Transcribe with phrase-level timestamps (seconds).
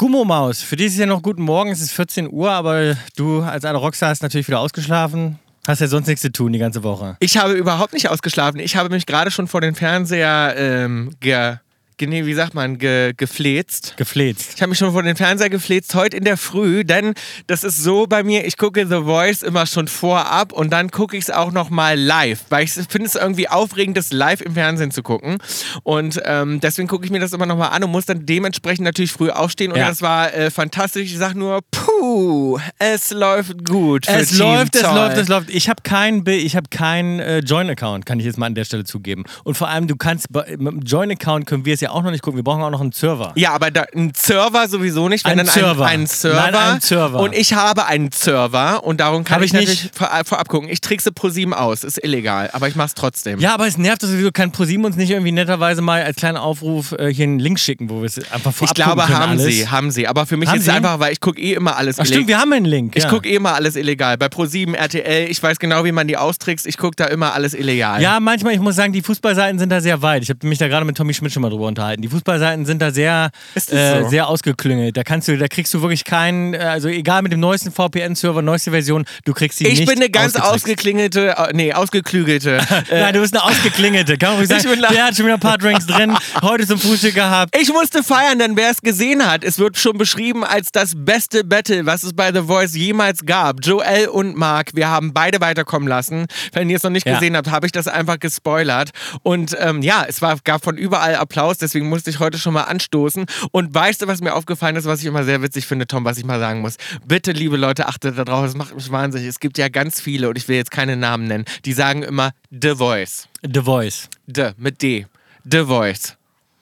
[0.00, 3.66] Gummomaus, für dich ist ja noch guten Morgen, es ist 14 Uhr, aber du als
[3.66, 5.38] eine Rockstar hast natürlich wieder ausgeschlafen.
[5.68, 7.18] Hast ja sonst nichts zu tun die ganze Woche.
[7.20, 8.60] Ich habe überhaupt nicht ausgeschlafen.
[8.60, 11.56] Ich habe mich gerade schon vor den Fernseher ähm, ge
[12.00, 13.94] wie sagt man, ge, gefläzt.
[13.96, 14.54] Gefläzt.
[14.54, 17.14] Ich habe mich schon vor den Fernseher gefläzt, heute in der Früh, denn
[17.46, 21.16] das ist so bei mir, ich gucke The Voice immer schon vorab und dann gucke
[21.16, 24.90] ich es auch nochmal live, weil ich finde es irgendwie aufregend, das live im Fernsehen
[24.90, 25.38] zu gucken
[25.82, 29.12] und ähm, deswegen gucke ich mir das immer nochmal an und muss dann dementsprechend natürlich
[29.12, 29.88] früh aufstehen und ja.
[29.88, 31.10] das war äh, fantastisch.
[31.10, 34.82] Ich sage nur, puh, es läuft gut Es Team läuft, Toll.
[34.84, 35.50] es läuft, es läuft.
[35.50, 39.24] Ich habe keinen hab kein, äh, Join-Account, kann ich jetzt mal an der Stelle zugeben.
[39.44, 42.22] Und vor allem, du kannst, mit dem Join-Account können wir es ja auch noch nicht
[42.22, 42.38] gucken.
[42.38, 43.32] Wir brauchen auch noch einen Server.
[43.36, 45.24] Ja, aber da, ein Server sowieso nicht.
[45.24, 45.86] Wenn ein dann Server.
[45.86, 46.50] Ein, ein Server.
[46.50, 47.20] Nein, ein Server.
[47.20, 50.68] Und ich habe einen Server und darum kann Hab ich, ich nicht vor, vorab gucken.
[50.68, 51.84] Ich trickse ProSieben aus.
[51.84, 53.40] Ist illegal, aber ich mach's trotzdem.
[53.40, 54.30] Ja, aber es nervt sowieso.
[54.32, 57.90] Kann ProSieben uns nicht irgendwie netterweise mal als kleinen Aufruf äh, hier einen Link schicken,
[57.90, 59.44] wo wir es einfach vorab Ich glaube, können haben alles.
[59.44, 60.06] sie, haben sie.
[60.08, 62.14] Aber für mich haben ist es einfach, weil ich gucke eh immer alles Ach, illegal.
[62.14, 62.96] Stimmt, wir haben einen Link.
[62.96, 63.04] Ja.
[63.04, 64.16] Ich gucke eh immer alles illegal.
[64.18, 66.66] Bei ProSieben, RTL, ich weiß genau, wie man die austrickst.
[66.66, 68.00] Ich gucke da immer alles illegal.
[68.00, 70.22] Ja, manchmal, ich muss sagen, die Fußballseiten sind da sehr weit.
[70.22, 71.79] Ich habe mich da gerade mit Tommy Schmidt schon mal drüber unterhalten.
[71.98, 74.08] Die Fußballseiten sind da sehr, äh, so?
[74.08, 74.96] sehr ausgeklüngelt.
[74.96, 78.70] Da kannst du, da kriegst du wirklich keinen, also egal mit dem neuesten VPN-Server, neueste
[78.70, 79.80] Version, du kriegst sie ich nicht.
[79.80, 82.60] Ich bin eine ganz ausgeklingelte, äh, nee, ausgeklügelte.
[82.90, 84.18] Nein, du bist eine ausgeklingelte.
[84.18, 87.56] Kann man sagen, der hat schon wieder ein paar Drinks drin, heute zum Frühstück gehabt.
[87.56, 91.44] Ich musste feiern, denn wer es gesehen hat, es wird schon beschrieben als das beste
[91.44, 93.64] Battle, was es bei The Voice jemals gab.
[93.64, 96.26] Joel und Mark, wir haben beide weiterkommen lassen.
[96.52, 97.14] Wenn ihr es noch nicht ja.
[97.14, 98.90] gesehen habt, habe ich das einfach gespoilert.
[99.22, 102.64] Und ähm, ja, es war, gab von überall Applaus, deswegen musste ich heute schon mal
[102.64, 103.26] anstoßen.
[103.52, 106.18] Und weißt du, was mir aufgefallen ist, was ich immer sehr witzig finde, Tom, was
[106.18, 106.76] ich mal sagen muss?
[107.06, 109.28] Bitte, liebe Leute, achtet da drauf, das macht mich wahnsinnig.
[109.28, 112.32] Es gibt ja ganz viele, und ich will jetzt keine Namen nennen, die sagen immer
[112.50, 113.28] The Voice.
[113.42, 114.08] The Voice.
[114.26, 115.06] The mit D.
[115.50, 116.16] The Voice.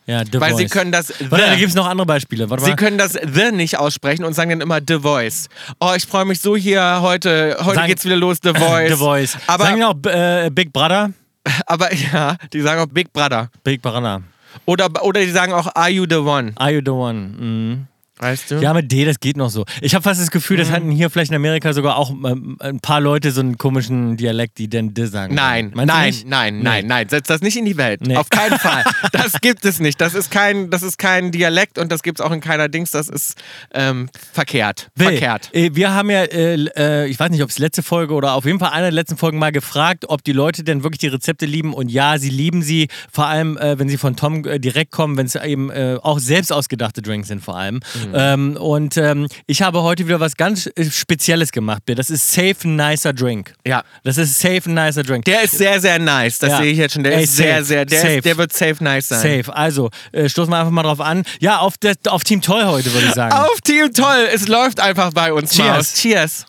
[0.07, 0.59] Ja, The Weil Voice.
[0.59, 1.13] sie können das.
[1.29, 2.49] Warte, da gibt es noch andere Beispiele.
[2.49, 5.49] Warte sie können das The nicht aussprechen und sagen dann immer The Voice.
[5.81, 7.59] Oh, ich freue mich so hier heute.
[7.61, 8.91] Heute sagen, geht's wieder los, The Voice.
[8.91, 9.37] The Voice.
[9.47, 11.13] Aber, sagen auch äh, Big Brother?
[11.67, 13.51] Aber ja, die sagen auch Big Brother.
[13.65, 14.23] Big Brother.
[14.67, 16.53] Oder, oder die sagen auch Are you the one?
[16.57, 17.19] Are you the one?
[17.39, 17.87] Mhm.
[18.19, 18.57] Weißt du?
[18.57, 19.65] Ja, mit D, das geht noch so.
[19.81, 20.61] Ich habe fast das Gefühl, mhm.
[20.61, 24.17] das hatten hier vielleicht in Amerika sogar auch ähm, ein paar Leute so einen komischen
[24.17, 25.35] Dialekt, die denn D sagen.
[25.35, 27.09] Nein, nein, nein, nein, nein, nein.
[27.09, 28.01] Setz das nicht in die Welt.
[28.01, 28.17] Nee.
[28.17, 28.85] Auf keinen Fall.
[29.13, 30.01] Das gibt es nicht.
[30.01, 32.91] Das ist kein, das ist kein Dialekt und das gibt es auch in keiner Dings.
[32.91, 33.37] Das ist
[33.73, 34.91] ähm, verkehrt.
[34.97, 35.09] Will.
[35.09, 35.51] Verkehrt.
[35.55, 38.45] Äh, wir haben ja, äh, äh, ich weiß nicht, ob es letzte Folge oder auf
[38.45, 41.47] jeden Fall eine der letzten Folgen mal gefragt, ob die Leute denn wirklich die Rezepte
[41.47, 41.75] lieben.
[41.75, 42.89] Und ja, sie lieben sie.
[43.11, 46.19] Vor allem, äh, wenn sie von Tom äh, direkt kommen, wenn es eben äh, auch
[46.19, 47.77] selbst ausgedachte Drinks sind, vor allem.
[47.77, 48.08] Mhm.
[48.15, 51.83] Ähm, und ähm, ich habe heute wieder was ganz äh, Spezielles gemacht.
[51.87, 53.55] Das ist Safe ein Nicer Drink.
[53.67, 53.83] Ja.
[54.05, 55.25] Das ist Safe ein Nicer Drink.
[55.25, 56.39] Der ist sehr, sehr nice.
[56.39, 56.59] Das ja.
[56.59, 57.05] sehe ich jetzt schon.
[57.05, 57.49] Der Ey, ist safe.
[57.49, 57.85] sehr, sehr.
[57.85, 58.13] Der, safe.
[58.15, 59.43] Ist, der wird safe nice sein.
[59.43, 59.57] Safe.
[59.57, 61.25] Also, äh, stoßen wir einfach mal drauf an.
[61.41, 63.33] Ja, auf, das, auf Team Toll heute, würde ich sagen.
[63.35, 64.29] auf Team Toll.
[64.33, 65.53] Es läuft einfach bei uns.
[65.53, 65.69] Cheers.
[65.69, 65.95] Maus.
[65.95, 66.47] Cheers.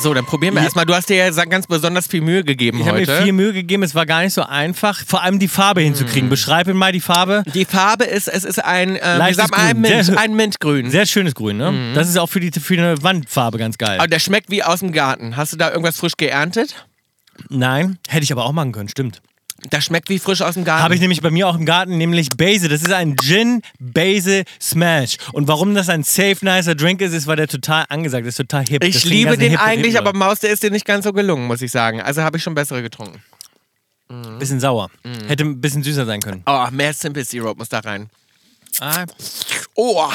[0.00, 0.64] So, dann probieren wir ja.
[0.64, 0.86] erstmal.
[0.86, 3.02] Du hast dir ja ganz besonders viel Mühe gegeben ich heute.
[3.02, 3.82] Ich habe mir viel Mühe gegeben.
[3.82, 6.22] Es war gar nicht so einfach, vor allem die Farbe hinzukriegen.
[6.22, 6.30] Hm.
[6.30, 7.42] Beschreib mir mal die Farbe.
[7.54, 10.90] Die Farbe ist, es ist ein, ähm, Leichtes ein, Mint, sehr, ein Mintgrün.
[10.90, 11.72] Sehr schönes Grün, ne?
[11.72, 11.94] Mhm.
[11.94, 13.98] Das ist auch für, die, für eine Wandfarbe ganz geil.
[13.98, 15.36] Aber der schmeckt wie aus dem Garten.
[15.36, 16.86] Hast du da irgendwas frisch geerntet?
[17.48, 19.20] Nein, hätte ich aber auch machen können, stimmt.
[19.68, 20.82] Das schmeckt wie frisch aus dem Garten.
[20.82, 22.68] Habe ich nämlich bei mir auch im Garten, nämlich Basil.
[22.70, 25.16] Das ist ein Gin Basil Smash.
[25.32, 28.64] Und warum das ein safe nicer Drink ist, ist, weil der total angesagt ist, total
[28.66, 28.82] hip.
[28.82, 31.70] Ich liebe den eigentlich, aber Maus, der ist dir nicht ganz so gelungen, muss ich
[31.70, 32.00] sagen.
[32.00, 33.22] Also habe ich schon bessere getrunken.
[34.08, 34.38] Mhm.
[34.38, 34.90] Bisschen sauer.
[35.04, 35.26] Mhm.
[35.28, 36.42] Hätte ein bisschen süßer sein können.
[36.46, 38.08] Oh, mehr Simple Syrup muss da rein.
[38.80, 39.04] Ah.
[39.74, 40.10] Oh,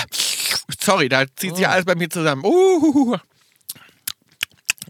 [0.80, 1.70] sorry, da zieht sich oh.
[1.70, 2.44] alles bei mir zusammen.
[2.44, 3.18] Uh.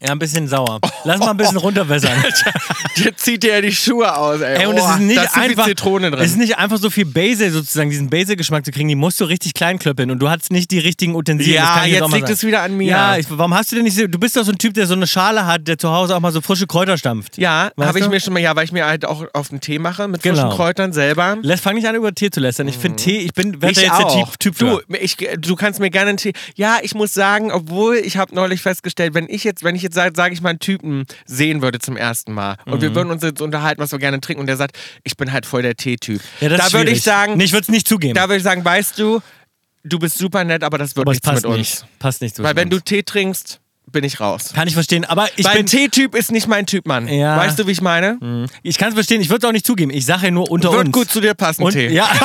[0.01, 0.79] Ja, ein bisschen sauer.
[1.03, 2.11] Lass mal ein bisschen runterwässern.
[2.95, 4.61] Jetzt zieht dir ja die Schuhe aus, ey.
[4.61, 6.19] ey und es ist nicht ist einfach, Zitrone drin.
[6.19, 8.88] Es ist nicht einfach so viel Basil sozusagen, diesen Basil-Geschmack zu kriegen.
[8.88, 11.56] Die musst du richtig klein klöppeln und du hast nicht die richtigen Utensilien.
[11.56, 12.89] Ja, jetzt liegt es wieder an mir.
[12.89, 14.88] Ja, ich, warum hast du denn nicht so, du bist doch so ein Typ, der
[14.88, 17.38] so eine Schale hat, der zu Hause auch mal so frische Kräuter stampft.
[17.38, 19.80] Ja, habe ich mir schon mal, ja, weil ich mir halt auch auf den Tee
[19.80, 20.56] mache mit frischen genau.
[20.56, 21.38] Kräutern selber.
[21.42, 22.68] Lässt, fang nicht an über Tee zu lästern.
[22.68, 23.06] Ich finde mhm.
[23.06, 24.13] Tee, ich bin, werde jetzt auch.
[24.13, 26.33] der Typ, typ du, ich, du kannst mir gerne einen Tee.
[26.56, 29.95] Ja, ich muss sagen, obwohl ich habe neulich festgestellt, wenn ich jetzt, wenn ich jetzt
[29.95, 32.81] sage, sage ich mal einen Typen sehen würde zum ersten Mal und mhm.
[32.81, 35.45] wir würden uns jetzt unterhalten, was wir gerne trinken und der sagt, ich bin halt
[35.45, 36.21] voll der Teetyp.
[36.41, 38.13] Ja, da würde ich sagen, nee, ich würde es nicht zugeben.
[38.13, 39.21] Da würde ich sagen, weißt du,
[39.83, 41.57] du bist super nett, aber das wird aber nichts mit uns.
[41.57, 41.85] Nicht.
[41.99, 43.61] Passt nicht Weil wenn du Tee trinkst,
[43.91, 44.51] bin ich raus.
[44.53, 45.65] Kann ich verstehen, aber ich Weil bin...
[45.67, 47.07] T-Typ ist nicht mein Typ, Mann.
[47.07, 47.37] Ja.
[47.37, 48.17] Weißt du, wie ich meine?
[48.19, 48.47] Mhm.
[48.63, 49.91] Ich kann es verstehen, ich würde es auch nicht zugeben.
[49.91, 50.87] Ich sage ja nur unter wird uns.
[50.87, 51.89] Wird gut zu dir passen, Und, Tee.
[51.89, 52.09] Ja.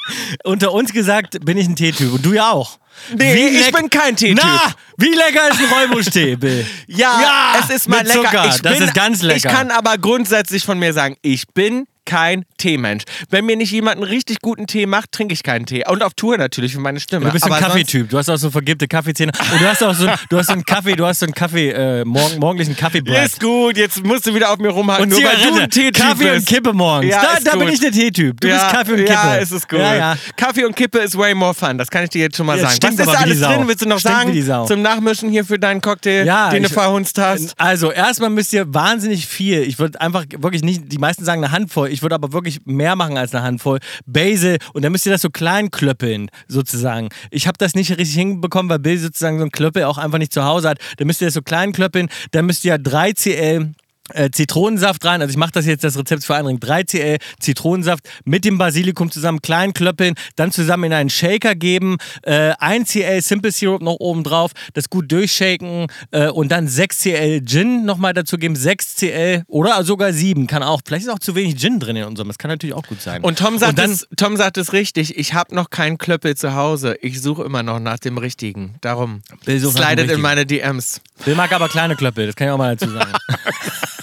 [0.44, 2.78] Unter uns gesagt bin ich ein Teetyp und du ja auch.
[3.16, 4.38] Nee, Wie ich bin kein Teetyp.
[4.42, 4.60] Na,
[4.98, 6.66] wie lecker ist ein Räubusch-Tee, Bill?
[6.86, 8.22] Ja, Ja, es ist mal lecker.
[8.22, 8.46] Zucker.
[8.48, 9.36] Ich Das bin, ist ganz lecker.
[9.36, 13.04] Ich kann aber grundsätzlich von mir sagen, ich bin kein Teemensch.
[13.30, 15.84] Wenn mir nicht jemand einen richtig guten Tee macht, trinke ich keinen Tee.
[15.86, 17.26] Und auf Tour natürlich für meine Stimme.
[17.26, 18.08] Du bist so ein Kaffeetyp.
[18.08, 19.32] Du hast auch so vergibte Kaffeezähne.
[19.52, 21.70] Und du hast auch so, du hast so einen Kaffee, du hast so einen Kaffee,
[21.70, 23.26] äh, morgen, morgendlichen Kaffeeblatt.
[23.26, 25.70] Ist gut, jetzt musst du wieder auf mir rumhaken, Und nur weil du Zigarette, ein
[25.70, 26.38] Teetyp Kaffee bist.
[26.38, 27.10] und Kippe morgens.
[27.10, 28.40] Ja, da da bin ich der Teetyp.
[28.40, 29.12] Du ja, bist Kaffee und Kippe.
[29.12, 29.78] Ja, es ist gut.
[29.78, 30.16] Ja, ja.
[30.36, 32.78] Kaffee und Kippe ist way more fun, das kann ich dir jetzt schon mal sagen.
[32.82, 33.56] Was ist alles die Sau.
[33.56, 34.30] drin, willst du noch Stinkt sagen?
[34.30, 34.66] wie die Sau.
[34.66, 37.54] Zum Nachmischen hier für deinen Cocktail, den du verhunzt hast.
[37.58, 39.62] Also, erstmal müsst ihr wahnsinnig viel.
[39.62, 41.91] Ich würde einfach wirklich nicht, die meisten sagen eine Handvoll.
[41.92, 43.78] Ich würde aber wirklich mehr machen als eine Handvoll.
[44.06, 44.58] Basil.
[44.72, 47.08] Und dann müsst ihr das so klein klöppeln, sozusagen.
[47.30, 50.32] Ich habe das nicht richtig hinbekommen, weil Bill sozusagen so einen Klöppel auch einfach nicht
[50.32, 50.78] zu Hause hat.
[50.96, 52.08] Dann müsst ihr das so klein klöppeln.
[52.30, 53.72] Dann müsst ihr 3 CL.
[54.10, 58.08] Äh, Zitronensaft rein, also ich mache das jetzt das Rezept für einen 3 CL Zitronensaft
[58.24, 63.22] mit dem Basilikum zusammen klein klöppeln, dann zusammen in einen Shaker geben, äh, 1 CL
[63.22, 68.12] Simple Syrup noch oben drauf, das gut durchshaken äh, und dann 6 CL Gin nochmal
[68.12, 71.78] dazu geben, 6 CL oder sogar 7, kann auch, vielleicht ist auch zu wenig Gin
[71.78, 73.22] drin in unserem, das kann natürlich auch gut sein.
[73.22, 76.54] Und Tom sagt, dann, es, Tom sagt es richtig, ich habe noch keinen Klöppel zu
[76.54, 76.96] Hause.
[77.02, 78.74] Ich suche immer noch nach dem richtigen.
[78.80, 81.00] Darum slidet in meine DMs.
[81.24, 83.12] Bill mag aber kleine Klöppel, das kann ich auch mal dazu sagen.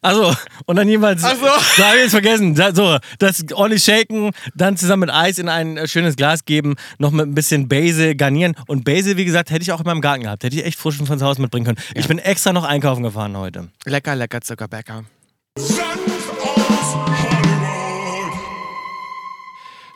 [0.00, 0.32] Also,
[0.66, 1.24] und dann jeweils.
[1.24, 1.46] Ach so.
[1.76, 2.54] Da habe ich jetzt vergessen.
[2.54, 6.76] Da, so, das ordentlich shaken, dann zusammen mit Eis in ein äh, schönes Glas geben,
[6.98, 8.54] noch mit ein bisschen Basil garnieren.
[8.68, 10.44] Und Basil, wie gesagt, hätte ich auch in meinem Garten gehabt.
[10.44, 11.78] Hätte ich echt frischen von zu Hause mitbringen können.
[11.94, 13.68] Ich bin extra noch einkaufen gefahren heute.
[13.86, 15.04] Lecker, lecker Zuckerbäcker.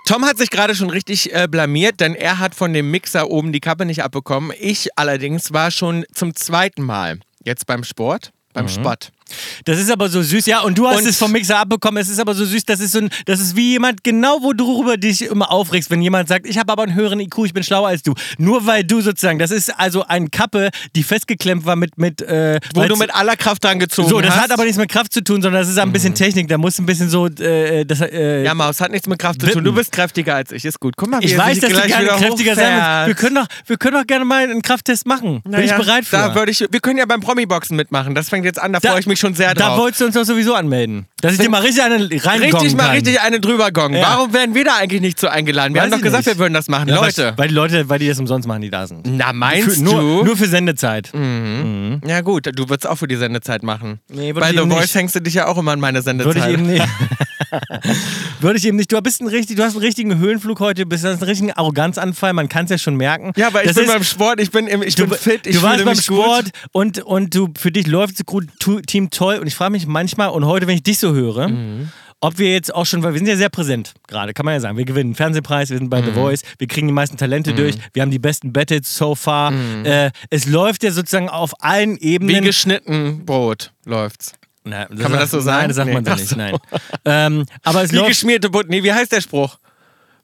[0.04, 3.52] Tom hat sich gerade schon richtig äh, blamiert, denn er hat von dem Mixer oben
[3.52, 4.52] die Kappe nicht abbekommen.
[4.58, 9.12] Ich allerdings war schon zum zweiten Mal jetzt beim Sport, beim Sport.
[9.64, 10.60] Das ist aber so süß, ja.
[10.60, 12.00] Und du hast Und- es vom Mixer abbekommen.
[12.02, 12.64] Es ist aber so süß.
[12.64, 15.90] Das ist so ein, das ist wie jemand, genau wo du darüber dich immer aufregst,
[15.90, 18.14] wenn jemand sagt, ich habe aber einen höheren IQ, ich bin schlauer als du.
[18.38, 22.60] Nur weil du sozusagen, das ist also eine Kappe, die festgeklemmt war mit, mit äh,
[22.74, 24.42] Wo du mit aller Kraft dran gezogen So, das hast.
[24.44, 26.48] hat aber nichts mit Kraft zu tun, sondern das ist ein bisschen Technik.
[26.48, 29.46] Da muss ein bisschen so, äh, das, äh, Ja, Maus, hat nichts mit Kraft zu
[29.50, 29.64] tun.
[29.64, 30.94] Du bist kräftiger als ich, ist gut.
[30.96, 33.08] Guck mal, wie ich weiß, dass du gerne kräftiger sein willst.
[33.08, 35.40] Wir können, doch, wir können doch gerne mal einen Krafttest machen.
[35.42, 36.16] Bin ich Naja, bereit für.
[36.16, 38.14] Da würde ich, wir können ja beim Promi-Boxen mitmachen.
[38.14, 39.78] Das fängt jetzt an, da, Da- freue ich mich schon sehr da drauf.
[39.78, 41.06] wolltest du uns doch sowieso anmelden.
[41.22, 42.90] Dass ich dir mal richtig eine reingongen Richtig mal kann.
[42.96, 43.94] richtig eine drüber gongen.
[43.96, 44.02] Ja.
[44.16, 45.72] Warum werden wir da eigentlich nicht so eingeladen?
[45.72, 46.36] Wir Weiß haben doch gesagt, nicht.
[46.36, 46.88] wir würden das machen.
[46.88, 47.26] Ja, Leute.
[47.28, 49.06] Weil, weil die Leute, weil die das umsonst machen, die da sind.
[49.06, 50.24] Na, meinst für, du?
[50.24, 51.10] Nur für Sendezeit.
[51.14, 54.00] ja gut, du würdest auch für die Sendezeit machen.
[54.08, 56.34] Nee, würde Bei ich The Voice hängst du dich ja auch immer an meine Sendezeit.
[56.34, 56.84] Würde ich eben nicht.
[58.40, 58.90] Würde ich eben nicht.
[58.90, 61.52] Du bist ein richtig, du hast einen richtigen Höhenflug heute, du bist hast einen richtigen
[61.52, 63.32] Arroganzanfall, man kann es ja schon merken.
[63.36, 65.46] Ja, aber ich Das bin ist- beim Sport, ich bin, im, ich du, bin fit,
[65.46, 66.52] ich du warst beim Sport gut.
[66.72, 68.26] und, und du, für dich läuft das
[69.10, 71.90] Team toll und ich frage mich manchmal und heute, wenn ich dich so höre, Mhm.
[72.20, 74.60] ob wir jetzt auch schon, weil wir sind ja sehr präsent gerade, kann man ja
[74.60, 74.76] sagen.
[74.76, 76.06] Wir gewinnen Fernsehpreis, wir sind bei Mhm.
[76.06, 79.52] The Voice, wir kriegen die meisten Talente durch, wir haben die besten Battles so far.
[79.84, 81.98] Äh, es läuft ja sozusagen auf allen Mhm.
[82.00, 82.44] Wie Ebenen.
[82.44, 84.32] geschnitten Brot läuft's.
[84.64, 85.58] Na, Kann man das so sagen?
[85.62, 85.94] Nein, das sagt Nee.
[85.94, 86.36] man so nicht.
[86.36, 86.56] Nein.
[87.04, 88.08] Ähm, aber es Wie läuft.
[88.10, 88.68] geschmierte Butter.
[88.68, 89.58] Nee, wie heißt der Spruch?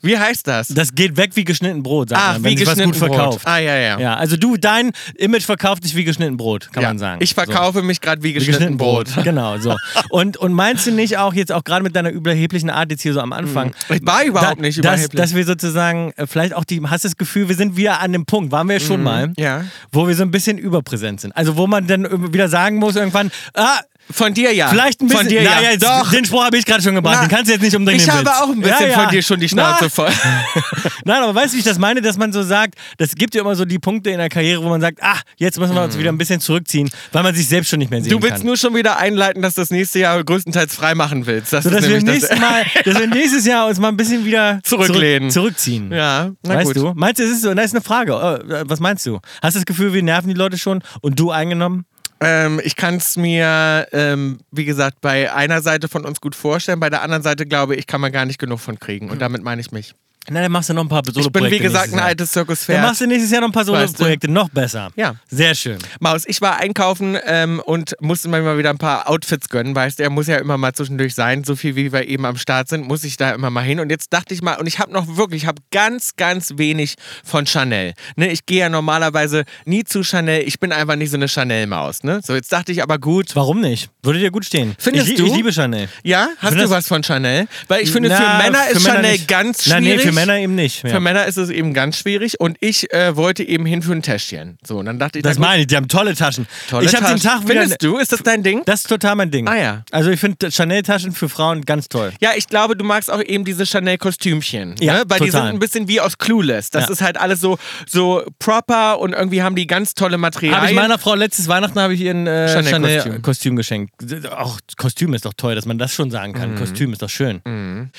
[0.00, 0.68] Wie heißt das?
[0.68, 3.08] Das geht weg wie geschnitten Brot, sagt Ach, man, wenn wie sich was geschnitten gut
[3.10, 3.42] verkauft.
[3.42, 3.52] Brot.
[3.52, 3.98] Ah, ja, ja.
[3.98, 7.20] Ja, also du, dein Image verkauft dich wie geschnitten Brot, kann Ja, man sagen.
[7.22, 9.08] Ich verkaufe mich gerade wie Wie geschnitten, Brot.
[9.24, 9.74] Genau, so.
[10.10, 13.12] Und, und meinst du nicht auch jetzt auch gerade mit deiner überheblichen Art jetzt hier
[13.12, 15.20] so am Anfang, Ich war überhaupt da, nicht dass, überheblich.
[15.20, 18.12] dass wir sozusagen äh, vielleicht auch die, hast du das Gefühl, wir sind wieder an
[18.12, 19.34] dem Punkt, waren wir ja schon mal, Mhm.
[19.38, 19.64] ja.
[19.90, 21.36] wo wir so ein bisschen überpräsent sind.
[21.36, 24.68] Also wo man dann wieder sagen muss irgendwann, ah, Von dir ja.
[24.68, 25.22] Vielleicht ein bisschen.
[25.24, 25.70] Von dir Na, ja.
[25.72, 26.10] jetzt, Doch.
[26.10, 27.16] Den Spruch habe ich gerade schon gebracht.
[27.20, 27.96] Na, den kannst du jetzt nicht umdrehen.
[27.96, 28.28] ich habe Witz.
[28.40, 28.98] auch ein bisschen Ja, ja.
[29.00, 29.88] von dir schon die Schnauze Na.
[29.90, 30.10] voll.
[31.04, 33.42] Nein, aber weißt du, wie ich das meine, dass man so sagt, das gibt ja
[33.42, 35.98] immer so die Punkte in der Karriere, wo man sagt, ach, jetzt müssen wir uns
[35.98, 38.46] wieder ein bisschen zurückziehen, weil man sich selbst schon nicht mehr sehen Du willst kann.
[38.46, 41.52] nur schon wieder einleiten, dass du das nächste Jahr größtenteils frei machen willst.
[41.52, 42.04] Das so, dass wir, das.
[42.04, 45.30] nächstes Mal, dass wir nächstes Jahr uns mal ein bisschen wieder Zurücklehnen.
[45.30, 45.92] Zurück, zurückziehen.
[45.92, 46.76] Ja, na weißt gut.
[46.76, 46.92] du?
[46.94, 47.52] Meinst du, es ist so?
[47.54, 48.12] Da ist eine Frage.
[48.12, 49.18] Äh, Was meinst du?
[49.42, 51.84] Hast du das Gefühl, wir nerven die Leute schon und du eingenommen?
[52.20, 56.80] Ähm, ich kann es mir, ähm, wie gesagt, bei einer Seite von uns gut vorstellen.
[56.80, 59.10] Bei der anderen Seite glaube ich, kann man gar nicht genug von kriegen.
[59.10, 59.94] Und damit meine ich mich.
[60.30, 61.50] Na, dann machst du noch ein paar Ich Solo-Projekte.
[61.50, 62.82] bin, wie gesagt, ein altes Dann Zirkuspferd.
[62.82, 63.98] machst du nächstes Jahr noch ein paar Weißt du?
[63.98, 64.28] Solo-Projekte.
[64.30, 64.90] Noch besser.
[64.96, 65.14] Ja.
[65.30, 65.78] Sehr schön.
[66.00, 69.98] Maus, ich war einkaufen ähm, und musste mir mal wieder ein paar Outfits gönnen, weißt
[69.98, 72.68] du, er muss ja immer mal zwischendurch sein, so viel wie wir eben am Start
[72.68, 74.92] sind, muss ich da immer mal hin und jetzt dachte ich mal, und ich habe
[74.92, 76.94] noch wirklich, ich habe ganz, ganz wenig
[77.24, 81.16] von Chanel, ne, ich gehe ja normalerweise nie zu Chanel, ich bin einfach nicht so
[81.16, 83.90] eine Chanel-Maus, ne, so jetzt dachte ich aber gut, Warum nicht?
[84.02, 84.74] Würde dir gut stehen.
[84.78, 85.26] Findest ich, du?
[85.26, 85.88] Ich liebe Chanel.
[86.02, 87.46] ja, hast du was von Chanel?
[87.68, 89.28] Weil ich finde, Na, für Männer für ist Männer Chanel nicht.
[89.28, 89.96] ganz Na, schwierig.
[89.96, 90.82] nee, für Männer eben nicht.
[90.84, 90.90] Ja.
[90.90, 94.02] Für Männer ist es eben ganz schwierig und ich äh, wollte eben hin für ein
[94.02, 94.58] Täschchen.
[94.66, 96.46] So, und dann dachte ich, das meine ich, die haben tolle Taschen.
[96.68, 97.18] tolle ich habe den.
[97.18, 97.60] Tag wieder.
[97.62, 98.62] Findest du, ist das dein Ding?
[98.64, 99.48] Das ist total mein Ding.
[99.48, 99.82] Ah, ja.
[99.90, 102.12] Also ich finde Chanel-Taschen für Frauen ganz toll.
[102.20, 104.76] Ja, ich glaube, du magst auch eben diese Chanel-Kostümchen.
[104.80, 105.02] Ja, ne?
[105.08, 105.42] Weil die total.
[105.46, 106.70] sind ein bisschen wie aus Clueless.
[106.70, 106.92] Das Ja.
[106.92, 110.60] ist halt alles so, so proper und irgendwie haben die ganz tolle Materialien.
[110.60, 113.02] Habe ich meiner Frau letztes Weihnachten habe ich ihr ein äh, Chanel-Kostüm.
[113.02, 113.92] Chanel-Kostüm geschenkt.
[114.30, 116.52] Auch Kostüm ist doch toll, dass man das schon sagen kann.
[116.52, 116.56] Mhm.
[116.58, 117.40] Kostüm ist doch schön.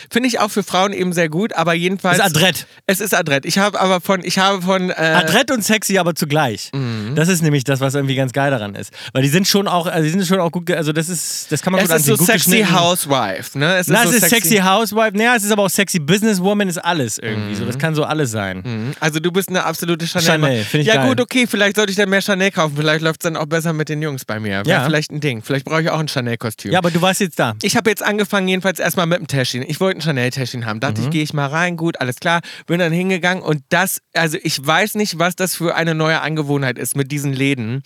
[0.09, 2.08] Finde ich auch für Frauen eben sehr gut, aber jedenfalls.
[2.13, 2.67] Ist adrett.
[2.85, 3.45] Es ist adrett.
[3.45, 4.89] Ich habe aber von, ich habe von.
[4.89, 6.69] Äh, Adrett und sexy, aber zugleich.
[6.73, 7.13] Mhm.
[7.15, 8.91] Das ist nämlich das, was irgendwie ganz geil daran ist.
[9.13, 11.61] Weil die sind schon auch, also die sind schon auch gut, also das ist, das
[11.61, 12.25] kann man es gut ist so ansehen.
[12.25, 12.65] Gut sexy.
[12.71, 13.75] Housewife, ne?
[13.77, 16.77] Es Na, so es ist sexy Housewife, naja, es ist aber auch sexy Businesswoman, ist
[16.77, 17.65] alles irgendwie so.
[17.65, 18.61] Das kann so alles sein.
[18.65, 18.93] Mhm.
[18.99, 20.25] Also du bist eine absolute Chanel.
[20.27, 21.09] Chanel, finde ich Ja geil.
[21.09, 22.75] gut, okay, vielleicht sollte ich dann mehr Chanel kaufen.
[22.77, 24.65] Vielleicht läuft es dann auch besser mit den Jungs bei mir.
[24.65, 24.85] Wäre Ja.
[24.85, 25.41] vielleicht ein Ding.
[25.41, 26.71] Vielleicht brauche ich auch ein Chanel-Kostüm.
[26.71, 27.55] Ja, aber du warst jetzt da.
[27.61, 29.63] Ich habe jetzt angefangen, jedenfalls erstmal mit dem Täschchen.
[29.67, 30.79] Ich wollte ein Chanel-Täschchen haben.
[30.79, 31.07] Dachte Mhm.
[31.07, 32.41] ich, gehe ich mal rein, gut, alles klar.
[32.67, 36.77] Bin dann hingegangen und das, also ich weiß nicht, was das für eine neue Angewohnheit
[36.77, 37.83] ist mit diesen Läden.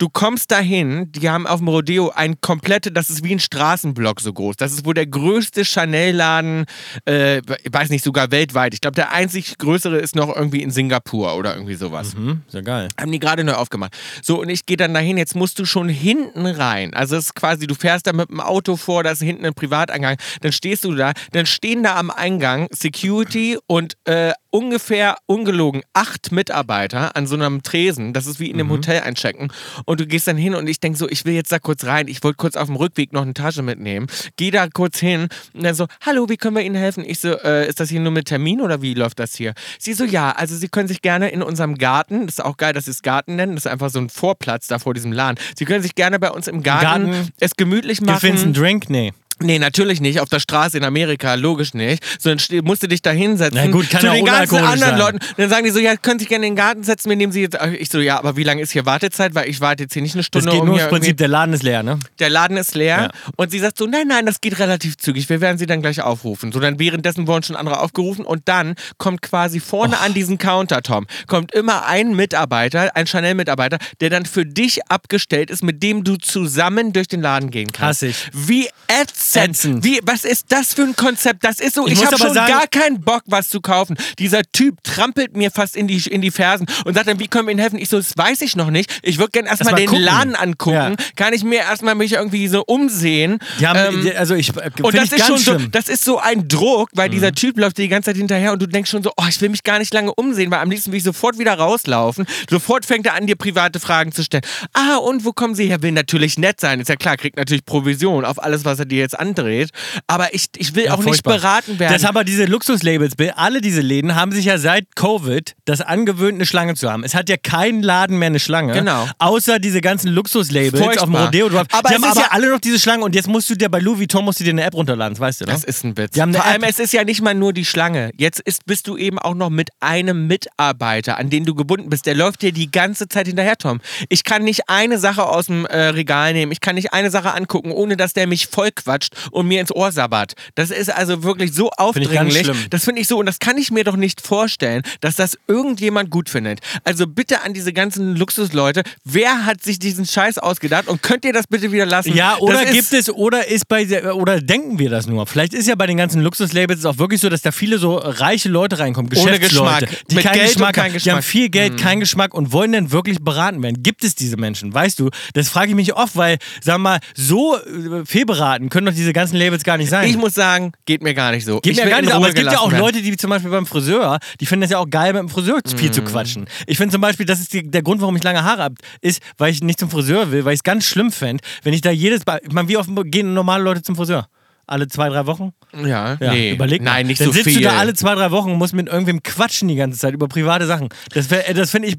[0.00, 4.20] Du kommst dahin, die haben auf dem Rodeo ein komplette, das ist wie ein Straßenblock
[4.20, 4.54] so groß.
[4.54, 6.66] Das ist wohl der größte Chanel-Laden,
[7.04, 8.74] äh, ich weiß nicht, sogar weltweit.
[8.74, 12.14] Ich glaube, der einzig größere ist noch irgendwie in Singapur oder irgendwie sowas.
[12.14, 12.86] Hm, ist ja geil.
[12.96, 13.96] Haben die gerade neu aufgemacht.
[14.22, 16.94] So, und ich gehe dann dahin, jetzt musst du schon hinten rein.
[16.94, 19.54] Also es ist quasi, du fährst da mit dem Auto vor, da ist hinten ein
[19.54, 25.82] Privateingang, dann stehst du da, dann stehen da am Eingang Security und äh, ungefähr ungelogen
[25.92, 28.12] acht Mitarbeiter an so einem Tresen.
[28.12, 29.52] Das ist wie in einem Hotel einchecken.
[29.88, 32.08] Und du gehst dann hin und ich denke so, ich will jetzt da kurz rein.
[32.08, 34.06] Ich wollte kurz auf dem Rückweg noch eine Tasche mitnehmen.
[34.36, 37.04] Geh da kurz hin und dann so, hallo, wie können wir Ihnen helfen?
[37.06, 39.54] Ich so, äh, ist das hier nur mit Termin oder wie läuft das hier?
[39.78, 42.74] Sie so, ja, also Sie können sich gerne in unserem Garten, das ist auch geil,
[42.74, 45.38] dass Sie es Garten nennen, das ist einfach so ein Vorplatz da vor diesem Laden.
[45.56, 47.32] Sie können sich gerne bei uns im Garten, Garten.
[47.40, 48.20] es gemütlich Du machen.
[48.20, 48.90] findest einen Drink?
[48.90, 49.14] Nee.
[49.42, 50.20] Nee, natürlich nicht.
[50.20, 52.02] Auf der Straße in Amerika, logisch nicht.
[52.18, 53.60] Sondern musst du dich da hinsetzen.
[53.64, 54.98] Na gut, kann zu den ganzen anderen sein.
[54.98, 55.18] Leuten.
[55.36, 57.42] Dann sagen die so, ja, können sich gerne in den Garten setzen, wir nehmen sie
[57.42, 57.58] jetzt.
[57.78, 59.34] Ich so, ja, aber wie lange ist hier Wartezeit?
[59.34, 61.28] Weil ich warte jetzt hier nicht eine Das Stunde geht um nur ums Prinzip, der
[61.28, 61.98] Laden ist leer, ne?
[62.18, 63.10] der Laden ist leer Ja.
[63.36, 66.00] und sie sagt so, nein, nein, das geht relativ zügig, wir werden sie dann gleich
[66.00, 66.52] aufrufen.
[66.52, 70.82] So, dann währenddessen wurden schon andere aufgerufen und dann kommt quasi vorne an diesen Counter,
[70.82, 76.04] Tom, kommt immer ein Mitarbeiter, ein Chanel-Mitarbeiter, der dann für dich abgestellt ist, mit dem
[76.04, 78.02] du zusammen durch den Laden gehen kannst.
[78.02, 78.30] Hasse ich.
[78.32, 79.27] Wie ätzend.
[79.36, 79.84] Ätzend.
[79.84, 81.44] Wie, was ist das für ein Konzept?
[81.44, 83.96] Das ist so, Ich ich, habe schon sagen- gar keinen Bock, was zu kaufen.
[84.18, 87.46] Dieser Typ trampelt mir fast in die, in die Fersen und sagt dann, wie können
[87.46, 87.78] wir Ihnen helfen?
[87.78, 88.90] Ich so, das weiß ich noch nicht.
[89.02, 90.04] Ich würde gerne erstmal Erst den gucken.
[90.04, 90.74] Laden angucken.
[90.74, 90.94] Ja.
[91.16, 93.38] Kann ich mir erstmal mich irgendwie so umsehen.
[93.62, 95.62] Haben, Ähm, also ich, äh, und das ich ist schon so, schlimm.
[95.64, 95.70] Mhm.
[95.72, 98.60] das ist so ein Druck, weil dieser Typ läuft dir die ganze Zeit hinterher und
[98.62, 100.92] du denkst schon so, oh, ich will mich gar nicht lange umsehen, weil am liebsten
[100.92, 102.26] will ich sofort wieder rauslaufen.
[102.50, 104.42] Sofort fängt er an, dir private Fragen zu stellen.
[104.72, 105.82] Ah, und wo kommen Sie her?
[105.82, 108.98] Will natürlich nett sein, ist ja klar, kriegt natürlich Provision auf alles, was er dir
[108.98, 109.70] jetzt andreht.
[110.06, 111.34] Aber ich, ich will Ja, auch nicht furchtbar.
[111.34, 111.92] beraten werden.
[111.92, 116.46] Das aber diese Luxuslabels, alle diese Läden haben sich ja seit Covid das angewöhnt, eine
[116.46, 117.04] Schlange zu haben.
[117.04, 118.72] Es hat ja kein Laden mehr eine Schlange.
[118.72, 119.06] Genau.
[119.18, 121.24] Außer diese ganzen Luxuslabels auf dem Furchtbar.
[121.26, 121.48] Rodeo.
[121.48, 121.66] Drive.
[121.72, 123.54] Aber die es haben ist aber ja- alle noch diese Schlange und jetzt musst du
[123.54, 125.52] dir bei Louis Vuitton musst du dir eine App runterladen, das weißt du, ne?
[125.52, 126.18] Das ist ein Witz.
[126.18, 128.10] Haben Vor allem, es ist ja nicht mal nur die Schlange.
[128.16, 132.06] Jetzt ist, bist du eben auch noch mit einem Mitarbeiter, an den du gebunden bist.
[132.06, 133.80] Der läuft dir die ganze Zeit hinterher, Tom.
[134.08, 136.52] Ich kann nicht eine Sache aus dem äh, Regal nehmen.
[136.52, 138.70] Ich kann nicht eine Sache angucken, ohne dass der mich voll
[139.08, 140.34] quatscht und mir ins Ohr sabbert.
[140.54, 142.44] Das ist also wirklich so aufdringlich.
[142.44, 142.56] schlimm.
[142.70, 146.10] Das finde ich so, und das kann ich mir doch nicht vorstellen, dass das irgendjemand
[146.10, 146.60] gut findet.
[146.84, 151.32] Also bitte an diese ganzen Luxusleute, wer hat sich diesen Scheiß ausgedacht und könnt ihr
[151.32, 152.14] das bitte wieder lassen?
[152.14, 155.26] Ja, oder das gibt es, oder ist bei, der- oder denken wir das nur?
[155.26, 158.48] Vielleicht ist ja bei den ganzen Luxuslabels auch wirklich so, dass da viele so reiche
[158.48, 160.06] Leute reinkommen, Ohne Geschäftsleute, Geschmack.
[160.10, 160.90] die Mit keinen Geld Geschmack kein haben.
[160.92, 161.12] Die Geschmack.
[161.14, 161.16] Mhm.
[161.16, 163.82] haben viel Geld, keinen Geschmack und wollen dann wirklich beraten werden.
[163.82, 164.72] Gibt es diese Menschen?
[164.74, 165.10] Weißt du?
[165.34, 169.36] Das frage ich mich oft, weil, sag mal, so äh, fehlberaten können doch diese ganzen
[169.36, 170.08] Labels gar nicht sein.
[170.08, 171.60] Ich muss sagen, geht mir gar nicht so.
[171.60, 172.70] Geht ich mir gar nicht, Ruhe aber es gibt ja auch.
[172.72, 175.60] Leute, die zum Beispiel beim Friseur, die finden es ja auch geil, mit dem Friseur
[175.76, 175.92] viel Mhm.
[175.92, 176.46] zu quatschen.
[176.66, 179.20] Ich finde zum Beispiel, das ist die, der Grund, warum ich lange Haare habe, ist,
[179.38, 181.90] weil ich nicht zum Friseur will, weil ich es ganz schlimm fände, wenn ich da
[181.90, 184.26] jedes Mal, ich meine, wie oft gehen normale Leute zum Friseur?
[184.70, 185.54] Alle zwei, drei Wochen?
[185.74, 186.52] Ja, Ja, nee.
[186.52, 186.90] überleg mal.
[186.92, 187.56] Nein, nicht Dann so sitzt viel.
[187.56, 190.28] du da alle zwei, drei Wochen und musst mit irgendwem quatschen die ganze Zeit über
[190.28, 190.90] private Sachen.
[191.14, 191.96] Das, äh, das finde ich,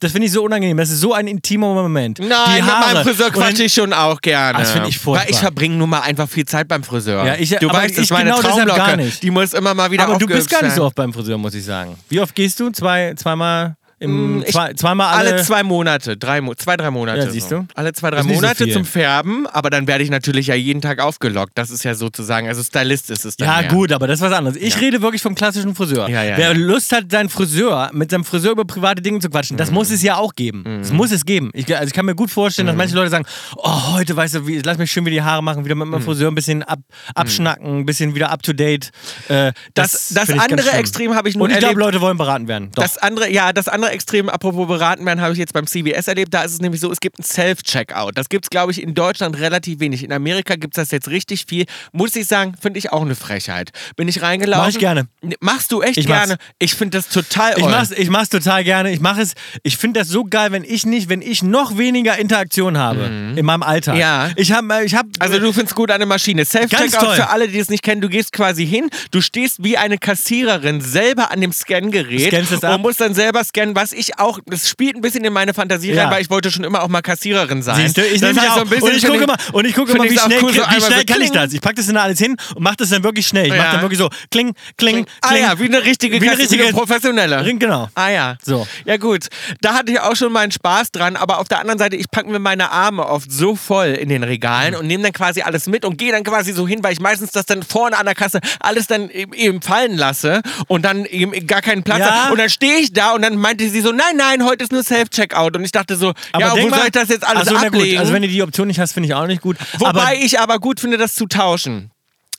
[0.00, 0.76] das find ich so unangenehm.
[0.78, 2.18] Das ist so ein intimer Moment.
[2.18, 2.94] Nein, die mit Haare.
[2.94, 4.58] meinem Friseur dann- quatsche ich schon auch gerne.
[4.58, 5.26] Das find ich furchtbar.
[5.26, 7.24] Weil ich verbringe nun mal einfach viel Zeit beim Friseur.
[7.24, 8.76] Ja, ich- du weißt, das ich ist meine genau Traumlocke.
[8.78, 9.22] gar nicht.
[9.22, 11.54] Die muss immer mal wieder Aber du bist gar nicht so oft beim Friseur, muss
[11.54, 11.96] ich sagen.
[12.08, 12.70] Wie oft gehst du?
[12.70, 15.32] Zwei, zweimal Im, Mm, ich- zwei, zweimal alle.
[15.34, 17.18] Alle zwei Monate, drei, zwei, drei Monate.
[17.18, 17.56] Ja, siehst so.
[17.60, 17.66] du?
[17.74, 18.72] Alle zwei, drei Das so Monate viel.
[18.72, 21.52] zum Färben, aber dann werde ich natürlich ja jeden Tag aufgelockt.
[21.56, 23.48] Das ist ja sozusagen, also Stylist ist es dann.
[23.48, 23.70] ja, mehr.
[23.70, 24.56] gut, aber das ist was anderes.
[24.56, 24.80] Ich Ja.
[24.80, 26.08] rede wirklich vom klassischen Friseur.
[26.08, 26.54] Ja, Wer.
[26.54, 29.58] Lust hat, seinen Friseur mit seinem Friseur über private Dinge zu quatschen, Mhm.
[29.58, 30.64] das muss es ja auch geben.
[30.80, 31.50] Das muss es geben.
[31.54, 33.26] Ich, also ich kann mir gut vorstellen, dass manche Leute sagen:
[33.56, 35.92] Oh, heute, weißt du, wie, lass mich schön wieder die Haare machen, wieder mit Mhm.
[35.92, 36.78] meinem Friseur ein bisschen ab,
[37.14, 38.90] abschnacken, ein bisschen wieder up to date.
[39.28, 40.70] Äh, Das, das, ganz andere.
[40.72, 41.78] Extrem habe ich nun Und ich glaube.
[41.80, 42.70] Leute wollen beraten werden.
[42.74, 42.82] Doch.
[42.82, 46.32] Das andere, ja, das andere Extrem, apropos beraten werden, habe ich jetzt beim CBS erlebt.
[46.34, 48.16] Da ist es nämlich so, es gibt ein Self-Checkout.
[48.16, 50.04] Das gibt es, glaube ich, in Deutschland relativ wenig.
[50.04, 51.64] In Amerika gibt es das jetzt richtig viel.
[51.92, 53.70] Muss ich sagen, finde ich auch eine Frechheit.
[53.96, 54.62] Bin ich reingelaufen.
[54.62, 55.08] Mach ich gerne.
[55.22, 56.18] Nee, Machst du echt Ich mach's.
[56.26, 56.36] gerne?
[56.58, 58.92] Ich finde das total Ich mach's, ich mach's total gerne.
[58.92, 59.34] Ich mache es.
[59.62, 63.04] Ich finde das so geil, wenn ich nicht, wenn ich noch weniger Interaktion habe
[63.36, 63.94] in meinem Alltag.
[63.94, 64.00] Mhm.
[64.00, 64.30] Ja.
[64.36, 65.08] Ich habe, ich habe.
[65.18, 66.44] Also du findest gut an der Maschine.
[66.44, 68.00] Self-Checkout für alle, die es nicht kennen.
[68.00, 73.00] Du gehst quasi hin, du stehst wie eine Kassiererin selber an dem Scan-Gerät und musst
[73.00, 76.04] dann selber scannen, was ich auch, das spielt ein bisschen in meine Fantasie Ja.
[76.04, 77.76] rein, weil ich wollte schon immer auch mal Kassiererin sein.
[77.76, 78.56] Siehst du, ich nehme auch.
[78.56, 80.60] so ein bisschen und ich gucke mal, und ich gucke mal, wie schnell, cool, so
[80.62, 81.52] wie schnell so kann ich das?
[81.52, 83.44] Ich packe das dann alles hin und mache das dann wirklich schnell.
[83.46, 83.72] Ich mache Ja.
[83.72, 85.42] dann wirklich so, kling, kling, Ah kling.
[85.44, 87.54] ja, wie eine richtige, Wie eine richtige- wie eine professionelle.
[87.58, 87.88] Genau.
[87.94, 88.36] Ah ja.
[88.44, 88.66] So.
[88.84, 89.26] Ja gut,
[89.60, 92.28] da hatte ich auch schon meinen Spaß dran, aber auf der anderen Seite, ich packe
[92.30, 94.80] mir meine Arme oft so voll in den Regalen Mhm.
[94.80, 97.30] und nehme dann quasi alles mit und gehe dann quasi so hin, weil ich meistens
[97.30, 101.32] das dann vorne an der Kasse alles dann eben, eben fallen lasse und dann eben
[101.46, 102.10] gar keinen Platz Ja.
[102.24, 102.32] habe.
[102.32, 104.82] Und dann stehe ich da und dann meinte sie so, nein, nein, heute ist nur
[104.82, 105.56] Self-Checkout.
[105.56, 107.66] Und ich dachte so, ja, denk wo soll ich das jetzt alles Ach so, na
[107.66, 107.90] ablegen?
[107.90, 107.98] Gut.
[108.00, 109.56] Also wenn du die Option nicht hast, finde ich auch nicht gut.
[109.78, 111.90] Wobei aber ich aber gut finde, das zu tauschen.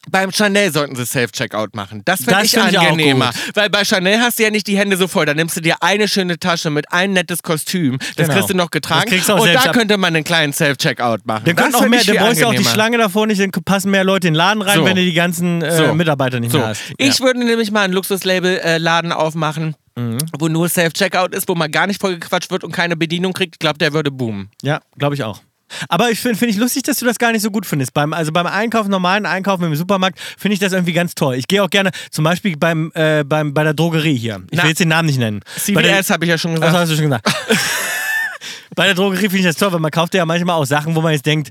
[0.10, 2.02] Beim Chanel sollten sie Self-Checkout machen.
[2.06, 3.32] Das finde ich find ich angenehmer.
[3.34, 3.56] gut.
[3.56, 5.26] Weil bei Chanel hast du ja nicht die Hände so voll.
[5.26, 8.00] Da nimmst du dir eine schöne Tasche mit ein nettes Kostüm.
[8.16, 8.34] Das Genau.
[8.34, 9.14] kriegst du noch getragen.
[9.14, 11.44] Und da könnte man einen kleinen Self-Checkout machen.
[11.46, 12.64] dann das auch mehr, ich dann brauchst du auch die.
[12.64, 14.86] Schlange davor nicht, dann passen mehr Leute in den Laden rein, So.
[14.86, 15.94] wenn du die ganzen äh, So.
[15.94, 16.82] Mitarbeiter nicht So, mehr hast.
[16.98, 17.26] ich ja.
[17.26, 20.18] würde nämlich mal einen Luxuslabel-Laden aufmachen, Mhm.
[20.40, 23.56] wo nur Self-Checkout ist, wo man gar nicht vollgequatscht wird und keine Bedienung kriegt.
[23.56, 24.50] Ich glaube, der würde boomen.
[24.62, 25.42] Ja, glaube ich auch.
[25.88, 27.94] Aber ich finde find ich lustig, dass du das gar nicht so gut findest.
[27.94, 31.36] Beim, also beim Einkauf, normalen Einkaufen im Supermarkt, finde ich das irgendwie ganz toll.
[31.36, 34.42] Ich gehe auch gerne, zum Beispiel beim, äh, beim, bei der Drogerie hier.
[34.50, 34.64] Ich Na.
[34.64, 35.42] will jetzt den Namen nicht nennen.
[35.58, 36.78] CVS habe ich ja schon Das gesagt.
[36.78, 37.32] hast du schon gesagt.
[38.76, 41.02] bei der Drogerie finde ich das toll, weil man kauft ja manchmal auch Sachen, wo
[41.02, 41.50] man jetzt denkt,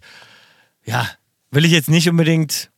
[0.84, 1.08] ja,
[1.50, 2.70] will ich jetzt nicht unbedingt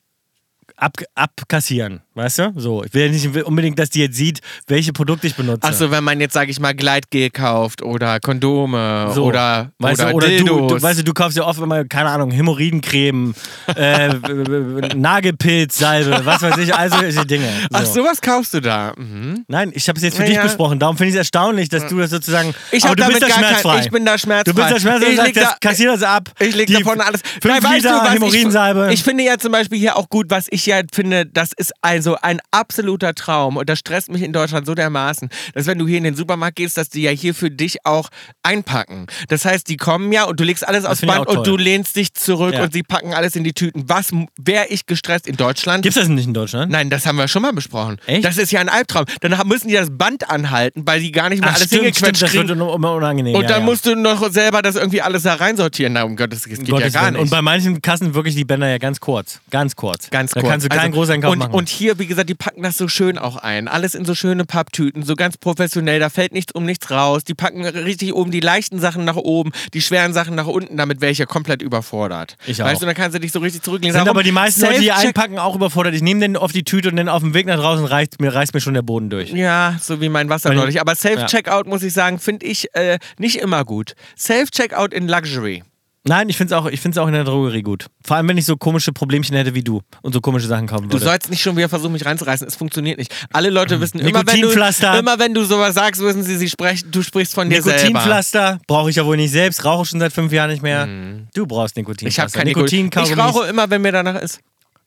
[0.77, 2.53] ab, abkassieren, weißt du?
[2.57, 5.63] So, ich will ja nicht unbedingt, dass die jetzt sieht, welche Produkte ich benutze.
[5.67, 9.25] Achso, wenn man jetzt, sage ich mal, Gleitgel kauft oder Kondome So.
[9.25, 10.73] oder, weißt oder du, oder du, Dildos.
[10.73, 13.35] du, weißt du, du kaufst ja oft immer, keine Ahnung, Hämorrhoidencreme,
[13.77, 14.09] äh,
[14.95, 17.49] Nagelpilzsalbe, was weiß ich, all solche Dinge.
[17.63, 17.69] So.
[17.73, 18.93] Ach, sowas kaufst du da.
[18.97, 19.45] Mhm.
[19.49, 20.43] Nein, ich habe es jetzt für Ja, dich ja.
[20.43, 20.79] besprochen.
[20.79, 22.55] Darum finde ich es erstaunlich, dass du das sozusagen.
[22.73, 23.81] Ich aber du bist damit da gar kein- schmerzfrei.
[23.85, 24.53] ich bin da schmerzfrei.
[24.53, 25.11] Du bist da schmerzfrei.
[25.13, 26.31] Ich leg da- das, kassier das ab.
[26.39, 27.21] Ich leg davon alles.
[27.41, 28.87] 5 Nein, weißt Liter du, was Hämorrhoidensalbe.
[28.89, 31.73] Ich, ich finde ja zum Beispiel hier auch gut, was ich ja finde, das ist
[31.83, 35.87] also ein absoluter Traum und das stresst mich in Deutschland so dermaßen, dass wenn du
[35.87, 38.09] hier in den Supermarkt gehst, dass die ja hier für dich auch
[38.43, 39.07] einpacken.
[39.29, 42.15] Das heißt, die kommen ja und du legst alles aufs Band und du lehnst dich
[42.15, 42.63] zurück Ja.
[42.65, 43.85] und sie packen alles in die Tüten.
[43.89, 45.83] Was wäre ich gestresst in Deutschland?
[45.83, 46.71] Gibt's das nicht in Deutschland?
[46.73, 47.99] Nein, das haben wir schon mal besprochen.
[48.07, 48.25] Echt?
[48.25, 49.05] Das ist ja ein Albtraum.
[49.21, 52.17] Dann müssen die das Band anhalten, weil die gar nicht mehr Ach, alles stimmt, hingequetscht
[52.17, 52.49] stimmt, das kriegen.
[52.49, 53.35] wird un- un- unangenehm.
[53.35, 53.65] Und ja, dann ja.
[53.67, 55.93] musst du noch selber das irgendwie alles da reinsortieren.
[55.93, 57.15] Na, um Gottes Willen, das geht Gottes ja gar Willen.
[57.15, 57.23] nicht.
[57.23, 59.41] Und bei manchen Kassen wirklich die Bänder ja ganz kurz.
[59.51, 60.11] Ganz kurz.
[60.11, 60.51] Ganz da kurz.
[60.51, 61.53] kannst du keinen Also, Großeinkauf und, machen.
[61.55, 63.69] Und hier, wie gesagt, die packen das so schön auch ein.
[63.69, 66.01] Alles in so schöne Papptüten, so ganz professionell.
[66.01, 67.25] Da fällt nichts um nichts raus.
[67.25, 70.77] Die packen richtig oben die leichten Sachen nach oben, die schweren Sachen nach unten.
[70.77, 72.37] Damit wäre ich ja komplett überfordert.
[72.47, 72.67] Ich auch.
[72.67, 73.93] Weißt du, dann kannst du dich so richtig zurücklegen.
[73.93, 75.95] sind Darum, aber die meisten Leute, die einpacken, auch überfordert.
[75.95, 78.35] Ich nehme den auf die Tüte und dann auf dem Weg nach draußen reißt mir,
[78.35, 79.33] reißt mir schon der Boden durch.
[79.33, 80.81] Ja, so wie mein Wasser neulich.
[80.81, 83.95] Aber Self-Checkout, muss ich sagen, finde ich äh, nicht immer gut.
[84.17, 85.63] Self-Checkout in Luxury.
[86.11, 87.87] Nein, ich finde es auch, ich find's auch in der Drogerie gut.
[88.05, 90.89] Vor allem, wenn ich so komische Problemchen hätte wie du und so komische Sachen kaufen
[90.89, 91.05] Du würde.
[91.05, 92.49] sollst nicht schon wieder versuchen, mich reinzureißen.
[92.49, 93.15] Es funktioniert nicht.
[93.33, 96.91] Alle Leute wissen immer, wenn du, immer wenn du sowas sagst, wissen sie, sie sprechen,
[96.91, 97.77] du sprichst von dir selber.
[97.79, 100.89] Nikotinpflaster brauche ich ja wohl nicht selbst, rauche schon seit fünf Jahren nicht mehr.
[101.33, 102.07] Du brauchst Nikotinpflaster.
[102.07, 102.09] Mhm.
[102.09, 102.87] Ich habe kein Nikotin.
[102.87, 104.41] Ich Nikotinkaugummis, rauche immer, wenn mir danach ist.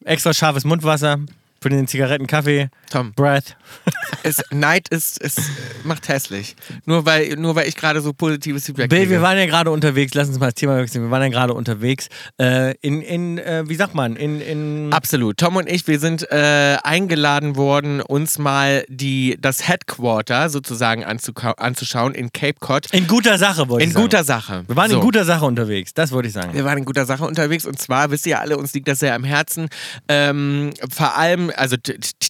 [0.03, 1.19] extra scharfes Mundwasser
[1.63, 2.69] für den Zigarettenkaffee.
[2.91, 3.55] Tom, Breath.
[4.23, 5.39] es, Neid ist, ist,
[5.83, 6.55] macht hässlich.
[6.85, 9.11] Nur weil, nur weil ich gerade so positives Feedback Bill, kriege.
[9.11, 11.03] wir waren ja gerade unterwegs, lass uns mal das Thema wechseln.
[11.05, 15.37] Wir waren ja gerade unterwegs äh, in, in äh, wie sagt man, in, in Absolut.
[15.37, 22.13] Tom und ich, wir sind äh, eingeladen worden, uns mal die, das Headquarter sozusagen anzuschauen
[22.13, 22.87] in Cape Cod.
[22.91, 24.03] in guter Sache, wollte In ich sagen.
[24.05, 24.63] guter Sache.
[24.67, 24.97] Wir waren So.
[24.97, 26.53] in guter Sache unterwegs, das wollte ich sagen.
[26.53, 29.15] Wir waren in guter Sache unterwegs und zwar, wisst ihr alle, uns liegt das sehr
[29.15, 29.69] am Herzen.
[30.09, 31.77] Ähm, vor allem also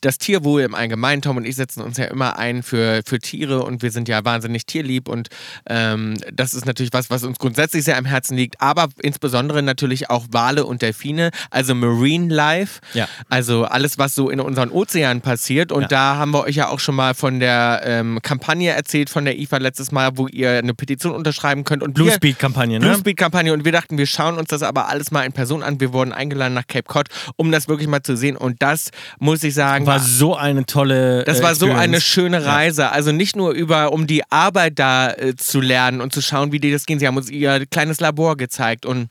[0.02, 3.64] das Tierwohl im Allgemeinen, Tom und ich setzen uns ja immer ein für, für Tiere
[3.64, 5.30] und wir sind ja wahnsinnig tierlieb und
[5.68, 10.10] ähm, das ist natürlich was, was uns grundsätzlich sehr am Herzen liegt, aber insbesondere natürlich
[10.10, 13.08] auch Wale und Delfine, also Marine Life, ja.
[13.30, 15.88] also alles, was so in unseren Ozeanen passiert und ja.
[15.88, 19.40] da haben wir euch ja auch schon mal von der ähm, Kampagne erzählt, von der
[19.40, 22.86] IFA letztes Mal, wo ihr eine Petition unterschreiben könnt und Blue Speed Kampagne, ne?
[22.86, 25.64] Blue Speed Kampagne und wir dachten, wir schauen uns das aber alles mal in Person
[25.64, 25.80] an.
[25.80, 29.43] Wir wurden eingeladen nach Cape Cod, um das wirklich mal zu sehen und das muss
[29.43, 33.52] ich sagen, war so eine tolle Das war so eine schöne Reise, also nicht nur
[33.52, 36.99] über um die Arbeit da äh, zu lernen und zu schauen, wie die das gehen.
[36.99, 39.10] Sie haben uns ihr kleines Labor gezeigt und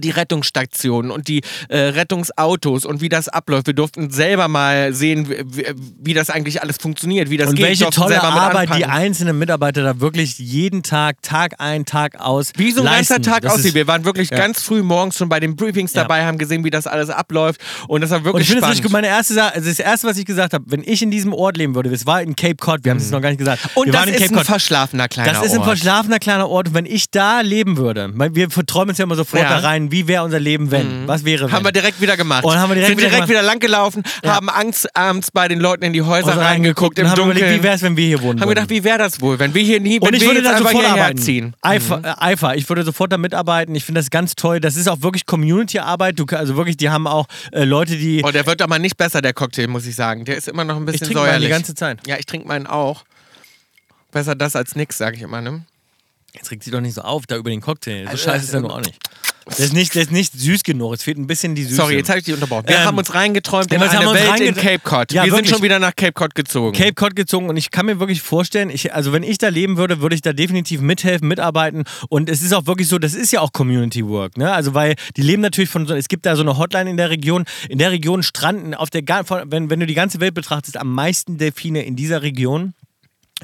[0.00, 3.66] die Rettungsstationen und die äh, Rettungsautos und wie das abläuft.
[3.66, 5.66] Wir durften selber mal sehen, wie,
[5.98, 7.66] wie das eigentlich alles funktioniert, wie das und geht.
[7.66, 12.72] welche tolle Arbeit die einzelnen Mitarbeiter da wirklich jeden Tag, Tag ein, Tag aus Wie
[12.72, 13.14] so ein leisten.
[13.14, 13.74] ganzer Tag das aussieht.
[13.74, 14.36] Wir waren wirklich ja.
[14.36, 16.02] ganz früh morgens schon bei den Briefings ja.
[16.02, 18.84] dabei, haben gesehen, wie das alles abläuft und das war wirklich und ich spannend.
[18.84, 21.32] Das meine erste Sache, also das erste, was ich gesagt habe, wenn ich in diesem
[21.32, 23.12] Ort leben würde, es war in Cape Cod, wir haben es mhm.
[23.12, 23.68] noch gar nicht gesagt.
[23.74, 25.38] Und wir das ist ein verschlafener kleiner Ort.
[25.38, 28.98] Das ist ein verschlafener kleiner Ort und wenn ich da leben würde, wir träumen uns
[28.98, 29.48] ja immer sofort ja.
[29.48, 31.02] da rein, wie wäre unser Leben, wenn?
[31.02, 31.08] Mhm.
[31.08, 31.52] Was wäre, wenn?
[31.52, 32.44] Haben wir direkt wieder gemacht.
[32.44, 34.34] Und haben wir direkt Sind wieder direkt wieder langgelaufen, ja.
[34.34, 37.36] haben Angst abends bei den Leuten in die Häuser also reingeguckt, im haben Dunkeln.
[37.38, 38.66] Überlegt, wie wäre es, wenn wir hier wohnen Haben würden?
[38.66, 40.58] gedacht, wie wäre das wohl, wenn wir hier nie, wenn Und ich wir würde da
[40.58, 41.18] sofort arbeiten.
[41.18, 41.54] ziehen.
[41.62, 42.04] Eifer, mhm.
[42.04, 43.74] äh, Eifer, ich würde sofort da mitarbeiten.
[43.74, 44.60] Ich finde das ganz toll.
[44.60, 46.20] Das ist auch wirklich Community-Arbeit.
[46.34, 48.22] Also wirklich, die haben auch äh, Leute, die...
[48.24, 50.24] Oh, der wird aber nicht besser, der Cocktail, muss ich sagen.
[50.24, 51.32] Der ist immer noch ein bisschen ich säuerlich.
[51.32, 52.06] Meinen die ganze Zeit.
[52.06, 53.04] Ja, ich trinke meinen auch.
[54.12, 55.64] Besser das als nix, sage ich immer, ne?
[56.32, 58.04] Jetzt regt sie doch nicht so auf, da über den Cocktail.
[58.04, 58.98] So also, scheiße ist er nur auch nicht.
[59.46, 61.76] Der ist, nicht, der ist nicht süß genug, es fehlt ein bisschen die Süße.
[61.76, 62.66] Sorry, jetzt habe ich dich unterbrochen.
[62.66, 65.12] Wir ähm, haben uns reingeträumt in eine Welt in Cape Cod.
[65.12, 65.46] Ja, wir wirklich.
[65.46, 66.76] sind schon wieder nach Cape Cod gezogen.
[66.76, 69.76] Cape Cod gezogen und ich kann mir wirklich vorstellen, ich, also wenn ich da leben
[69.76, 73.30] würde, würde ich da definitiv mithelfen, mitarbeiten und es ist auch wirklich so, das ist
[73.30, 74.52] ja auch Community Work, ne?
[74.52, 77.44] Also weil die leben natürlich von, es gibt da so eine Hotline in der Region,
[77.68, 81.38] in der Region stranden auf der, wenn, wenn du die ganze Welt betrachtest, am meisten
[81.38, 82.74] Delfine in dieser Region.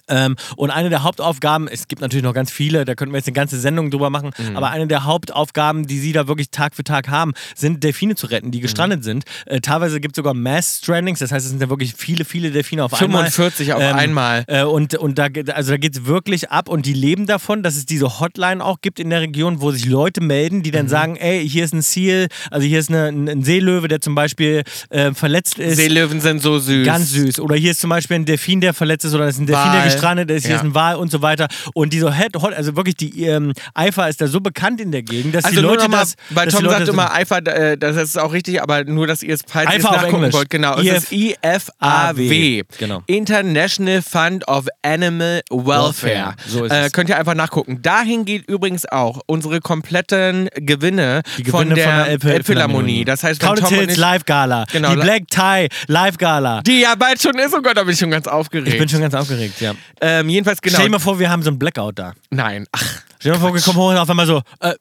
[0.09, 3.29] Ähm, und eine der Hauptaufgaben, es gibt natürlich noch ganz viele, da könnten wir jetzt
[3.29, 4.57] eine ganze Sendung drüber machen, mhm.
[4.57, 8.27] aber eine der Hauptaufgaben, die sie da wirklich Tag für Tag haben, sind Delfine zu
[8.27, 8.63] retten, die mhm.
[8.63, 9.05] gestrandet mhm.
[9.05, 9.25] sind.
[9.45, 12.51] Äh, teilweise gibt es sogar Mass Strandings, das heißt, es sind ja wirklich viele, viele
[12.51, 13.31] Delfine auf 45 einmal.
[13.31, 14.45] 45 auf ähm, einmal.
[14.47, 17.77] Äh, und und da, also da geht es wirklich ab und die leben davon, dass
[17.77, 20.91] es diese Hotline auch gibt in der Region, wo sich Leute melden, die dann mhm.
[20.91, 24.63] sagen, ey, hier ist ein Seal, also hier ist eine, ein Seelöwe, der zum Beispiel
[24.89, 25.77] äh, verletzt ist.
[25.77, 26.87] Seelöwen sind so süß.
[26.87, 27.41] Ganz süß.
[27.41, 29.71] Oder hier ist zum Beispiel ein Delfin, der verletzt ist oder es ist ein Delfin,
[29.71, 30.57] Bye gestrandet ist, hier ja.
[30.57, 31.49] ist ein Wal und so weiter.
[31.75, 35.35] Und diese Head, also wirklich die ähm, Eifer ist da so bekannt in der Gegend,
[35.35, 36.15] dass also die Leute mal, das.
[36.31, 39.43] Weil Tom sagt immer Eifer, äh, das ist auch richtig, aber nur, dass ihr es
[39.47, 40.51] falls ihr nachgucken wollt.
[40.51, 42.63] Genau, es ist IFAW.
[42.79, 43.03] Genau.
[43.07, 46.35] International Fund of Animal Welfare.
[46.47, 47.83] So ist äh, könnt ihr einfach nachgucken.
[47.83, 53.05] Dahin geht übrigens auch unsere kompletten Gewinne, die Gewinne von der, von der Elbphilharmonie.
[53.05, 56.63] Das heißt, wenn Tom Hills Live Gala, genau, die Black Tie Live Gala.
[56.63, 58.69] Die ja bald schon ist, oh Gott, da bin ich schon ganz aufgeregt.
[58.69, 59.72] Ich bin schon ganz aufgeregt, ja.
[60.01, 60.75] Ähm, jedenfalls genau.
[60.75, 62.15] Stell dir mal vor, wir haben so einen Blackout da.
[62.31, 62.67] Nein.
[62.73, 63.03] Ach.
[63.19, 64.75] Stell dir mal vor, wir kommen hoch und auf einmal so, äh,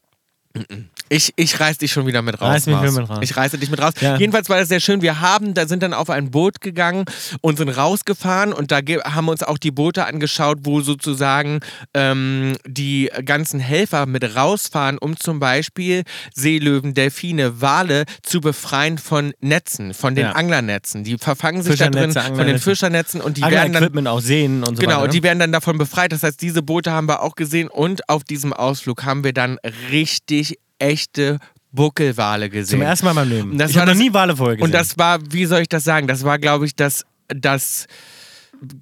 [1.12, 2.50] ich, ich reiß dich schon wieder mit raus.
[2.50, 3.19] Reiß mich mit raus.
[3.19, 3.93] Ich reiße dich mit raus.
[4.00, 4.15] Ja.
[4.15, 5.02] Jedenfalls war das sehr schön.
[5.02, 7.04] Wir haben, da sind dann auf ein Boot gegangen
[7.41, 11.60] und sind rausgefahren und da haben uns auch die Boote angeschaut, wo sozusagen
[11.93, 19.34] ähm, die ganzen Helfer mit rausfahren, um zum Beispiel Seelöwen, Delfine, Wale zu befreien von
[19.41, 20.32] Netzen, von den ja.
[20.32, 21.04] Anglernetzen.
[21.04, 24.78] Die verfangen sich da drin von den Fischernetzen und die werden dann auch sehen und
[24.78, 25.02] so genau, weiter.
[25.02, 26.13] Genau, die werden dann davon befreit.
[26.13, 29.58] Das heißt, diese Boote haben wir auch gesehen und auf diesem Ausflug haben wir dann
[29.91, 31.39] richtig echte
[31.72, 32.80] Buckelwale gesehen.
[32.80, 33.70] Zum ersten Mal in meinem Leben.
[33.70, 34.65] ich habe noch nie Wale vorher gesehen.
[34.65, 36.08] Und das war, wie soll ich das sagen?
[36.08, 37.88] Das war, glaube ich, das, das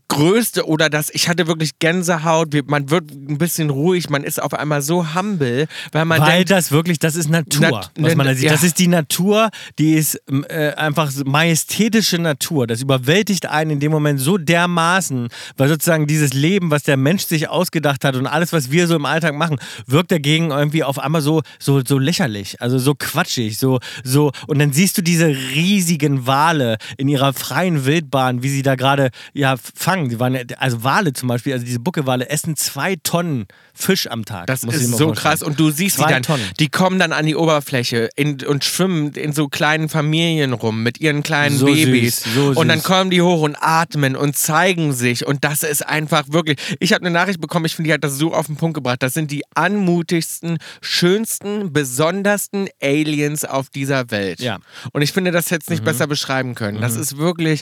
[0.09, 4.53] Größte oder das, ich hatte wirklich Gänsehaut, man wird ein bisschen ruhig, man ist auf
[4.53, 8.27] einmal so humble, weil man Weil denkt, das wirklich, das ist Natur, Nat was man
[8.27, 8.45] da sieht.
[8.45, 8.51] Ja.
[8.51, 12.67] Das ist die Natur, die ist äh, einfach majestätische Natur.
[12.67, 17.23] Das überwältigt einen in dem Moment so dermaßen, weil sozusagen dieses Leben, was der Mensch
[17.23, 20.99] sich ausgedacht hat und alles, was wir so im Alltag machen, wirkt dagegen irgendwie auf
[20.99, 24.31] einmal so, so, so lächerlich, also so quatschig, so, so.
[24.47, 29.11] Und dann siehst du diese riesigen Wale in ihrer freien Wildbahn, wie sie da gerade,
[29.33, 30.09] ja, fangen.
[30.09, 34.47] Die waren, also Wale zum Beispiel, also diese Buckelwale essen zwei Tonnen Fisch am Tag.
[34.47, 35.13] Das ist so vorstellen.
[35.15, 35.41] krass.
[35.41, 36.43] Und du siehst zwei die dann, Tonnen.
[36.59, 40.99] die kommen dann an die Oberfläche in, und schwimmen in so kleinen Familien rum mit
[40.99, 42.23] ihren kleinen so Babys.
[42.23, 45.25] Süß, so und dann kommen die hoch und atmen und zeigen sich.
[45.25, 46.57] Und das ist einfach wirklich.
[46.79, 49.01] Ich habe eine Nachricht bekommen, ich finde, die hat das so auf den Punkt gebracht.
[49.01, 54.41] Das sind die anmutigsten, schönsten, besondersten Aliens auf dieser Welt.
[54.41, 54.59] Ja.
[54.91, 55.85] Und ich finde, das hätte es nicht mhm.
[55.85, 56.77] besser beschreiben können.
[56.77, 56.81] Mhm.
[56.81, 57.61] Das ist wirklich,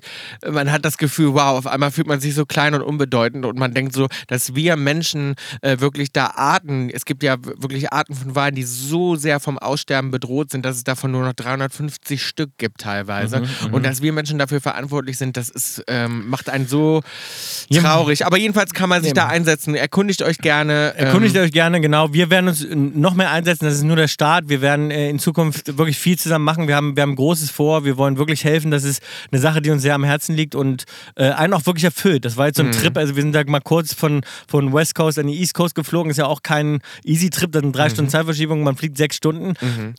[0.49, 3.57] man hat das Gefühl, wow, auf einmal fühlt man sich so klein und unbedeutend und
[3.57, 8.13] man denkt so, dass wir Menschen äh, wirklich da Arten, es gibt ja wirklich Arten
[8.13, 12.23] von Walen, die so sehr vom Aussterben bedroht sind, dass es davon nur noch 350
[12.23, 13.39] Stück gibt teilweise.
[13.39, 17.01] Mhm, und dass wir Menschen dafür verantwortlich sind, das ist, ähm, macht einen so
[17.71, 18.27] traurig.
[18.27, 19.73] Aber jedenfalls kann man sich da einsetzen.
[19.73, 20.93] Erkundigt euch gerne.
[20.95, 22.13] Erkundigt ähm, euch gerne, genau.
[22.13, 23.65] Wir werden uns noch mehr einsetzen.
[23.65, 24.49] Das ist nur der Start.
[24.49, 26.67] Wir werden äh, in Zukunft wirklich viel zusammen machen.
[26.67, 27.85] Wir haben, wir haben Großes vor.
[27.85, 28.69] Wir wollen wirklich helfen.
[28.69, 30.83] Das ist eine Sache, die uns sehr am Herzen liegt und
[31.15, 32.23] äh, einen auch wirklich erfüllt.
[32.25, 32.73] Das war jetzt so ein Mhm.
[32.73, 32.97] Trip.
[32.97, 36.11] Also wir sind da mal kurz von, von West Coast an die East Coast geflogen.
[36.11, 37.51] Ist ja auch kein Easy-Trip.
[37.51, 37.91] Das sind drei Mhm.
[37.93, 38.63] Stunden Zeitverschiebung.
[38.63, 39.53] Man fliegt sechs Stunden.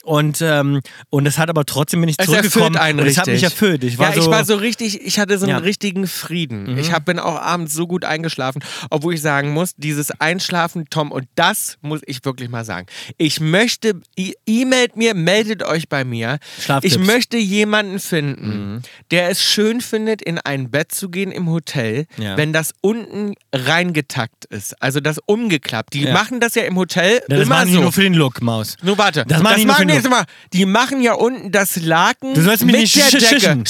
[0.04, 2.76] Und, ähm, und das hat aber trotzdem bin ich Es zurückgekommen.
[2.76, 3.82] einen und es hat mich erfüllt.
[3.84, 5.58] Ich war ja, so, ich war so richtig, ich hatte so einen Ja.
[5.60, 5.64] Mhm.
[5.64, 6.78] richtigen Frieden.
[6.78, 11.10] Ich hab, bin auch abends so gut eingeschlafen, obwohl ich sagen muss, dieses Einschlafen, Tom,
[11.10, 12.86] und das muss ich wirklich mal sagen.
[13.16, 14.00] Ich möchte,
[14.46, 16.38] e-mailt mir, meldet euch bei mir.
[16.60, 16.94] Schlaftipps.
[16.94, 18.82] Ich möchte jemanden finden, Mhm.
[19.10, 21.77] der es schön findet, in ein Bett zu gehen im Hotel,
[22.16, 22.36] Ja.
[22.36, 24.80] wenn das unten reingetackt ist.
[24.82, 25.94] Also das umgeklappt.
[25.94, 26.12] Die Ja.
[26.12, 27.80] machen das ja im Hotel Ja, das immer machen die so.
[27.82, 28.76] nur für den Look, Maus.
[28.82, 29.24] Nur warte.
[29.26, 30.24] Das machen die für den jetzt mal.
[30.52, 33.64] Die machen ja unten das Laken Du sollst mich mit nicht der Decke.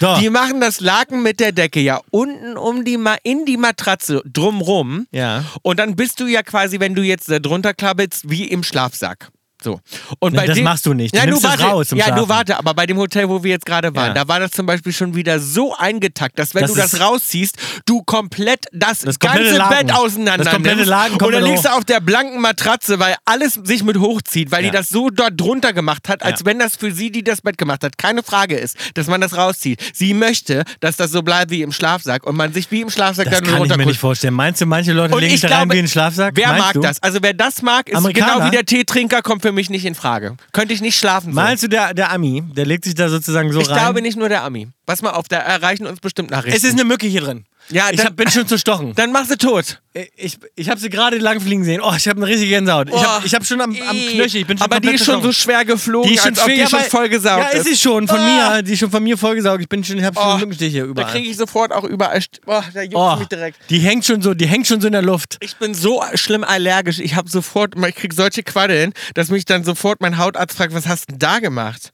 [0.00, 0.16] So.
[0.20, 4.22] Die machen das Laken mit der Decke ja unten um die Ma in die Matratze
[4.24, 5.06] drumrum.
[5.10, 5.44] Ja.
[5.62, 9.28] Und dann bist du ja quasi, wenn du jetzt da drunter klappelst, wie im Schlafsack.
[9.62, 9.80] So.
[10.20, 11.14] Und Ne, das machst du nicht.
[11.14, 11.64] Du ja, nimmst nur warte.
[11.64, 12.58] raus ja, nur warte.
[12.58, 14.14] Aber bei dem Hotel, wo wir jetzt gerade waren, Ja.
[14.14, 17.56] da war das zum Beispiel schon wieder so eingetackt, dass wenn Das du das rausziehst,
[17.84, 19.86] du komplett das, Das ganze Laken.
[19.86, 20.90] Bett auseinander Das komplette nimmst.
[20.90, 24.50] Laken Und kommt dann liegst du auf der blanken Matratze, weil alles sich mit hochzieht,
[24.50, 24.70] weil Ja.
[24.70, 27.58] die das so dort drunter gemacht hat, als wenn das für sie, die das Bett
[27.58, 29.80] gemacht hat, keine Frage ist, dass man das rauszieht.
[29.92, 33.26] Sie möchte, dass das so bleibt wie im Schlafsack und man sich wie im Schlafsack
[33.26, 34.34] Das dann kann ich mir nicht vorstellen.
[34.34, 36.32] Meinst du, manche Leute Und legen ich sich da rein wie in den Schlafsack?
[36.36, 36.80] Wer Meinst mag du?
[36.80, 37.02] das?
[37.02, 40.36] Also wer das mag, ist genau wie der Teetrinker, kommt für mich nicht in Frage.
[40.52, 41.32] Könnte ich nicht schlafen.
[41.32, 41.34] So.
[41.40, 43.78] Meinst du, der, der Ami, der legt sich da sozusagen so ich rein?
[43.78, 44.68] glaube nicht nur der Ami.
[44.86, 46.56] Pass mal auf, da erreichen uns bestimmt Nachrichten.
[46.56, 47.44] Es ist eine Mücke hier drin.
[47.70, 48.92] Ja, ich hab, bin schon zu stochen.
[48.96, 49.80] dann mach sie tot.
[50.16, 51.80] Ich, ich habe sie gerade langfliegen sehen.
[51.82, 52.88] Oh, ich habe eine riesige Gänsehaut.
[52.90, 53.96] Ich habe ich hab schon am, am.
[53.96, 54.40] Knöchel.
[54.42, 56.46] Ich bin schon Aber die ist schon so schwer geflogen, die ist schon als ob
[56.48, 58.06] die schon vollgesaugt Ja, ist sie schon.
[58.06, 58.54] Von Ah.
[58.56, 58.62] mir.
[58.62, 59.60] Die ist schon von mir vollgesaugt.
[59.60, 61.10] Ich bin schon, ich habe schon Oh, Mückenstiche Da überall.
[61.10, 62.20] kriege ich sofort auch überall.
[62.46, 63.58] Oh, da juckt oh, mich direkt.
[63.68, 65.38] die hängt schon so, die hängt schon so in der Luft.
[65.40, 67.00] Ich bin so schlimm allergisch.
[67.00, 70.86] Ich habe sofort, ich kriege solche Quaddeln, dass mich dann sofort mein Hautarzt fragt, was
[70.86, 71.92] hast du denn da gemacht?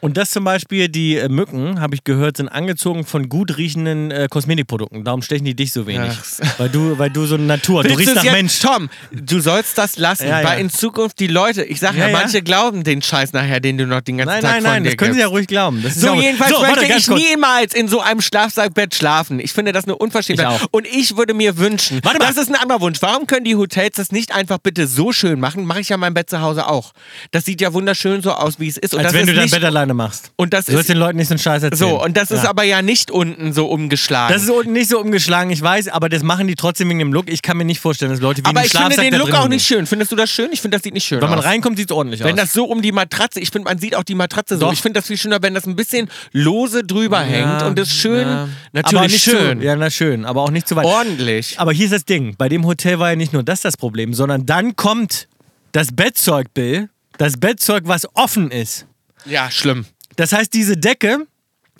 [0.00, 4.10] Und das zum Beispiel, die äh, Mücken, habe ich gehört, sind angezogen von gut riechenden
[4.10, 5.02] äh, Kosmetikprodukten.
[5.04, 6.12] Darum stechen die dich so wenig.
[6.12, 6.58] Ach.
[6.58, 8.32] Weil du, weil du so eine Natur, du Willst riechst du's nach jetzt?
[8.34, 8.60] Mensch.
[8.60, 10.48] Tom, du sollst das lassen, Ja, ja.
[10.48, 13.76] weil in Zukunft die Leute, ich sag ja, Ja, manche glauben den Scheiß nachher, den
[13.78, 15.46] du noch den ganzen Nein, Tag nein, von nein, dir das können sie ja ruhig
[15.48, 15.82] glauben.
[15.82, 17.20] Das ist So, jedenfalls so, möchte ich kurz.
[17.20, 19.40] niemals in so einem Schlafsackbett schlafen.
[19.40, 20.60] Ich finde das eine Unverschämtheit.
[20.62, 20.66] Ich.
[20.70, 22.26] Und ich würde mir wünschen, Warte mal.
[22.28, 22.98] das ist ein anderer Wunsch.
[23.02, 25.64] Warum können die Hotels das nicht einfach bitte so schön machen?
[25.64, 26.92] Mache ich ja mein Bett zu Hause auch.
[27.32, 28.94] Das sieht ja wunderschön so aus, wie es ist.
[28.94, 30.32] Und Als das wenn ist du dein Bett alleine machst.
[30.36, 31.90] Und das Du sollst ist den Leuten nicht so einen Scheiß erzählen.
[31.90, 32.50] so, und das ist Ja.
[32.50, 34.32] aber ja nicht unten so umgeschlagen.
[34.32, 37.12] Das ist unten nicht so umgeschlagen, ich weiß, aber das machen die trotzdem wegen dem
[37.12, 37.28] Look.
[37.30, 39.66] Ich kann mir nicht vorstellen, dass Leute wie aber ich finde den Look auch nicht
[39.66, 39.86] schön.
[39.86, 40.50] Findest du das schön?
[40.52, 41.44] Ich finde, das sieht nicht schön Wenn man aus.
[41.44, 42.40] reinkommt, sieht es ordentlich Wenn aus.
[42.46, 44.66] das so um die Matratze, ich finde, man sieht auch die Matratze so.
[44.66, 44.72] Doch.
[44.72, 48.26] Ich finde das viel schöner, wenn das ein bisschen lose drüber hängt und es schön,
[48.28, 48.42] ja.
[48.42, 50.84] aber natürlich nicht schön, Zu, ja, na schön, aber auch nicht zu weit.
[50.84, 51.58] ordentlich.
[51.58, 54.14] Aber hier ist das Ding: Bei dem Hotel war ja nicht nur das das Problem,
[54.14, 55.28] sondern dann kommt
[55.72, 56.88] das Bettzeug, Bill.
[57.18, 58.86] Das Bettzeug, was offen ist.
[59.24, 59.86] Ja, schlimm.
[60.16, 61.26] Das heißt, diese Decke,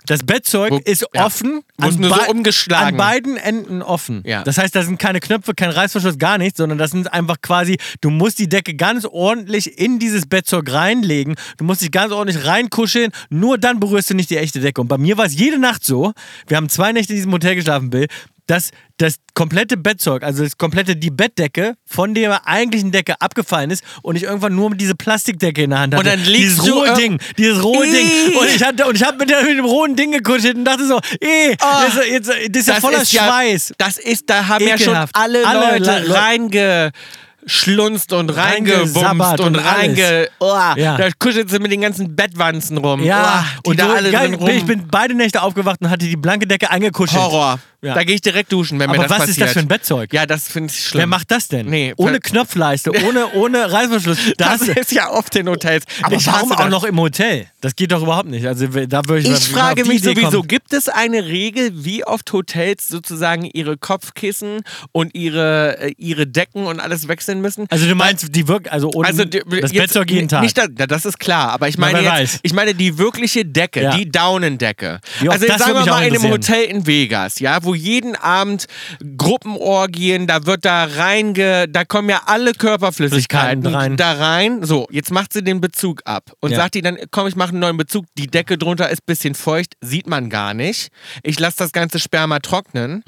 [0.07, 1.27] das Bettzeug Wo- ist ja.
[1.27, 1.61] offen.
[1.77, 2.89] Muss nur so umgeschlagen.
[2.91, 4.23] An beiden Enden offen.
[4.25, 4.43] Ja.
[4.43, 7.77] Das heißt, da sind keine Knöpfe, kein Reißverschluss, gar nichts, sondern das sind einfach quasi,
[8.01, 11.35] du musst die Decke ganz ordentlich in dieses Bettzeug reinlegen.
[11.59, 13.13] Du musst dich ganz ordentlich reinkuscheln.
[13.29, 14.81] Nur dann berührst du nicht die echte Decke.
[14.81, 16.15] Und bei mir war es jede Nacht so.
[16.47, 18.07] Wir haben zwei Nächte in diesem Hotel geschlafen, Bill.
[18.49, 23.85] Dass das komplette Bettzeug, also das komplette die Bettdecke von der eigentlichen Decke abgefallen ist
[24.03, 26.01] und ich irgendwann nur diese Plastikdecke in der Hand hatte.
[26.01, 27.85] Und dann liegst dieses du rohe Ding, dieses rohe.
[27.87, 28.37] Ding.
[28.37, 30.99] Und ich hatte und ich habe mit, mit dem rohen Ding gekuschelt und dachte so,
[31.21, 31.67] eh, Oh.
[31.87, 33.75] das, ist- jetzt, das ist ja voller Schweiß.
[33.79, 35.15] das ist, da haben ja schon Ekelhaft.
[35.15, 38.97] alle, Alle Leute Le- reingeschlunzt und reingebumst
[39.41, 40.29] und und reinge...
[40.41, 40.97] Oh, Ja.
[40.97, 43.03] Da kuschelt sie mit den ganzen Bettwanzen rum.
[43.05, 44.49] Ja, oh, und da alle geil, rum.
[44.49, 47.21] ich bin beide Nächte aufgewacht und hatte die blanke Decke eingekuschelt.
[47.21, 47.59] Horror.
[47.81, 47.95] Ja.
[47.95, 49.37] Da gehe ich direkt duschen, wenn mir Aber das was passiert.
[49.37, 50.13] ist das für ein Bettzeug?
[50.13, 50.99] Ja, das finde ich schlimm.
[51.01, 51.67] Wer macht das denn?
[51.67, 54.19] Nee, ohne Knopfleiste, ohne, ohne Reißverschluss.
[54.37, 55.85] Das Das, ist ja oft in Hotels.
[56.03, 57.47] aber Ich warum auch noch im Hotel?
[57.61, 58.47] Das geht doch überhaupt nicht.
[58.47, 60.49] Also da würde ich, Ich frage mich Idee sowieso, kommen.
[60.49, 64.63] gibt es eine Regel, wie oft Hotels sozusagen ihre Kopfkissen
[64.93, 67.67] und ihre, äh, ihre Decken und alles wechseln müssen?
[67.71, 70.43] Also du meinst, die wirkt, also, unten, Also die- das jetzt- Bettzeug jeden Tag.
[70.43, 73.97] Nicht, das ist klar, aber ich meine, jetzt, ich meine die wirkliche Decke, Ja.
[73.97, 75.01] die Daunendecke.
[75.29, 76.29] Also sagen wir mal in einem.
[76.33, 78.67] Hotel in Vegas, ja, wo jeden Abend
[79.17, 83.97] Gruppenorgien, da wird da reinge, da kommen ja alle Körperflüssigkeiten rein.
[83.97, 84.65] da rein.
[84.65, 86.57] So, jetzt macht sie den Bezug ab und Ja.
[86.59, 88.07] sagt die dann, komm, ich mache einen neuen Bezug.
[88.17, 90.89] Die Decke drunter ist ein bisschen feucht, sieht man gar nicht.
[91.23, 93.03] Ich lasse das ganze Sperma trocknen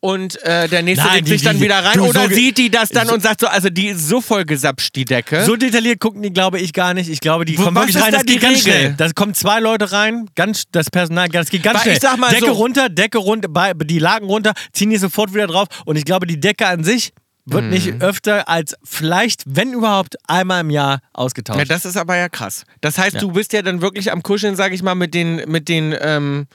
[0.00, 2.00] und äh, der nächste Nein, legt die- sich dann die- wieder rein.
[2.00, 4.44] Oder so sieht die das dann so- und sagt so, also die ist so voll
[4.44, 5.44] gesapscht, die Decke.
[5.44, 7.08] So detailliert gucken die, glaube ich, gar nicht.
[7.08, 8.12] Ich glaube, die Wo- kommen wirklich rein.
[8.12, 8.94] da Das geht ganz schnell.
[8.96, 11.94] Da kommen zwei Leute rein, ganz das Personal, das geht ganz Weil schnell.
[11.96, 15.34] ich sag mal Decke so- runter, Decke runter, bei- die Laken runter, ziehen die sofort
[15.34, 15.68] wieder drauf.
[15.84, 17.12] Und ich glaube, die Decke an sich
[17.44, 17.70] wird Mhm.
[17.70, 21.58] nicht öfter als vielleicht, wenn überhaupt, einmal im Jahr ausgetauscht.
[21.60, 22.64] Ja, das ist aber ja krass.
[22.80, 23.20] Das heißt, Ja.
[23.20, 26.46] du bist ja dann wirklich am Kuscheln, sag ich mal, mit den, mit den ähm.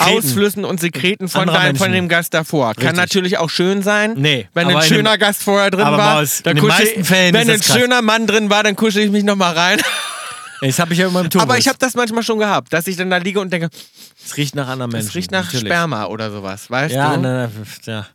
[0.00, 2.74] Ausflüssen und Sekreten von, deinem, von dem Gast davor.
[2.74, 2.98] Kann Richtig.
[2.98, 4.14] natürlich auch schön sein.
[4.18, 7.62] Nee, Wenn ein in schöner dem- Gast vorher drin war, Maus, dann kuschel- wenn ein
[7.62, 9.80] schöner Mann drin war, dann kuschel ich mich nochmal rein.
[10.60, 11.42] Das habe ich ja immer im Tourbus.
[11.48, 13.70] Aber ich habe das manchmal schon gehabt, dass ich dann da liege und denke,
[14.28, 15.08] Es riecht nach anderen Menschen.
[15.08, 15.66] es riecht nach natürlich.
[15.66, 17.22] Sperma oder sowas, weißt Ja, du?
[17.22, 18.06] nein, nein, ja.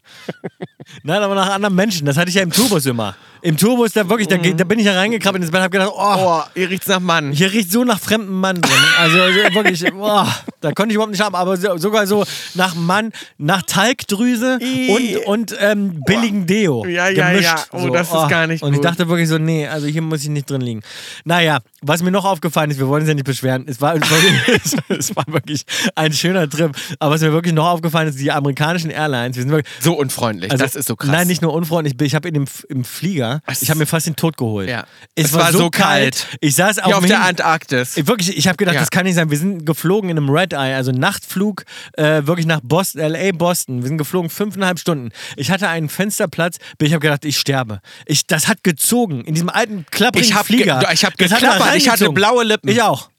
[1.04, 2.06] nein, aber nach anderen Menschen.
[2.06, 3.16] Das hatte ich ja im Tourbus immer.
[3.44, 5.92] Im Tourbus, da wirklich, da, da bin ich ja reingekrabbelt ins Bett und habe gedacht,
[5.94, 7.32] oh, Oh, hier riecht's nach Mann.
[7.34, 8.74] hier riecht so nach fremdem Mann drin.
[8.98, 10.26] Also also wirklich, oh,
[10.62, 15.18] da konnte ich überhaupt nicht haben, aber so, sogar so nach Mann, nach Talgdrüse und,
[15.26, 16.86] und ähm, billigen Deo.
[16.86, 17.44] Ja, ja, gemischt.
[17.50, 17.56] ja.
[17.72, 18.86] Oh, so, das ist gar nicht Und ich gut.
[18.86, 20.82] dachte wirklich so, nee, also hier muss ich nicht drin liegen.
[21.26, 24.02] Naja, was mir noch aufgefallen ist, wir wollen uns ja nicht beschweren, es war, es
[24.10, 25.64] war, es war wirklich
[25.96, 29.52] ein schöner Trip, aber was mir wirklich noch aufgefallen ist, die amerikanischen Airlines, wir sind
[29.52, 31.12] wirklich, So unfreundlich, also, das ist so krass.
[31.12, 31.94] Nein, nicht nur unfreundlich.
[32.02, 34.70] Ich habe in dem im Flieger, Ich habe mir fast den Tod geholt.
[34.70, 34.86] Ja.
[35.16, 36.16] Es, Es war, war so kalt.
[36.16, 36.28] kalt.
[36.42, 37.98] Ich saß Hier auf, auf dem der Antarktis.
[37.98, 38.82] Ich- Wirklich, ich habe gedacht, Ja.
[38.82, 39.30] das kann nicht sein.
[39.32, 43.82] Wir sind geflogen in einem Red Eye, also Nachtflug, äh, wirklich nach Boston, LA, Boston.
[43.82, 45.10] Wir sind geflogen fünfeinhalb Stunden.
[45.38, 47.80] Ich hatte einen Fensterplatz, ich habe gedacht, ich sterbe.
[48.06, 50.80] Ich, das hat gezogen in diesem alten klapprigen Ich Flieger.
[50.80, 52.70] ge- ich hab Das hat da geklappert, ich hatte blaue Lippen.
[52.70, 53.10] Ich auch.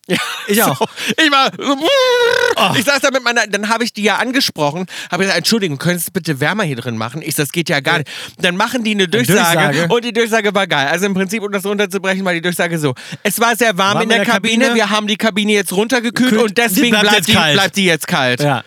[0.47, 0.79] Ich auch.
[0.79, 0.87] So,
[1.17, 1.51] ich war.
[1.59, 2.75] Oh.
[2.77, 3.47] Ich saß da mit meiner.
[3.47, 4.87] Dann habe ich die ja angesprochen.
[5.11, 7.23] Habe gesagt, Entschuldigung, könntest du bitte wärmer hier drin machen?
[7.23, 8.11] Ich, das geht ja gar nicht.
[8.39, 9.95] Dann machen die eine Durchsage, Durchsage.
[9.95, 10.89] und die Durchsage war geil.
[10.89, 14.03] Also im Prinzip, um das runterzubrechen, war die Durchsage so: Es war sehr warm, Warm
[14.03, 14.75] in der, Kabine.
[14.75, 16.43] Wir haben die Kabine jetzt runtergekühlt Kühlt.
[16.43, 18.43] und deswegen bleibt bleibt, die, bleibt die jetzt kalt.
[18.43, 18.63] Ja.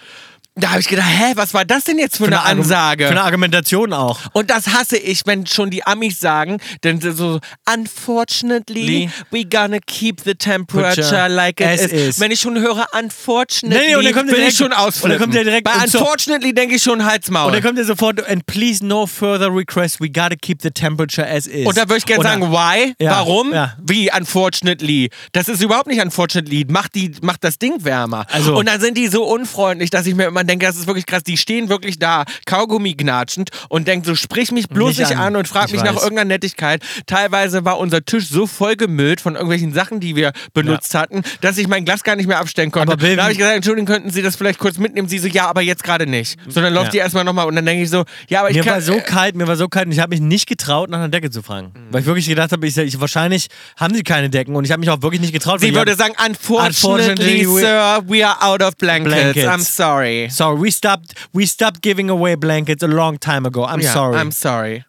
[0.60, 3.04] Da habe ich gedacht, hä, was war das denn jetzt für, eine Argu- Ansage?
[3.06, 4.20] Für eine Argumentation auch.
[4.34, 7.40] Und das hasse ich, wenn schon die Amis sagen, denn so,
[7.72, 9.10] unfortunately, Lee.
[9.32, 11.92] we gonna keep the temperature like it is.
[11.92, 12.20] is.
[12.20, 14.66] Wenn ich schon höre unfortunately, Nee, nee, und dann kommt der will direkt- ich schon
[14.68, 15.20] und dann ausflippen.
[15.20, 17.48] kommt der direkt- Bei und so- unfortunately denke ich schon Halsmaul.
[17.48, 21.28] Und dann kommt er sofort, and please no further request, we gotta keep the temperature
[21.30, 21.66] as is.
[21.68, 22.94] Und da würde ich gerne sagen, why?
[23.00, 23.54] Ja, Warum?
[23.54, 23.76] ja.
[23.84, 25.10] Wie unfortunately?
[25.34, 26.66] Das ist überhaupt nicht unfortunately.
[26.70, 28.26] Macht, die, macht das Ding wärmer.
[28.32, 31.06] Also- und dann sind die so unfreundlich, dass ich mir immer denke, das ist wirklich
[31.06, 31.24] krass.
[31.24, 35.28] Die stehen wirklich da, Kaugummi gnatschend und denken so, sprich mich bloß Nicht nicht, an.
[35.28, 35.36] an.
[35.36, 36.04] und frag Ich mich nach weiß.
[36.04, 36.82] irgendeiner Nettigkeit.
[37.06, 41.58] Teilweise war unser Tisch so voll gemüllt von irgendwelchen Sachen, die wir benutzt hatten, dass
[41.58, 42.94] ich mein Glas gar nicht mehr abstellen konnte.
[42.94, 45.08] Aber da habe ich gesagt, entschuldigen, könnten Sie das vielleicht kurz mitnehmen?
[45.08, 46.38] Sie so, ja, aber jetzt gerade nicht.
[46.48, 46.92] Sondern läuft Ja.
[46.92, 48.74] die erstmal nochmal und dann denke ich so, ja, aber ich mir kann...
[48.74, 50.98] war so äh, kalt, mir war so kalt und ich habe mich nicht getraut, nach
[51.00, 51.72] einer Decke zu fragen.
[51.92, 54.80] Weil ich wirklich gedacht habe, ich, ich, wahrscheinlich haben sie keine Decken und ich habe
[54.80, 55.60] mich auch wirklich nicht getraut.
[55.60, 59.14] Sie würde sagen, unfortunately, Unfortunately, sir, we are out of blankets.
[59.34, 59.48] Blankets.
[59.48, 60.28] I'm sorry.
[60.38, 63.66] Sorry, we stopped, we stopped giving away blankets a long time ago.
[63.66, 64.18] I'm Ja, sorry.
[64.18, 64.86] I'm sorry.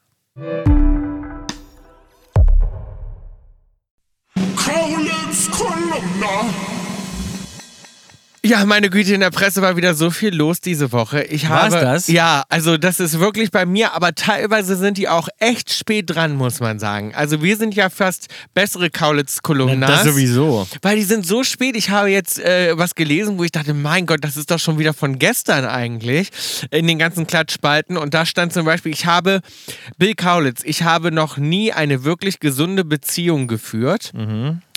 [8.44, 11.24] Ja, meine Güte, in der Presse war wieder so viel los diese Woche.
[11.24, 12.06] Ich War's habe, das?
[12.06, 16.36] Ja, also das ist wirklich bei mir, aber teilweise sind die auch echt spät dran,
[16.36, 17.12] muss man sagen.
[17.14, 19.90] Also wir sind ja fast bessere Kaulitz-Kolumnas.
[19.90, 20.68] das sowieso.
[20.82, 21.76] Weil die sind so spät.
[21.76, 24.78] Ich habe jetzt äh, was gelesen, wo ich dachte, mein Gott, das ist doch schon
[24.78, 26.30] wieder von gestern eigentlich.
[26.70, 27.96] In den ganzen Klatschspalten.
[27.96, 29.40] Und da stand zum Beispiel, ich habe,
[29.98, 34.12] Bill Kaulitz, ich habe noch nie eine wirklich gesunde Beziehung geführt.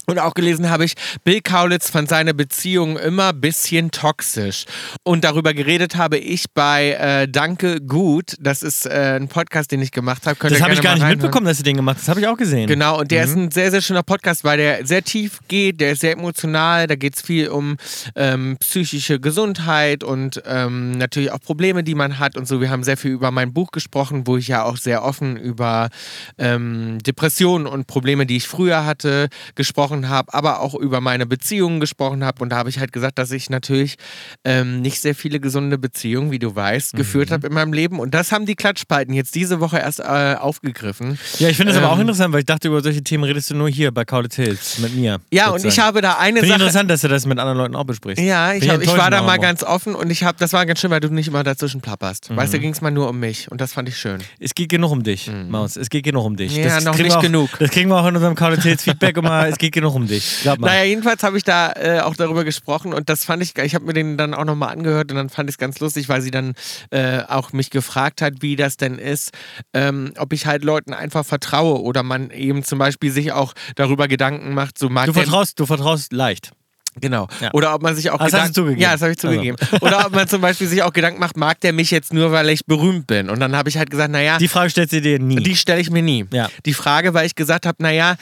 [0.07, 4.65] Und auch gelesen habe ich, Bill Kaulitz fand seine Beziehung immer ein bisschen toxisch.
[5.03, 8.35] Und darüber geredet habe ich bei äh, Danke Gut.
[8.39, 10.35] Das ist äh, ein Podcast, den ich gemacht habe.
[10.37, 11.19] Könnt Das habe ich gar nicht reinhören.
[11.19, 12.01] mitbekommen, dass sie den gemacht hat.
[12.03, 12.67] Das habe ich auch gesehen.
[12.67, 13.43] Genau, und der ist Mhm.
[13.43, 16.95] ein sehr, sehr schöner Podcast, weil der sehr tief geht, der ist sehr emotional, da
[16.95, 17.77] geht es viel um
[18.15, 22.59] ähm, psychische Gesundheit und ähm, natürlich auch Probleme, die man hat und so.
[22.61, 25.89] Wir haben sehr viel über mein Buch gesprochen, wo ich ja auch sehr offen über
[26.37, 31.79] ähm, Depressionen und Probleme, die ich früher hatte, gesprochen habe, aber auch über meine Beziehungen
[31.79, 32.41] gesprochen habe.
[32.41, 33.95] Und da habe ich halt gesagt, dass ich natürlich
[34.43, 37.33] ähm, nicht sehr viele gesunde Beziehungen, wie du weißt, geführt Mhm.
[37.33, 37.99] habe in meinem Leben.
[37.99, 41.17] Und das haben die Klatschspalten jetzt diese Woche erst äh, aufgegriffen.
[41.39, 43.49] Ja, ich finde das aber auch Ähm, interessant, weil ich dachte, über solche Themen redest
[43.49, 45.19] du nur hier bei Kaulitz Hills mit mir.
[45.31, 45.87] Ja, und ich sozusagen.
[45.87, 46.59] habe da eine ich Sache.
[46.59, 48.23] interessant, dass du das mit anderen Leuten auch besprichst.
[48.23, 50.79] Ja, ich, hab, ich war da mal ganz offen und ich habe, das war ganz
[50.79, 52.35] schön, weil du nicht immer dazwischen plapperst.
[52.35, 52.61] Weißt du, Mhm.
[52.61, 54.19] ging es mal nur um mich und das fand ich schön.
[54.39, 55.75] Es geht genug um dich, Maus.
[55.75, 56.51] Es geht genug um dich.
[56.57, 56.63] Mhm.
[56.63, 57.49] Ja, das noch nicht auch, genug.
[57.59, 59.47] Das kriegen wir auch in unserem Kaulitz Hills Feedback immer.
[59.47, 60.39] Es geht genug um dich.
[60.43, 60.67] Glaub mal.
[60.67, 63.85] Naja, jedenfalls habe ich da äh, auch darüber gesprochen und das fand ich, ich habe
[63.85, 66.31] mir den dann auch nochmal angehört und dann fand ich es ganz lustig, weil sie
[66.31, 66.53] dann
[66.91, 69.31] äh, auch mich gefragt hat, wie das denn ist,
[69.73, 74.07] ähm, ob ich halt Leuten einfach vertraue oder man eben zum Beispiel sich auch darüber
[74.07, 76.51] Gedanken macht, so mag du vertraust, du vertraust leicht.
[76.99, 77.29] Genau.
[77.39, 77.51] Ja.
[77.53, 78.53] Oder ob man sich auch Ah, das hast du Gedanken.
[78.53, 78.81] zugegeben.
[78.81, 79.57] Ja, das habe ich zugegeben.
[79.79, 82.49] Oder ob man zum Beispiel sich auch Gedanken macht, mag der mich jetzt nur, weil
[82.49, 83.29] ich berühmt bin?
[83.29, 85.37] Und dann habe ich halt gesagt, naja, Die Frage stellst du dir nie.
[85.41, 86.25] die stelle ich mir nie.
[86.33, 86.49] Ja.
[86.65, 88.17] Die Frage, weil ich gesagt habe, naja,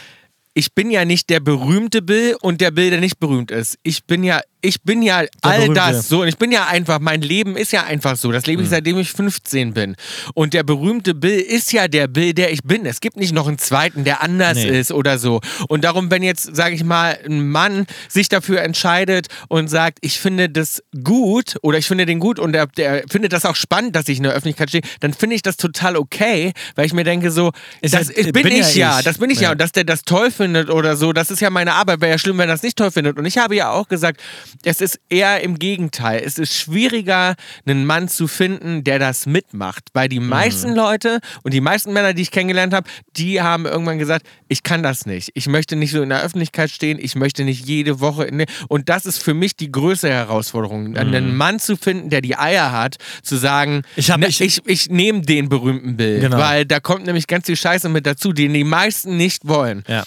[0.53, 3.77] ich bin ja nicht der berühmte Bill und der Bill, der nicht berühmt ist.
[3.83, 5.73] Ich bin ja, ich bin ja all Berühmte.
[5.79, 6.21] das so.
[6.23, 8.31] Und ich bin ja einfach, mein Leben ist ja einfach so.
[8.31, 9.95] Das lebe ich seitdem ich 15 bin.
[10.33, 12.85] Und der berühmte Bill ist ja der Bill, der ich bin.
[12.85, 14.79] Es gibt nicht noch einen zweiten, der anders Nee.
[14.79, 15.39] ist oder so.
[15.69, 20.19] Und darum, wenn jetzt, sage ich mal, ein Mann sich dafür entscheidet und sagt, ich
[20.19, 23.95] finde das gut oder ich finde den gut und der, der findet das auch spannend,
[23.95, 27.05] dass ich in der Öffentlichkeit stehe, dann finde ich das total okay, weil ich mir
[27.05, 29.05] denke so, Ist das ja- bin, bin ich ja, ich.
[29.05, 29.43] das bin ich ja.
[29.43, 29.51] Ja.
[29.53, 31.99] Und dass der das toll findet oder so, das ist ja meine Arbeit.
[32.01, 33.17] Wäre ja schlimm, wenn er das nicht toll findet.
[33.17, 34.21] Und ich habe ja auch gesagt,
[34.63, 36.21] es ist eher im Gegenteil.
[36.25, 37.35] Es ist schwieriger,
[37.65, 39.83] einen Mann zu finden, der das mitmacht.
[39.93, 40.29] Weil die Mhm.
[40.29, 42.87] meisten Leute und die meisten Männer, die ich kennengelernt habe,
[43.17, 45.31] die haben irgendwann gesagt, ich kann das nicht.
[45.33, 46.97] Ich möchte nicht so in der Öffentlichkeit stehen.
[47.01, 50.95] Ich möchte nicht jede Woche in der Und das ist für mich die größte Herausforderung.
[50.95, 53.81] Einen Mann zu finden, der die Eier hat, zu sagen, Mhm.
[53.97, 56.21] Ich hab- ne, ich- ich, ich nehme den berühmten Bild.
[56.21, 56.37] Genau.
[56.37, 59.83] Weil da kommt nämlich ganz viel Scheiße mit dazu, den die meisten nicht wollen.
[59.87, 60.03] Ja.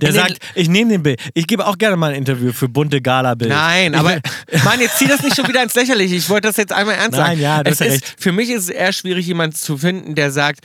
[0.00, 1.20] Der den- sagt, ich nehme den Bild.
[1.34, 3.50] Ich gebe auch gerne mal ein Interview für bunte Gala-Bild.
[3.50, 4.18] Nein, aber
[4.64, 6.14] Mann, jetzt zieh das nicht schon wieder ins Lächerliche.
[6.16, 7.40] Ich wollte das jetzt einmal ernst Nein, sagen.
[7.40, 8.14] ja, du es ist, recht.
[8.18, 10.60] Für mich ist es eher schwierig, jemanden zu finden, der sagt,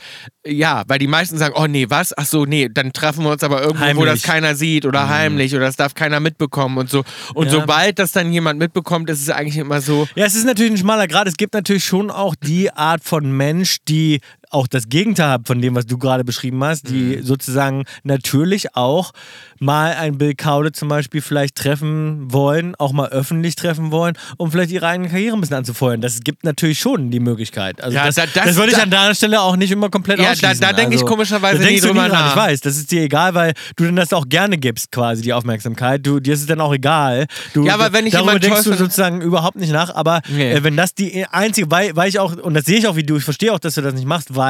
[0.46, 2.16] ja, weil die meisten sagen, oh nee, was?
[2.16, 4.06] Ach so, nee, dann treffen wir uns aber irgendwo, wo Heimlich.
[4.06, 7.04] das keiner sieht oder heimlich oder das darf keiner mitbekommen und so.
[7.34, 7.52] Und Ja.
[7.52, 10.78] sobald das dann jemand mitbekommt, ist es eigentlich immer so, Ja, es ist natürlich ein
[10.78, 11.28] schmaler Grad.
[11.28, 14.20] Es gibt natürlich schon auch die Art von Mensch, die
[14.52, 17.22] auch das Gegenteil hat von dem, was du gerade beschrieben hast, die Mhm.
[17.24, 19.12] sozusagen natürlich auch
[19.58, 24.50] mal ein Bill Kaude zum Beispiel vielleicht treffen wollen, auch mal öffentlich treffen wollen, um
[24.50, 26.00] vielleicht ihre eigene Karriere ein bisschen anzufeuern.
[26.00, 27.82] Das gibt natürlich schon die Möglichkeit.
[27.82, 30.18] Also Ja, das, da- das- das würde ich an deiner Stelle auch nicht immer komplett
[30.18, 30.60] Ja, da- ausschließen.
[30.60, 32.30] da denke ich Also, komischerweise da denkst nie drüber nach.
[32.30, 35.32] Ich weiß, das ist dir egal, weil du dann das auch gerne gibst, quasi die
[35.32, 36.04] Aufmerksamkeit.
[36.06, 37.26] Du, dir ist es dann auch egal.
[37.54, 39.94] Du, Ja, aber wenn ich darüber denkst du sozusagen überhaupt nicht nach.
[39.94, 40.52] Aber Nee.
[40.52, 43.04] äh, wenn das die einzige, weil, weil ich auch, und das sehe ich auch wie
[43.04, 44.41] du, ich verstehe auch, dass du das nicht machst, weil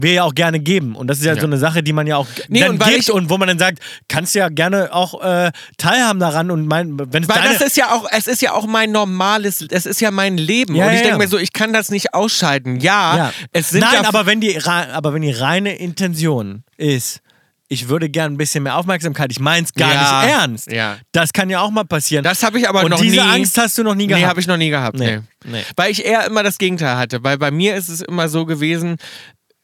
[0.00, 0.94] wir ja auch gerne geben.
[0.94, 1.40] Und das ist ja, Ja.
[1.40, 3.48] so eine Sache, die man ja auch Nee, dann und weil gibt und wo man
[3.48, 7.60] dann sagt, kannst ja gerne auch äh, teilhaben daran und mein, wenn es Weil das
[7.60, 10.76] ist ja auch, es ist ja auch mein normales, es ist ja mein Leben.
[10.76, 12.78] Ja, und ich ja, denke mir so, ich kann das nicht ausschalten.
[12.78, 17.20] Ja, es sind Nein, ja aber wenn die aber wenn die reine Intention ist,
[17.68, 20.72] ich würde gern ein bisschen mehr Aufmerksamkeit, ich mein's gar Ja, nicht ernst.
[20.72, 20.96] ja.
[21.12, 22.24] Das kann ja auch mal passieren.
[22.24, 23.20] Das habe ich aber und noch diese nie.
[23.20, 24.22] Angst hast du noch nie gehabt.
[24.22, 24.98] Nee, habe ich noch nie gehabt.
[24.98, 25.52] Nee, Nee.
[25.58, 25.62] nee.
[25.76, 27.22] Weil ich eher immer das Gegenteil hatte.
[27.22, 28.96] Weil bei mir ist es immer so gewesen,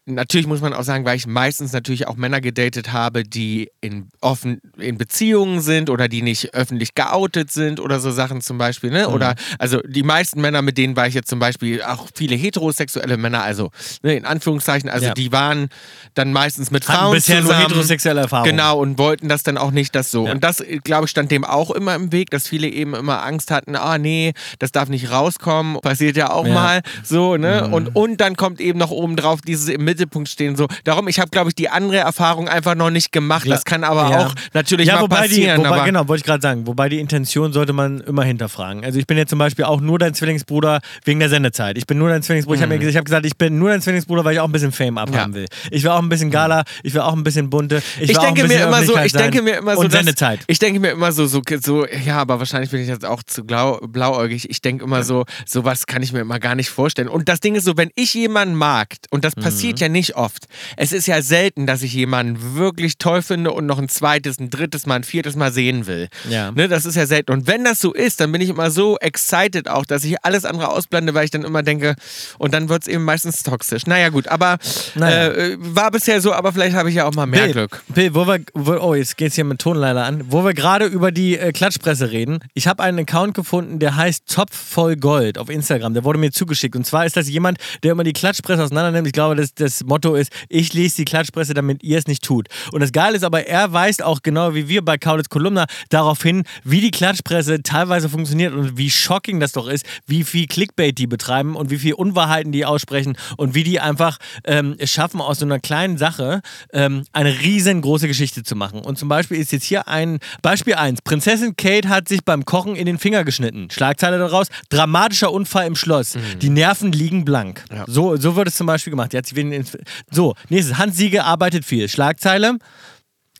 [0.06, 4.10] Natürlich muss man auch sagen, weil ich meistens natürlich auch Männer gedatet habe, die in,
[4.20, 8.90] offen, in Beziehungen sind oder die nicht öffentlich geoutet sind oder so Sachen zum Beispiel.
[8.90, 9.08] Ne?
[9.08, 9.14] Mhm.
[9.14, 13.16] Oder also die meisten Männer, mit denen war ich jetzt zum Beispiel auch viele heterosexuelle
[13.16, 13.70] Männer, also
[14.02, 15.14] ne, in Anführungszeichen, also Ja.
[15.14, 15.68] die waren
[16.12, 17.66] dann meistens mit Hatten Frauen bisher nur zusammen.
[17.68, 18.50] heterosexuelle Erfahrungen.
[18.50, 20.26] Genau, und wollten das dann auch nicht das so.
[20.26, 20.32] Ja.
[20.32, 23.50] Und das, glaube ich, stand dem auch immer im Weg, dass viele eben immer Angst
[23.50, 25.80] hatten, ah nee, das darf nicht rauskommen.
[25.80, 26.52] Passiert ja auch Ja.
[26.52, 27.68] mal so, ne?
[27.70, 30.56] Und, und dann kommt eben noch oben drauf dieses im Mittelpunkt stehen.
[30.56, 30.66] So.
[30.84, 33.46] Darum, ich habe, glaube ich, die andere Erfahrung einfach noch nicht gemacht.
[33.48, 34.26] Das kann aber Ja.
[34.26, 35.60] auch natürlich ja, mal wobei passieren.
[35.62, 36.66] Die, wobei, genau, wollte ich gerade sagen.
[36.66, 38.84] Wobei die Intention sollte man immer hinterfragen.
[38.84, 41.78] Also ich bin jetzt zum Beispiel auch nur dein Zwillingsbruder wegen der Sendezeit.
[41.78, 42.56] Ich bin nur dein Zwillingsbruder.
[42.56, 44.48] Ich habe mir gesagt, ich hab gesagt, ich bin nur dein Zwillingsbruder, weil ich auch
[44.48, 45.46] ein bisschen Fame abhaben will.
[45.70, 47.82] Ich will auch ein bisschen Gala, ich will auch ein bisschen bunte.
[48.00, 50.40] Ich, ich denke mir immer so, ich denke mir immer so, und dass- Sendezeit.
[50.46, 53.44] ich denke mir immer so, so, so, ja, aber wahrscheinlich bin ich jetzt auch zu
[53.44, 54.48] blau, blauäugig.
[54.50, 57.08] Ich denke immer so, sowas kann ich mir immer gar nicht vorstellen.
[57.08, 59.82] Und das Ding ist so, wenn ich jemanden mag, und das passiert Mhm.
[59.82, 63.78] ja nicht oft, es ist ja selten, dass ich jemanden wirklich toll finde und noch
[63.78, 66.08] ein zweites, ein drittes Mal, ein viertes Mal sehen will.
[66.28, 66.50] Ja.
[66.52, 67.32] Ne, das ist ja selten.
[67.32, 70.44] Und wenn das so ist, dann bin ich immer so excited auch, dass ich alles
[70.44, 71.94] andere ausblende, weil ich dann immer denke,
[72.38, 73.86] und dann wird es eben meistens toxisch.
[73.86, 74.58] Naja, gut, aber
[74.94, 75.28] Naja.
[75.28, 77.82] äh, war bisher so, aber vielleicht habe ich ja auch mal mehr Bill, Glück.
[77.88, 80.24] Bill, wo wir, wo, oh, jetzt geht's hier mit Ton leider an.
[80.28, 82.38] Wo wir gerade über die äh, Klatschpresse reden.
[82.54, 85.94] Ich habe einen Account gefunden, der heißt Topf voll Gold auf Instagram.
[85.94, 86.76] Der wurde mir zugeschickt.
[86.76, 89.06] Und zwar ist das jemand, der immer die Klatschpresse auseinandernimmt.
[89.06, 92.48] Ich glaube, das, das Motto ist, ich lese die Klatschpresse, damit ihr es nicht tut.
[92.72, 96.22] Und das Geile ist aber, er weist auch genau wie wir bei Kaulitz Kolumna darauf
[96.22, 100.96] hin, wie die Klatschpresse teilweise funktioniert und wie shocking das doch ist, wie viel Clickbait
[100.98, 105.20] die betreiben und wie viel Unwahrheiten die aussprechen und wie die einfach ähm, es schaffen,
[105.20, 106.40] aus so einer kleinen Sache
[106.72, 108.80] ähm, eine riesengroße Geschichte zu machen.
[108.80, 111.02] Und zum Beispiel ist jetzt hier ein Beispiel 1.
[111.02, 113.68] Prinzessin Kate hat sich beim Kochen in den Finger geschnitten.
[113.70, 116.16] Schlagzeile daraus, dramatischer Unfall im Schloss.
[116.40, 117.64] Die Nerven liegen blank.
[117.72, 117.84] Ja.
[117.86, 119.12] So, so wird es zum Beispiel gemacht.
[119.12, 119.63] Die hat sich wegen den-
[120.10, 120.78] so, nächstes.
[120.78, 121.88] Hans Siege arbeitet viel.
[121.88, 122.58] Schlagzeile.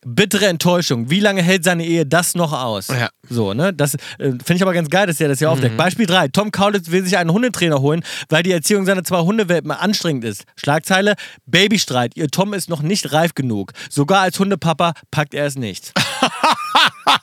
[0.07, 1.09] Bittere Enttäuschung.
[1.09, 2.89] Wie lange hält seine Ehe das noch aus?
[2.89, 3.09] Ja.
[3.27, 3.73] So, ne?
[3.73, 5.77] Das äh, finde ich aber ganz geil, dass er das hier aufdeckt.
[5.77, 6.27] Beispiel 3.
[6.27, 10.43] Tom Kaulitz will sich einen Hundetrainer holen, weil die Erziehung seiner zwei Hundewelpen anstrengend ist.
[10.57, 11.15] Schlagzeile:
[11.47, 12.15] Babystreit.
[12.15, 13.71] Ihr Tom ist noch nicht reif genug.
[13.89, 15.91] Sogar als Hundepapa packt er es nicht.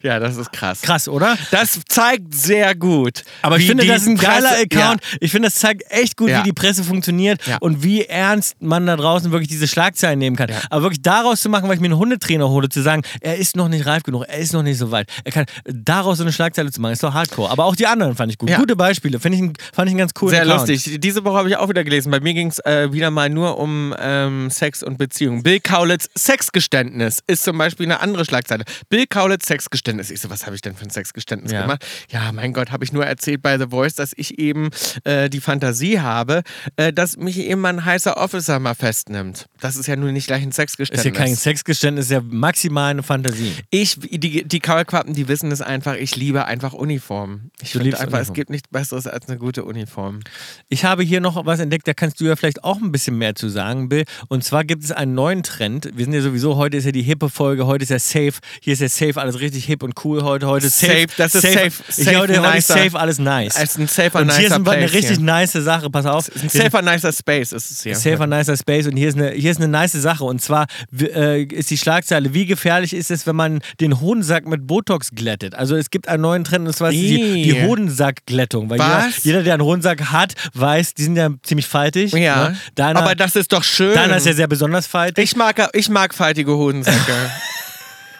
[0.00, 0.80] Ja, das ist krass.
[0.82, 1.36] Krass, oder?
[1.50, 3.24] Das zeigt sehr gut.
[3.42, 5.00] Aber ich finde, das ist ein geiler Presse- Account.
[5.20, 6.38] Ich finde, das zeigt echt gut, Ja.
[6.38, 7.56] wie die Presse funktioniert Ja.
[7.58, 10.50] und wie ernst man da draußen wirklich diese Schlagzeilen nehmen kann.
[10.70, 13.56] Aber wirklich daraus zu machen, weil ich mir einen Hundetrainer hole, zu sagen, er ist
[13.56, 15.10] noch nicht reif genug, er ist noch nicht so weit.
[15.24, 17.50] Er kann daraus so eine Schlagzeile zu machen, ist doch hardcore.
[17.50, 18.50] Aber auch die anderen fand ich gut.
[18.50, 18.58] Ja.
[18.58, 19.18] Gute Beispiele.
[19.18, 19.42] Finde ich,
[19.74, 20.68] fand ich einen ganz coolen Sehr Account.
[20.68, 21.00] lustig.
[21.00, 22.12] Diese Woche habe ich auch wieder gelesen.
[22.12, 25.42] Bei mir ging es äh, wieder mal nur um ähm, Sex und Beziehung.
[25.42, 28.64] Bill Kaulitz Sexgeständnis ist zum Beispiel eine andere Schlagzeile.
[28.88, 30.10] Bill Kaulitz Sexgeständnis.
[30.10, 31.62] Ich so, was habe ich denn für ein Sexgeständnis Ja.
[31.62, 31.84] gemacht?
[32.10, 34.70] Ja, mein Gott, habe ich nur erzählt bei The Voice, dass ich eben
[35.04, 36.42] äh, die Fantasie habe,
[36.76, 39.46] äh, dass mich eben ein heißer Officer mal festnimmt.
[39.60, 41.04] Das ist ja nun nicht gleich ein Ist Sexgeständnis.
[41.04, 43.52] ja kein Sexgeständnis, ist ja maximal eine Fantasie.
[43.70, 47.50] Ich, die, die Kaulquappen, die wissen es einfach, ich liebe einfach Uniformen.
[47.60, 48.34] Ich Du liebst einfach, es Uniform.
[48.34, 50.20] gibt nichts Besseres als eine gute Uniform.
[50.68, 53.34] Ich habe hier noch was entdeckt, da kannst du ja vielleicht auch ein bisschen mehr
[53.34, 54.04] zu sagen, Bill.
[54.28, 55.90] Und zwar gibt es einen neuen Trend.
[55.94, 58.34] Wir sind ja sowieso, heute ist ja die hippe Folge, heute ist ja safe.
[58.60, 60.46] Hier ist ja safe, alles richtig hip und cool heute.
[60.46, 60.92] Heute ist safe.
[60.92, 61.66] Safe, das ist safe.
[61.88, 62.84] Ich Safe, heute, heute ist nicer.
[62.84, 63.54] safe, alles nice.
[63.56, 65.24] Es ist ein safer, und hier ist ein- eine Place richtig hier.
[65.26, 66.30] nice Sache, pass auf.
[66.42, 67.94] Ein safer, nicer Space ist es hier.
[67.96, 70.24] Safer, nicer Space und hier ist eine, hier ist eine nice Sache.
[70.24, 70.66] Und zwar
[71.00, 75.54] äh, ist die Schlagzeile, wie gefährlich ist es, wenn man den Hodensack mit Botox glättet?
[75.54, 77.62] Also es gibt einen neuen Trend und zwar ist die, die.
[77.62, 78.70] Hodensackglättung.
[78.70, 82.12] Weil jeder, jeder, der einen Hodensack hat, weiß, die sind ja ziemlich faltig.
[82.12, 82.56] Ja, Ne?
[82.74, 83.94] Deiner, aber das ist doch schön.
[83.94, 85.24] deiner ist ja sehr besonders faltig.
[85.24, 86.96] ich, mag, ich mag faltige Hodensäcke.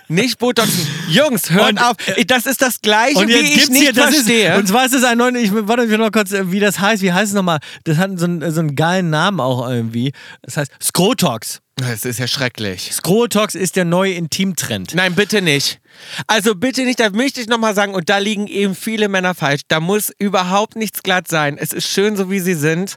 [0.09, 0.87] nicht Botoxen.
[1.09, 1.97] Jungs, hört Und, auf.
[2.27, 4.53] Das ist das Gleiche, und wie ich nicht hier, das verstehe.
[4.53, 6.61] ist, und zwar ist es ein neuer, ich warte ich will noch kurz, äh, wie
[6.61, 7.59] das heißt, wie heißt es nochmal?
[7.85, 10.13] Das hat so einen, so einen geilen Namen auch irgendwie.
[10.43, 11.61] Das heißt Skrotox.
[11.77, 12.91] das ist ja schrecklich.
[12.93, 14.95] Skrotox ist der neue Intimtrend.
[14.95, 15.81] Nein, bitte nicht.
[16.26, 19.62] Also bitte nicht, da möchte ich nochmal sagen, und da liegen eben viele Männer falsch.
[19.68, 21.59] Da muss überhaupt nichts glatt sein.
[21.59, 22.97] Es ist schön, so wie sie sind.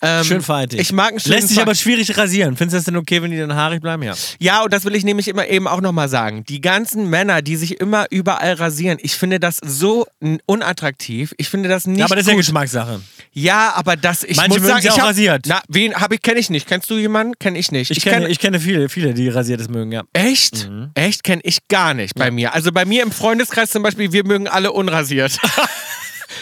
[0.00, 0.80] Ähm, Schön faltig.
[0.80, 2.56] Ich mag einen schönen Lässt sich aber schwierig rasieren.
[2.56, 4.02] Findest du das denn okay, wenn die dann haarig bleiben?
[4.02, 4.14] Ja.
[4.40, 6.44] Ja, und das will ich nämlich immer eben auch nochmal sagen.
[6.44, 10.06] Die ganzen Männer, die sich immer überall rasieren, ich finde das so
[10.46, 11.34] unattraktiv.
[11.38, 12.36] Ich finde das nicht ja aber das ist ja.
[12.36, 13.00] Geschmackssache.
[13.32, 15.44] Ja, aber das, ich Manche muss mögen sagen, ich auch hab, rasiert.
[15.46, 16.66] Na, wen habe ich, kenne ich nicht.
[16.66, 17.38] Kennst du jemanden?
[17.38, 17.90] Kenne ich nicht.
[17.90, 20.02] Ich, kenne, ich kenne viele, viele, die rasiertes mögen, ja.
[20.12, 20.68] Echt?
[20.68, 20.90] Mhm.
[20.94, 21.24] Echt?
[21.24, 22.54] Kenne ich gar nicht bei mir.
[22.54, 25.38] Also bei mir im Freundeskreis zum Beispiel, wir mögen alle unrasiert.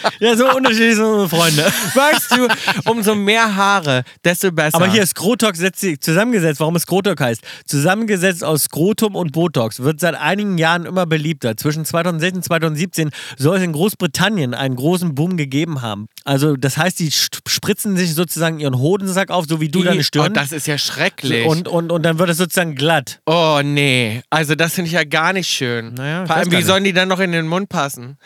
[0.21, 1.63] Ja, so unterschiedlich sind unsere Freunde.
[1.95, 4.77] weißt du, umso mehr Haare, desto besser.
[4.77, 7.41] Aber hier setzt sich zusammengesetzt, warum es Skrotox heißt.
[7.67, 11.57] Zusammengesetzt aus Skrotum und Botox wird seit einigen Jahren immer beliebter.
[11.57, 16.07] Zwischen 2016 und 2017 soll es in Großbritannien einen großen Boom gegeben haben.
[16.25, 20.03] Also das heißt, die spritzen sich sozusagen ihren Hodensack auf, so wie du deine Oh,
[20.03, 20.35] Stirn.
[20.35, 21.47] das ist ja schrecklich.
[21.47, 23.21] und, und, und dann wird es sozusagen glatt.
[23.27, 25.95] oh nee, also das finde ich ja gar nicht schön.
[25.95, 28.19] Naja, Vor allem, wie sollen die dann noch in den Mund passen?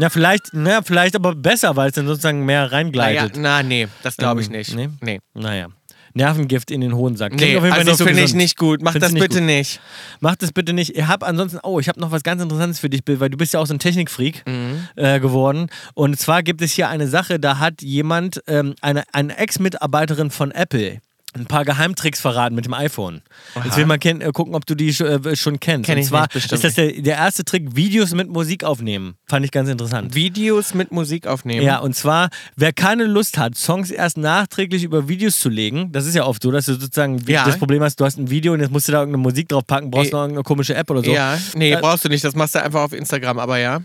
[0.00, 3.36] Ja, vielleicht, naja, vielleicht aber besser, weil es dann sozusagen mehr reingleitet.
[3.36, 4.74] na nee, das glaube ich Ähm, nicht.
[4.74, 4.88] nee?
[5.02, 5.20] nee.
[5.34, 5.68] Naja.
[6.12, 7.30] Nervengift in den Hodensack.
[7.30, 8.42] Klingt Nee, auf jeden Fall also so finde ich gesund.
[8.42, 8.82] nicht gut.
[8.82, 9.46] Mach Findest das du nicht bitte gut?
[9.46, 9.80] nicht.
[10.18, 10.96] Mach das bitte nicht.
[10.96, 13.36] Ich habe ansonsten, oh, ich habe noch was ganz Interessantes für dich, Bill, weil du
[13.36, 14.88] bist ja auch so ein Technikfreak Mhm.
[14.96, 15.68] äh, geworden.
[15.94, 20.50] Und zwar gibt es hier eine Sache, da hat jemand, ähm, eine, eine Ex-Mitarbeiterin von
[20.50, 20.98] Apple,
[21.34, 23.22] ein paar Geheimtricks verraten mit dem iPhone.
[23.64, 25.86] Jetzt will man äh, gucken, ob du die sch äh, schon kennst.
[25.86, 29.14] Kenn Und ich zwar nicht, ist das der, der erste Trick, Videos mit Musik aufnehmen.
[29.26, 30.14] Fand ich ganz interessant.
[30.14, 31.64] Videos mit Musik aufnehmen.
[31.64, 36.06] Ja, und zwar, wer keine Lust hat, Songs erst nachträglich über Videos zu legen, das
[36.06, 37.44] ist ja oft so, dass du sozusagen Ja.
[37.44, 39.64] das Problem hast, du hast ein Video und jetzt musst du da irgendeine Musik drauf
[39.66, 40.12] packen, brauchst Eh.
[40.12, 41.12] noch irgendeine komische App oder so.
[41.12, 42.24] Ja, nee, Äh, brauchst du nicht.
[42.24, 43.80] Das machst du einfach auf Instagram, aber ja.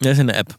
[0.00, 0.54] Ja, ist eine App.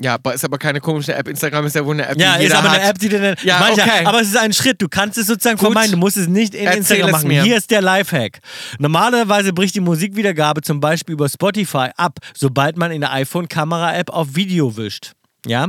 [0.00, 1.26] Ja, aber ist aber keine komische App.
[1.26, 2.80] Instagram ist ja wohl eine App, Ja, die ist jeder aber hat.
[2.80, 3.34] eine App, die dir dann.
[3.44, 4.04] Ja, Manche- okay.
[4.04, 4.82] Aber es ist ein Schritt.
[4.82, 5.68] Du kannst es sozusagen Gut.
[5.68, 5.92] vermeiden.
[5.92, 7.28] Du musst es nicht in Erzähl Instagram machen.
[7.28, 7.42] mir.
[7.42, 8.40] Hier ist der Lifehack.
[8.78, 14.28] Normalerweise bricht die Musikwiedergabe zum Beispiel über Spotify ab, sobald man in der iPhone-Kamera-App auf
[14.36, 15.12] Video wischt.
[15.46, 15.68] Ja?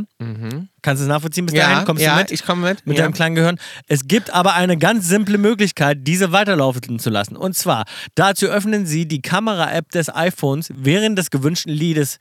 [0.82, 1.60] Kannst du es nachvollziehen bis Mhm.
[1.60, 1.86] Ja, dahin?
[1.86, 2.32] Kommst ja, du mit?
[2.32, 2.86] ich komme mit.
[2.86, 3.04] Mit ja.
[3.04, 3.60] deinem kleinen Gehirn.
[3.88, 7.36] Es gibt aber eine ganz simple Möglichkeit, diese weiterlaufen zu lassen.
[7.36, 12.20] Und zwar, dazu öffnen Sie die Kamera-App des iPhones während des gewünschten Liedes.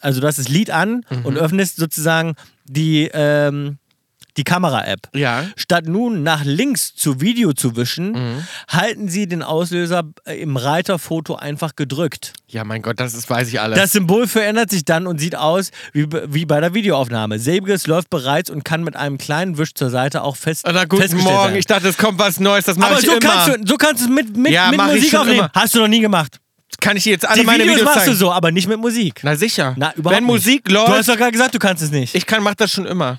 [0.00, 1.24] Also du hast das Lied an Mhm.
[1.24, 2.34] und öffnest sozusagen
[2.66, 3.78] die, ähm,
[4.36, 5.00] die Kamera-App.
[5.14, 5.44] Ja.
[5.56, 8.46] Statt nun nach links zu Video zu wischen, Mhm.
[8.68, 12.32] halten Sie den Auslöser im Reiterfoto einfach gedrückt.
[12.48, 13.78] ja, mein Gott, das ist, weiß ich alles.
[13.78, 17.38] Das Symbol verändert sich dann und sieht aus wie, wie bei der Videoaufnahme.
[17.38, 21.16] Selbiges läuft bereits und kann mit einem kleinen Wisch zur Seite auch fest Oder guten
[21.18, 21.56] Morgen, werden.
[21.56, 23.20] ich dachte, es kommt was Neues, das mache Aber ich so immer.
[23.20, 25.38] kannst, du, so kannst du es mit, mit, Ja, mit Musik aufnehmen.
[25.38, 25.50] immer.
[25.54, 26.38] Hast du noch nie gemacht.
[26.80, 28.10] Kann ich dir jetzt alle Die meine Videos, Videos machst zeigen?
[28.12, 29.20] du so, aber nicht mit Musik.
[29.22, 29.74] Na sicher.
[29.76, 30.32] Na, überhaupt Wenn nicht.
[30.34, 32.14] Musik Du hast läuft, doch gerade gesagt, du kannst es nicht.
[32.14, 33.18] ich kann, mach das schon immer.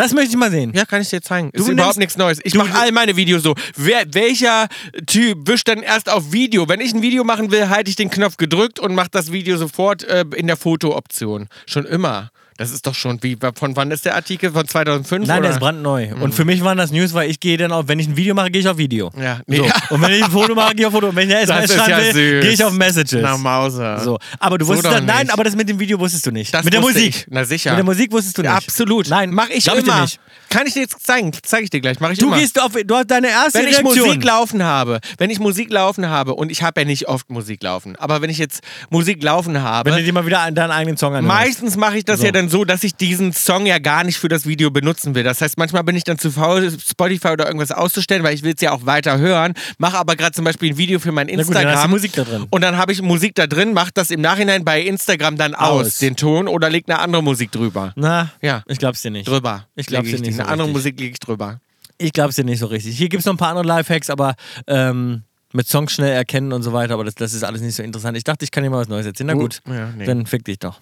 [0.00, 0.72] Das möchte ich mal sehen.
[0.74, 1.50] Ja, kann ich dir zeigen.
[1.52, 2.40] Ist Du überhaupt nimmst- nichts Neues.
[2.42, 3.54] Ich mache all meine Videos so.
[3.76, 4.66] Wer, welcher
[5.06, 6.68] Typ wischt dann erst auf Video?
[6.68, 9.58] Wenn ich ein Video machen will, halte ich den Knopf gedrückt und mache das Video
[9.58, 11.48] sofort äh, in der Fotooption.
[11.66, 12.30] Schon immer.
[12.60, 14.52] Das ist doch schon wie, von wann ist der Artikel?
[14.52, 15.26] Von 2005?
[15.26, 15.42] Nein, oder?
[15.44, 16.08] der ist brandneu.
[16.20, 18.34] Und für mich waren das News, weil ich gehe dann auf, wenn ich ein Video
[18.34, 19.10] mache, gehe ich auf Video.
[19.18, 19.64] Ja, So.
[19.64, 19.72] ja.
[19.88, 21.08] Und wenn ich ein Foto mache, gehe ich auf Foto.
[21.08, 23.20] Und wenn ich eine SMS schreiben ja will, gehe ich auf Messages.
[23.22, 23.98] Na, Mauser.
[24.00, 24.18] So.
[24.38, 26.52] Aber du So wusstest dann, nein, aber das mit dem Video wusstest du nicht.
[26.52, 27.08] Das mit der Musik.
[27.16, 27.26] ich.
[27.30, 27.70] Na sicher.
[27.70, 28.50] Mit der Musik wusstest du nicht.
[28.50, 29.08] Ja, absolut.
[29.08, 29.94] Nein, Mach ich glaub immer.
[29.94, 30.20] dir nicht.
[30.50, 31.32] Kann ich dir jetzt zeigen?
[31.42, 31.98] Zeige ich dir gleich.
[32.00, 32.36] Mach ich Du immer.
[32.38, 34.06] gehst auf, du hast deine erste wenn ich Reaktion.
[34.08, 37.62] Musik laufen habe, wenn ich Musik laufen habe und ich habe ja nicht oft Musik
[37.62, 40.98] laufen, aber wenn ich jetzt Musik laufen habe, wenn du dir mal wieder deinen eigenen
[40.98, 41.26] Song anhörst.
[41.34, 42.26] Meistens mache ich das So.
[42.26, 45.22] ja dann so, dass ich diesen Song ja gar nicht für das Video benutzen will.
[45.22, 48.52] Das heißt, manchmal bin ich dann zu faul, Spotify oder irgendwas auszustellen, weil ich will
[48.54, 51.36] es ja auch weiter hören, mache aber gerade zum Beispiel ein Video für mein gut,
[51.38, 51.74] dann Instagram.
[51.76, 52.46] hast du Musik da drin.
[52.50, 55.86] Und dann habe ich Musik da drin, mache das im Nachhinein bei Instagram dann aus,
[55.86, 55.98] Aus.
[55.98, 57.92] den Ton, oder leg eine andere Musik drüber.
[57.96, 58.62] Na, Ja.
[58.66, 59.28] ich glaub's dir nicht.
[59.28, 59.66] Drüber.
[59.76, 60.74] Ich glaub's Leg dir nicht Eine so andere richtig.
[60.76, 61.60] Musik lege ich drüber.
[61.98, 62.96] Ich glaub's dir nicht so richtig.
[62.96, 64.34] Hier gibt's noch ein paar andere Lifehacks, aber
[64.66, 65.22] ähm,
[65.52, 68.16] mit Songs schnell erkennen und so weiter, aber das, das ist alles nicht so interessant.
[68.16, 69.26] Ich dachte, ich kann dir mal was Neues erzählen.
[69.28, 70.04] Na gut, Ja, nee.
[70.06, 70.80] dann fick dich doch.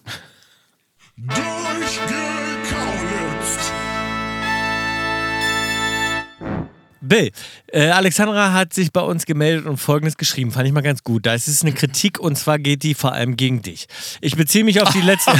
[7.08, 7.30] Bill,
[7.72, 11.26] äh, Alexandra hat sich bei uns gemeldet und folgendes geschrieben, fand ich mal ganz gut.
[11.26, 13.86] Da ist es eine Kritik und zwar geht die vor allem gegen dich.
[14.20, 15.32] Ich beziehe mich auf die letzte.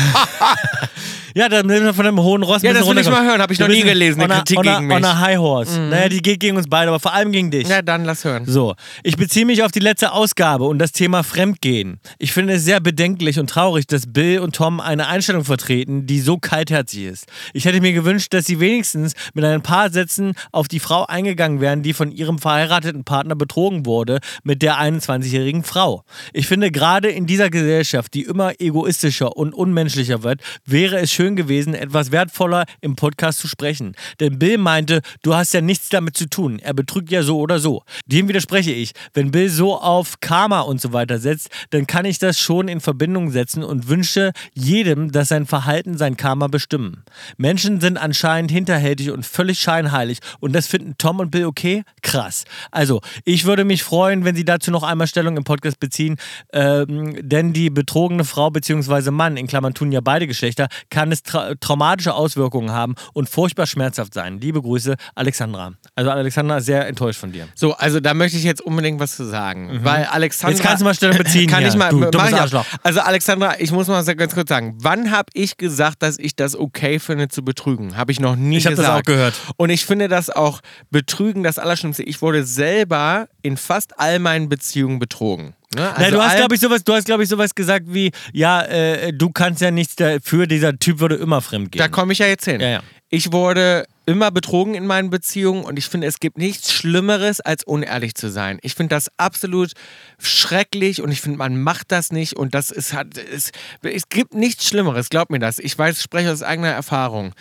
[1.34, 2.62] ja, dann sind wir von einem hohen Ross.
[2.62, 4.74] Ja, das will ich mal hören, hab ich noch nie gelesen, eine Kritik on a,
[4.74, 4.98] gegen mich.
[4.98, 5.04] Mhm.
[5.04, 5.80] On a High Horse.
[5.80, 7.68] Naja, die geht gegen uns beide, aber vor allem gegen dich.
[7.68, 8.44] Ja, dann lass hören.
[8.46, 12.00] So, ich beziehe mich auf die letzte Ausgabe und das Thema Fremdgehen.
[12.18, 16.20] Ich finde es sehr bedenklich und traurig, dass Bill und Tom eine Einstellung vertreten, die
[16.20, 17.26] so kaltherzig ist.
[17.52, 21.57] Ich hätte mir gewünscht, dass sie wenigstens mit ein paar Sätzen auf die Frau eingegangen
[21.60, 26.04] wären, die von ihrem verheirateten Partner betrogen wurde, mit der 21-jährigen Frau.
[26.32, 31.36] Ich finde, gerade in dieser Gesellschaft, die immer egoistischer und unmenschlicher wird, wäre es schön
[31.36, 33.94] gewesen, etwas wertvoller im Podcast zu sprechen.
[34.20, 36.58] Denn Bill meinte, du hast ja nichts damit zu tun.
[36.58, 37.82] Er betrügt ja so oder so.
[38.06, 38.92] Dem widerspreche ich.
[39.14, 42.80] Wenn Bill so auf Karma und so weiter setzt, dann kann ich das schon in
[42.80, 47.04] Verbindung setzen und wünsche jedem, dass sein Verhalten sein Karma bestimmen.
[47.36, 51.82] Menschen sind anscheinend hinterhältig und völlig scheinheilig und das finden Tom und Bill okay?
[52.02, 52.44] Krass.
[52.70, 56.16] Also, ich würde mich freuen, wenn Sie dazu noch einmal Stellung im Podcast beziehen,
[56.52, 59.10] ähm, denn die betrogene Frau bzw.
[59.10, 63.66] Mann, in Klammern tun ja beide Geschlechter, kann es tra traumatische Auswirkungen haben und furchtbar
[63.66, 64.40] schmerzhaft sein.
[64.40, 65.72] Liebe Grüße, Alexandra.
[65.96, 67.48] Also, Alexandra, sehr enttäuscht von dir.
[67.54, 69.80] So, also da möchte ich jetzt unbedingt was zu sagen.
[69.82, 70.50] Weil Alexandra.
[70.50, 70.56] Mhm.
[70.56, 71.68] Jetzt kannst du mal Stellung beziehen Kann hier.
[71.68, 71.90] ich mal.
[71.90, 72.36] Du dummes ich.
[72.36, 72.66] Arschloch.
[72.82, 76.54] Also, Alexandra, ich muss mal ganz kurz sagen, wann habe ich gesagt, dass ich das
[76.56, 77.96] okay finde zu betrügen?
[77.96, 78.98] Habe ich noch nie Ich hab das gesagt.
[78.98, 79.34] auch gehört.
[79.56, 82.02] Und ich finde das auch Betrügen das Allerschlimmste.
[82.02, 85.54] Ich wurde selber in fast all meinen Beziehungen betrogen.
[85.74, 85.92] Ne?
[85.98, 89.12] Nein, du hast, glaube ich, sowas, du hast, glaube ich, sowas gesagt wie, ja, äh,
[89.12, 91.78] du kannst ja nichts dafür, dieser Typ würde immer fremd gehen.
[91.78, 92.60] Da komme ich ja jetzt hin.
[92.60, 92.82] Ja, ja.
[93.10, 97.64] Ich wurde immer betrogen in meinen Beziehungen und ich finde, es gibt nichts Schlimmeres, als
[97.64, 98.58] unehrlich zu sein.
[98.62, 99.72] Ich finde das absolut
[100.18, 103.50] schrecklich und ich finde, man macht das nicht und das ist hat es,
[103.82, 105.58] es gibt nichts Schlimmeres, glaub mir das.
[105.58, 107.34] Ich weiß, ich spreche aus eigener Erfahrung.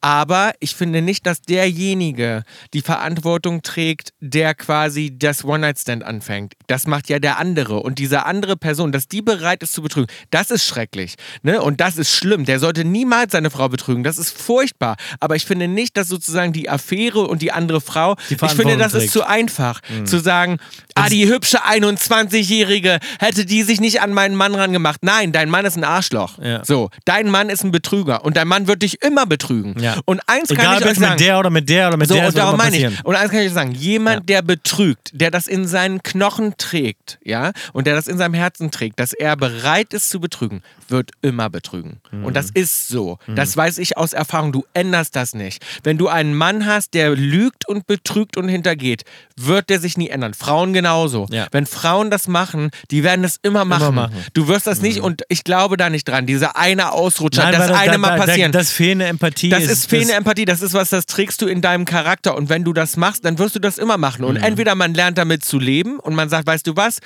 [0.00, 6.54] Aber ich finde nicht, dass derjenige die Verantwortung trägt, der quasi das One-Night-Stand anfängt.
[6.68, 7.80] Das macht ja der andere.
[7.80, 11.16] Und diese andere Person, dass die bereit ist zu betrügen, das ist schrecklich.
[11.42, 11.60] Ne?
[11.60, 12.44] Und das ist schlimm.
[12.44, 14.04] Der sollte niemals seine Frau betrügen.
[14.04, 14.96] Das ist furchtbar.
[15.20, 18.76] Aber ich finde nicht, dass sozusagen die Affäre und die andere Frau, Die ich finde,
[18.76, 19.12] das ist trägt.
[19.12, 19.80] zu einfach.
[20.04, 20.58] Zu sagen,
[20.94, 25.02] ah, die hübsche 21-Jährige, hätte die sich nicht an meinen Mann rangemacht.
[25.02, 26.38] Nein, dein Mann ist ein Arschloch.
[26.38, 26.64] Ja.
[26.64, 28.24] So, dein Mann ist ein Betrüger.
[28.24, 29.78] Und dein Mann wird dich immer betrügen.
[29.80, 29.87] Ja.
[30.04, 31.12] Und eins Egal, kann ich euch sagen.
[31.12, 33.04] mit der oder mit der oder mit so, der, und darum meine ich.
[33.04, 37.18] Und eins kann ich euch sagen: jemand, der betrügt, der das in seinen Knochen trägt,
[37.24, 41.10] ja, und der das in seinem Herzen trägt, dass er bereit ist zu betrügen, wird
[41.22, 42.00] immer betrügen.
[42.10, 42.32] Und Mhm.
[42.34, 43.18] das ist so.
[43.26, 44.52] Das weiß ich aus Erfahrung.
[44.52, 45.64] Du änderst das nicht.
[45.82, 49.04] Wenn du einen Mann hast, der lügt und betrügt und hintergeht,
[49.36, 50.34] wird der sich nie ändern.
[50.34, 51.26] Frauen genauso.
[51.30, 51.46] Ja.
[51.52, 53.94] Wenn Frauen das machen, die werden das immer machen.
[53.94, 54.14] machen.
[54.14, 54.24] Mhm.
[54.34, 56.26] Du wirst das nicht, und ich glaube da nicht dran.
[56.26, 58.52] Dieser eine Ausrutscher, Nein, das weil eine da, Mal passieren.
[58.52, 61.46] Da, das fehlende Empathie Das ist, ist fehlende Empathie, das ist was, das trägst du
[61.46, 64.22] in deinem Charakter und wenn du das machst, dann wirst du das immer machen.
[64.22, 64.28] Mhm.
[64.28, 66.98] Und entweder man lernt damit zu leben und man sagt, weißt du was,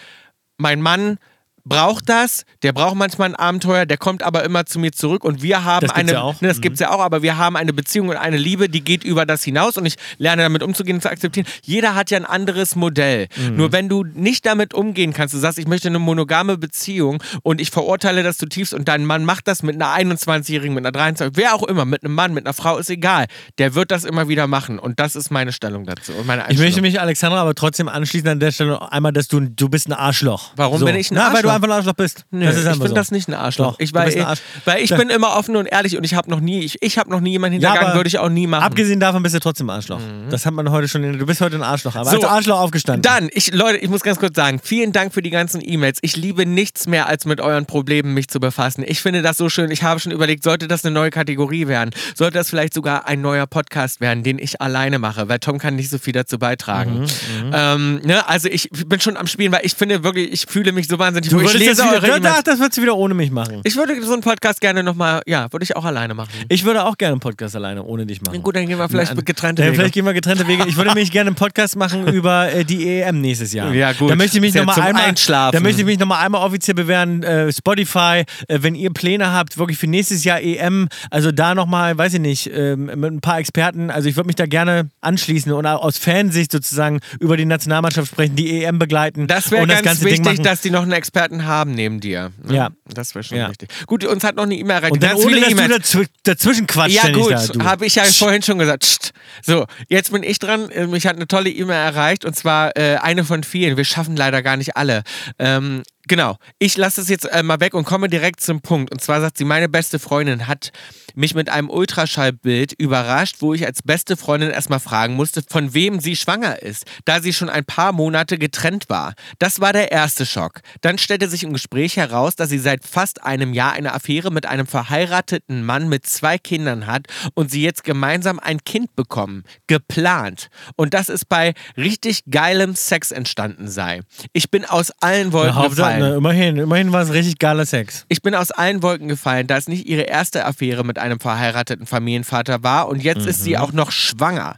[0.59, 1.19] mein Mann
[1.65, 5.43] braucht das, der braucht manchmal ein Abenteuer, der kommt aber immer zu mir zurück und
[5.43, 6.41] wir haben Das gibt's eine, ja auch.
[6.41, 9.05] Ne, das gibt's ja auch, aber wir haben eine Beziehung und eine Liebe, die geht
[9.05, 11.47] über das hinaus und ich lerne damit umzugehen und zu akzeptieren.
[11.63, 13.29] Jeder hat ja ein anderes Modell.
[13.37, 13.57] Mhm.
[13.57, 17.61] Nur wenn du nicht damit umgehen kannst, du sagst, ich möchte eine monogame Beziehung und
[17.61, 21.37] ich verurteile das zutiefst und dein Mann macht das mit einer 21-Jährigen, mit einer 23,
[21.37, 23.27] wer auch immer, mit einem Mann, mit einer Frau, ist egal.
[23.59, 26.59] Der wird das immer wieder machen und das ist meine Stellung dazu und meine Ich
[26.59, 29.93] möchte mich, Alexandra, aber trotzdem anschließen an der Stelle einmal, dass du, du bist ein
[29.93, 30.51] Arschloch.
[30.57, 30.87] Warum so.
[30.87, 31.52] bin ich ein Na, Arschloch?
[31.53, 32.25] Du einfach ein Arschloch bist.
[32.31, 32.95] Nee, das ist ich finde so.
[32.95, 33.73] das nicht ein Arschloch.
[33.73, 36.31] Doch, ich weil, ein Arsch- weil ich bin immer offen und ehrlich und ich habe
[36.31, 38.47] noch nie, ich, ich habe noch nie jemanden Ja, hintergangen, aber würde ich auch nie
[38.47, 38.63] machen.
[38.65, 40.01] Abgesehen davon bist du trotzdem ein Arschloch.
[40.31, 41.03] Das hat man heute schon.
[41.19, 41.95] Du bist heute ein Arschloch.
[41.97, 43.03] Aber So, als Arschloch aufgestanden.
[43.03, 45.99] Dann, ich, Leute, ich muss ganz kurz sagen, vielen Dank für die ganzen E-Mails.
[46.03, 48.85] Ich liebe nichts mehr, als mit euren Problemen mich zu befassen.
[48.87, 49.71] Ich finde das so schön.
[49.71, 51.91] Ich habe schon überlegt, sollte das eine neue Kategorie werden?
[52.15, 55.29] Sollte das vielleicht sogar ein neuer Podcast werden, den ich alleine mache?
[55.29, 57.01] Weil Tom kann nicht so viel dazu beitragen.
[57.01, 58.29] Mhm, ähm, ne?
[58.29, 61.31] Also ich bin schon am Spielen, weil ich finde wirklich, ich fühle mich so wahnsinnig
[61.31, 61.51] du wohl.
[61.51, 62.35] Ich lese eure wieder.
[62.39, 63.61] Ach, das würdest du wieder ohne mich machen.
[63.65, 66.31] Ich würde so einen Podcast gerne nochmal, ja, würde ich auch alleine machen.
[66.49, 68.43] Ich würde auch gerne einen Podcast alleine ohne dich machen.
[68.43, 69.75] Gut, dann gehen wir vielleicht Na, getrennte Wege.
[69.75, 70.65] Vielleicht gehen wir getrennte Wege.
[70.67, 73.73] Ich würde nämlich gerne einen Podcast machen über äh, die EM nächstes Jahr.
[73.73, 74.11] Ja, gut.
[74.11, 75.57] Da möchte ich mich ja nochmal einmal, Einschlafen.
[75.57, 77.23] da möchte ich mich noch mal einmal offiziell bewähren.
[77.23, 81.97] Äh, Spotify, äh, wenn ihr Pläne habt, wirklich für nächstes Jahr EM, also da nochmal,
[81.97, 85.53] weiß ich nicht, ähm, mit ein paar Experten, also ich würde mich da gerne anschließen
[85.53, 89.27] und aus Fansicht sozusagen über die Nationalmannschaft sprechen, die EM begleiten.
[89.27, 92.33] Das wäre das ganz Ding wichtig, dass die noch einen Experten haben neben dir.
[92.45, 92.55] ne?
[92.55, 92.71] Ja.
[92.87, 93.49] Das wäre schon Ja.
[93.49, 93.69] wichtig.
[93.87, 94.93] Gut, uns hat noch eine E-Mail erreicht.
[94.93, 95.91] und dann Ganz ohne, dass du E-Mails.
[95.93, 97.03] dazw dazwischen quatschst.
[97.05, 97.65] Ja gut, du.
[97.65, 98.81] habe ich ja vorhin schon gesagt.
[98.83, 99.13] Psst.
[99.43, 100.69] So, jetzt bin ich dran.
[100.71, 103.77] Äh, Mich hat eine tolle E-Mail erreicht und zwar äh, eine von vielen.
[103.77, 105.03] Wir schaffen leider gar nicht alle.
[105.39, 108.93] Ähm, genau, ich lasse es jetzt äh, mal weg und komme direkt zum Punkt.
[108.93, 110.71] Und zwar sagt sie, meine beste Freundin hat
[111.15, 116.01] mich mit einem Ultraschallbild überrascht, wo ich als beste Freundin erstmal fragen musste, von wem
[116.01, 119.15] sie schwanger ist, da sie schon ein paar Monate getrennt war.
[119.39, 120.61] Das war der erste Schock.
[120.83, 124.45] Dann stellte sich im Gespräch heraus, dass sie seit fast einem Jahr eine Affäre mit
[124.45, 129.45] einem verheirateten Mann mit zwei Kindern hat und sie jetzt gemeinsam ein Kind bekommen.
[129.67, 130.49] Geplant.
[130.77, 134.03] Und das ist bei richtig geilem Sex entstanden sei.
[134.35, 136.02] Ich bin aus allen Wolken Na.
[136.03, 138.05] Ne, immerhin, immerhin war es richtig geiler Sex.
[138.09, 141.87] Ich bin aus allen Wolken gefallen, da es nicht ihre erste Affäre mit einem verheirateten
[141.87, 144.57] Familienvater war und jetzt ist sie auch noch schwanger.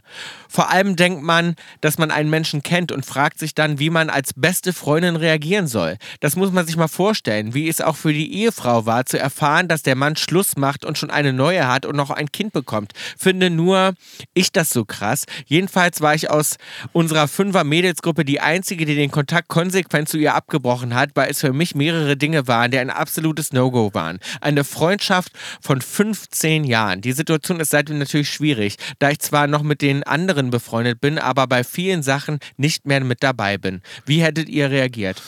[0.55, 4.09] Vor allem denkt man, dass man einen Menschen kennt und fragt sich dann, wie man
[4.09, 5.97] als beste Freundin reagieren soll.
[6.21, 9.67] Das muss man sich mal vorstellen, wie es auch für die Ehefrau war, zu erfahren,
[9.67, 12.93] dass der Mann Schluss macht und schon eine neue hat und noch ein Kind bekommt.
[13.17, 13.95] Finde nur
[14.33, 15.25] ich das so krass.
[15.45, 16.55] Jedenfalls war ich aus
[16.93, 21.53] unserer Fünfer-Mädelsgruppe die einzige, die den Kontakt konsequent zu ihr abgebrochen hat, weil es für
[21.53, 24.19] mich mehrere Dinge waren, die ein absolutes No-Go waren.
[24.41, 27.01] Eine Freundschaft von 15 Jahren.
[27.01, 31.17] Die Situation ist seitdem natürlich schwierig, da ich zwar noch mit den anderen befreundet bin,
[31.19, 33.81] aber bei vielen Sachen nicht mehr mit dabei bin.
[34.05, 35.21] Wie hättet ihr reagiert?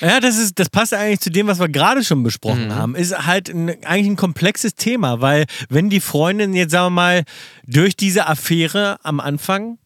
[0.00, 2.74] Ja, das, ist, das passt eigentlich zu dem, was wir gerade schon besprochen Mhm.
[2.74, 2.94] haben.
[2.94, 7.24] Ist halt ein, eigentlich ein komplexes Thema, weil wenn die Freundin jetzt, sagen wir mal,
[7.66, 9.78] durch diese Affäre am Anfang,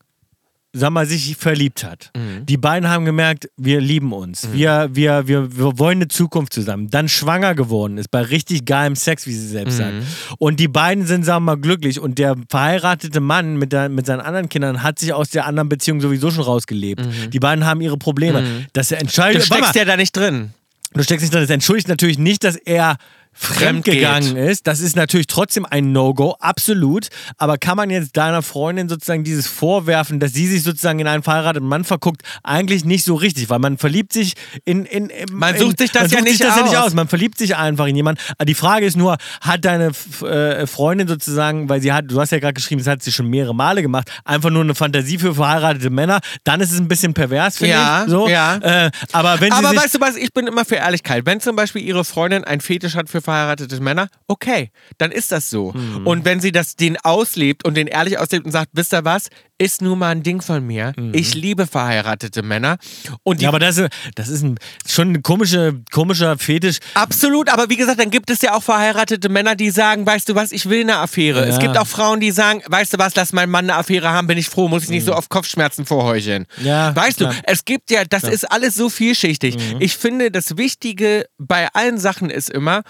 [0.73, 2.11] wir mal, sich verliebt hat.
[2.17, 2.47] Mhm.
[2.47, 4.49] Die beiden haben gemerkt, wir lieben uns.
[4.53, 6.89] Wir, wir, wir, wir wollen eine Zukunft zusammen.
[6.91, 9.93] Dann schwanger geworden ist, bei richtig geilem Sex, wie sie selbst sagt.
[9.93, 10.03] Mhm.
[10.39, 12.01] Und die beiden sind, sagen wir mal, glücklich.
[12.01, 15.69] Und der verheiratete Mann mit, der, mit seinen anderen Kindern hat sich aus der anderen
[15.69, 17.03] Beziehung sowieso schon rausgelebt.
[17.33, 18.67] Die beiden haben ihre Probleme.
[18.73, 19.37] Das entscheidet.
[19.37, 19.49] Mhm.
[19.49, 20.55] Du steckst ja da nicht drin.
[20.95, 21.43] Du steckst nicht drin.
[21.43, 22.97] Das entschuldigt natürlich nicht, dass er
[23.33, 24.67] fremdgegangen ist.
[24.67, 27.09] Das ist natürlich trotzdem ein No-Go, absolut.
[27.39, 31.23] Aber kann man jetzt deiner Freundin sozusagen dieses vorwerfen, dass sie sich sozusagen in einen
[31.23, 32.23] verheirateten Mann verguckt?
[32.43, 34.85] Eigentlich nicht so richtig, weil man verliebt sich in.
[34.85, 36.95] in, in Man sucht sich das man ja sucht nicht sich das ja nicht aus.
[36.95, 38.21] Man verliebt sich einfach in jemanden.
[38.39, 42.33] Aber Die Frage ist nur, hat deine äh, Freundin sozusagen, weil sie hat, du hast
[42.33, 45.35] ja gerade geschrieben, das hat sie schon mehrere Male gemacht, einfach nur eine Fantasie für
[45.35, 48.11] verheiratete Männer, dann ist es ein bisschen pervers, finde Ja, ich.
[48.11, 48.29] So.
[48.29, 48.57] ja.
[48.57, 51.25] Äh, aber wenn Aber weißt du was, ich bin immer für Ehrlichkeit.
[51.27, 55.49] Wenn zum Beispiel ihre Freundin einen Fetisch hat für verheiratete Männer, okay, dann ist das
[55.51, 55.73] so.
[55.73, 56.07] Mhm.
[56.07, 59.29] Und wenn sie das den auslebt und den ehrlich auslebt und sagt, wisst ihr was,
[59.59, 60.93] ist nun mal ein Ding von mir.
[61.13, 62.79] Ich liebe verheiratete Männer.
[63.23, 63.43] Und Mhm.
[63.43, 64.59] Ja, aber das, ist- das ist ein,
[64.89, 66.79] schon ein komische, komischer Fetisch.
[66.95, 70.35] Absolut, aber wie gesagt, dann gibt es ja auch verheiratete Männer, die sagen, weißt du
[70.35, 71.45] was, ich will eine Affäre.
[71.47, 71.61] Es Ja.
[71.63, 74.37] gibt auch Frauen, die sagen, weißt du was, lass mein Mann eine Affäre haben, bin
[74.39, 76.47] ich froh, muss ich nicht so auf Kopfschmerzen vorheucheln.
[76.59, 76.67] Mhm.
[76.67, 77.33] Ja, weißt klar.
[77.33, 77.37] Mhm.
[77.37, 79.57] du, es gibt ja, das ist alles so vielschichtig.
[79.79, 82.83] Ich finde, das Wichtige bei allen Sachen ist immer,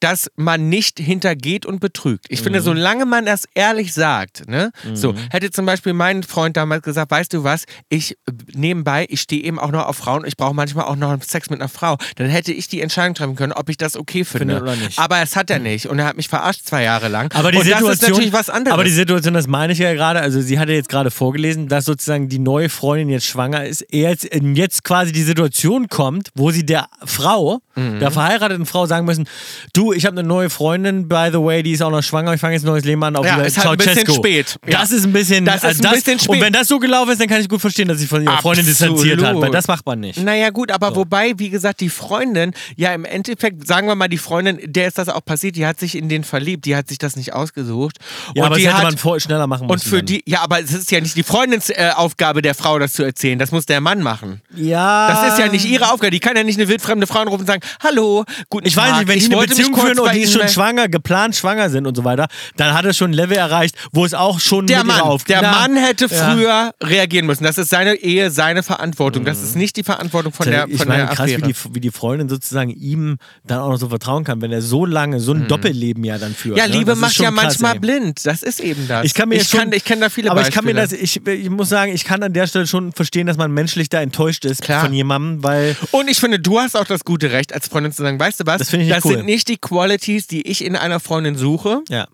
[0.00, 2.26] dass man nicht hintergeht und betrügt.
[2.28, 2.44] Ich Mhm.
[2.44, 7.10] finde, solange man das ehrlich sagt, ne, so, hätte zum Beispiel mein Freund damals gesagt,
[7.10, 8.16] weißt du was, ich
[8.54, 11.60] nebenbei, ich stehe eben auch noch auf Frauen, ich brauche manchmal auch noch Sex mit
[11.60, 14.34] einer Frau, dann hätte ich die Entscheidung treffen können, ob ich das okay finde.
[14.56, 14.98] Finde oder nicht.
[14.98, 17.32] Aber es hat er nicht und er hat mich verarscht zwei Jahre lang.
[17.34, 18.74] Aber die und Situation, das ist natürlich was anderes.
[18.74, 21.84] Aber die Situation, das meine ich ja gerade, also sie hatte jetzt gerade vorgelesen, dass
[21.84, 26.50] sozusagen die neue Freundin jetzt schwanger ist, er jetzt, jetzt quasi die Situation kommt, wo
[26.50, 28.00] sie der Frau, Mhm.
[28.00, 29.28] der verheirateten Frau sagen müssen,
[29.72, 32.40] du, ich habe eine neue Freundin, by the way, die ist auch noch schwanger, ich
[32.40, 34.56] fange jetzt ein neues Leben an auf Ja, ist halt ein bisschen spät.
[34.66, 34.80] Ja.
[34.80, 36.28] Das ist ein bisschen, Das ist also ein bisschen spät.
[36.36, 38.38] Und wenn das so gelaufen ist, dann kann ich gut verstehen, dass sie von ihrer
[38.38, 40.22] Freundin distanziert hat, weil das macht man nicht.
[40.22, 44.18] Naja, gut, aber wobei, wie gesagt, die Freundin, ja, im Endeffekt, sagen wir mal, die
[44.18, 46.98] Freundin, der ist das auch passiert, die hat sich in den verliebt, die hat sich
[46.98, 47.98] das nicht ausgesucht.
[48.34, 49.72] Ja, und aber die das hätte hat, man vor, schneller machen müssen.
[49.72, 50.06] Und für dann.
[50.06, 51.92] die, ja, aber es ist ja nicht die Freundins äh,
[52.42, 53.38] der Frau, das zu erzählen.
[53.38, 54.40] Das muss der Mann machen.
[54.54, 55.08] Ja.
[55.08, 56.10] Das ist ja nicht ihre Aufgabe.
[56.10, 58.90] Die kann ja nicht eine wildfremde Frau anrufen und sagen, hallo, guten Ich Tag.
[58.90, 61.96] weiß nicht, wenn ich eine Beziehung führen und die schon schwanger, geplant schwanger sind und
[61.96, 65.00] so weiter, dann hat es schon ein Level erreicht, wo es auch schon Der Mann,
[65.00, 66.30] auf der Na, Mann hätte ja.
[66.30, 67.44] früher reagieren müssen.
[67.44, 69.24] Das ist seine Ehe, seine Verantwortung.
[69.24, 71.80] Das ist nicht die Verantwortung von der, ich von meine, der krass, wie die, wie
[71.80, 75.32] die Freundin sozusagen ihm dann auch noch so vertrauen kann, wenn er so lange so
[75.32, 76.56] ein Doppelleben ja dann führt.
[76.56, 76.58] Mhm.
[76.58, 76.76] ja, ne?
[76.78, 77.78] Liebe ist macht ja krass, manchmal ey.
[77.80, 78.26] blind.
[78.26, 79.04] Das ist eben das.
[79.04, 80.50] Ich kann mir ich schon, kann, ich kenne da viele aber Beispiele.
[80.50, 83.26] ich kann mir das, ich, ich muss sagen, ich kann an der Stelle schon verstehen,
[83.26, 84.82] dass man menschlich da enttäuscht ist Klar.
[84.82, 88.02] von jemandem, weil Und ich finde, du hast auch das gute Recht, als Freundin zu
[88.02, 89.16] sagen, weißt du was, Das ich nicht das cool.
[89.16, 91.82] sind nicht die Qualities, die ich in einer Freundin suche.
[91.88, 92.06] ja.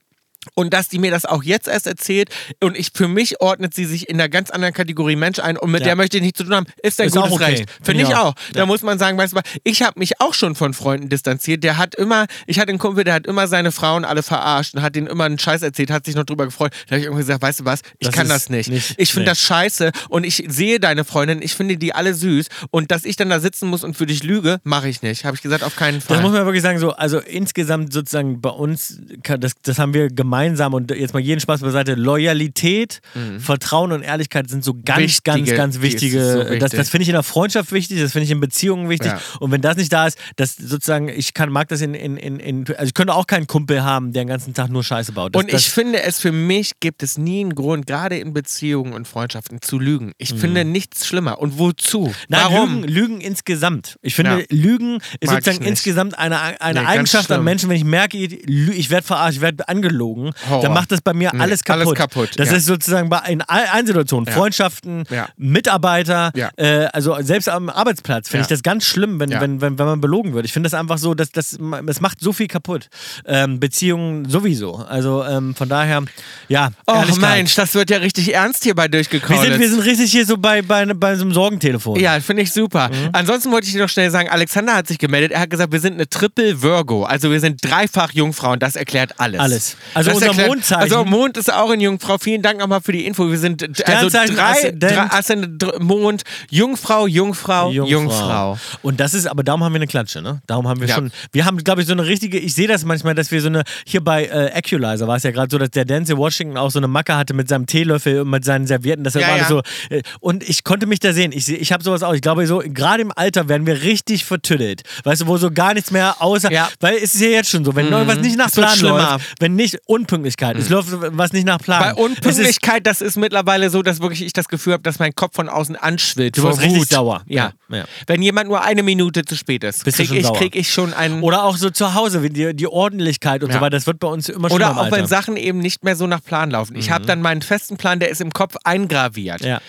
[0.55, 2.31] Und dass die mir das auch jetzt erst erzählt
[2.61, 5.71] und ich für mich ordnet sie sich in einer ganz anderen Kategorie Mensch ein und
[5.71, 5.89] mit Ja.
[5.89, 7.45] der möchte ich nichts zu tun haben, ist ein Ist gutes okay.
[7.45, 7.59] Recht.
[7.71, 8.29] Finde Finde ich auch.
[8.29, 8.35] auch.
[8.55, 11.63] Da muss man sagen, weißt du was, ich habe mich auch schon von Freunden distanziert.
[11.63, 14.81] Der hat immer, ich hatte einen Kumpel, der hat immer seine Frauen alle verarscht und
[14.83, 16.73] hat denen immer einen Scheiß erzählt, hat sich noch drüber gefreut.
[16.87, 18.71] Da habe ich irgendwie gesagt, weißt du was, ich Das kann das nicht.
[18.71, 19.31] nicht- ich finde nee.
[19.33, 23.17] das scheiße und ich sehe deine Freundin, ich finde die alle süß und dass ich
[23.17, 25.27] dann da sitzen muss und für dich lüge, mache ich nicht.
[25.27, 26.17] Habe ich gesagt, auf keinen Fall.
[26.17, 28.99] Das muss man wirklich sagen, so, also insgesamt sozusagen bei uns,
[29.39, 33.01] das, das haben wir gemeinsam und jetzt mal jeden Spaß beiseite, Loyalität,
[33.39, 35.03] Vertrauen und Ehrlichkeit sind so ganz, Mhm.
[35.03, 36.71] Wichtige- ganz, ganz wichtige, so das, wichtig.
[36.79, 39.21] das finde ich in der Freundschaft wichtig, das finde ich in Beziehungen wichtig Ja.
[39.41, 42.39] und wenn das nicht da ist, das sozusagen, ich kann, mag das in, in, in,
[42.39, 45.35] in also ich könnte auch keinen Kumpel haben, der den ganzen Tag nur Scheiße baut.
[45.35, 48.33] Das, und ich das, finde es für mich gibt es nie einen Grund, gerade in
[48.33, 50.13] Beziehungen und Freundschaften, zu lügen.
[50.19, 51.41] Ich finde nichts schlimmer.
[51.41, 52.03] Und wozu?
[52.07, 52.15] Mhm.
[52.29, 52.75] Nein, Warum?
[52.83, 53.97] Lügen, Lügen insgesamt.
[54.03, 54.45] Ich finde, Ja.
[54.51, 57.43] Lügen ist Mag sozusagen insgesamt eine, eine Nee, Eigenschaft an.
[57.43, 60.63] Menschen, wenn ich merke, ich werde verarscht, ich werde angelogen, Horror.
[60.63, 61.87] dann macht das bei mir alles kaputt.
[61.87, 62.57] alles kaputt, Das ja.
[62.57, 64.33] ist sozusagen bei in all- allen Situationen, Ja.
[64.33, 65.29] Freundschaften, Ja.
[65.37, 69.87] Mitarbeiter, äh, also selbst am Arbeitsplatz finde ich das ganz schlimm, wenn, wenn, wenn, wenn
[69.87, 70.45] man belogen wird.
[70.47, 71.57] Ich finde das einfach so, dass das,
[71.87, 72.89] das macht so viel kaputt.
[73.27, 74.77] Ähm, Beziehungen sowieso.
[74.77, 76.03] Also ähm, von daher,
[76.49, 77.03] ja, Oh.
[77.21, 79.41] Mensch, das wird ja richtig ernst hierbei wir durchgekaut.
[79.43, 81.99] sind, wir sind richtig hier so bei, bei, bei so einem Sorgentelefon.
[82.01, 82.89] Ja, finde ich super.
[82.89, 83.11] Mhm.
[83.13, 85.33] Ansonsten wollte ich dir noch schnell sagen, Alexander hat sich gemeldet.
[85.33, 87.05] Er hat gesagt, wir sind eine Triple Virgo.
[87.05, 89.41] Also wir sind dreifach Jungfrau und das erklärt alles.
[89.41, 89.77] Alles.
[89.95, 92.19] Also das unser erklärt, Mondzeichen- Also Mond ist auch in Jungfrau.
[92.19, 93.31] Vielen Dank nochmal für die Info.
[93.31, 94.83] Wir sind also Sternzeichen, drei, Aszendent.
[94.93, 98.59] drei Aszendent, Mond, Jungfrau, Jungfrau, Jungfrau.
[98.83, 100.41] Und das ist, aber darum haben wir eine Klatsche, ne?
[100.47, 100.95] Darum haben wir Ja.
[100.97, 103.49] schon, wir haben, glaube ich, so eine richtige, ich sehe das manchmal, dass wir so
[103.49, 106.71] eine, hier bei äh, Equalizer war es ja gerade so, dass der Denzel Washington auch
[106.71, 109.43] so eine Macke hatte mit seinem Teelöffel und mit seinen Servietten, das Ja, war alles
[109.43, 109.49] ja.
[109.49, 112.47] so, äh, und ich konnte mich da sehen, ich, ich habe sowas auch, ich glaube
[112.47, 116.17] so, gerade im Alter werden wir richtig vertüttelt, weißt du, wo so gar nichts mehr
[116.21, 116.69] außer, Ja.
[116.81, 119.79] weil es ist ja jetzt schon so, wenn irgendwas nicht nach Plan läuft, wenn nicht
[120.01, 121.81] Unpünktlichkeit, es läuft was nicht nach Plan.
[121.83, 125.37] Bei Unpünktlichkeit, das ist mittlerweile so, dass wirklich ich das Gefühl habe, dass mein Kopf
[125.37, 126.37] von außen anschwillt.
[126.39, 127.23] Du wirst richtig sauer.
[127.27, 127.53] Ja.
[127.69, 127.85] Ja, ja.
[128.07, 130.71] Wenn jemand nur eine Minute zu spät ist, Bist du krieg schon ich, krieg ich
[130.73, 131.23] schon einen.
[131.23, 133.57] oder auch so zu Hause, die, die Ordentlichkeit und Ja.
[133.57, 135.97] so weiter, das wird bei uns immer schon Oder auch wenn Sachen eben nicht mehr
[135.97, 136.77] so nach Plan laufen.
[136.77, 139.43] Ich habe dann meinen festen Plan, der ist im Kopf eingraviert.
[139.43, 139.61] Ja.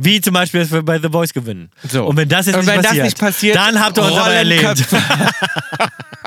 [0.00, 1.70] Wie zum Beispiel, dass wir bei The Voice gewinnen.
[1.88, 2.04] So.
[2.04, 4.32] Und wenn das jetzt nicht, wenn das passiert, nicht passiert, dann habt ihr uns aber
[4.32, 4.84] erlebt.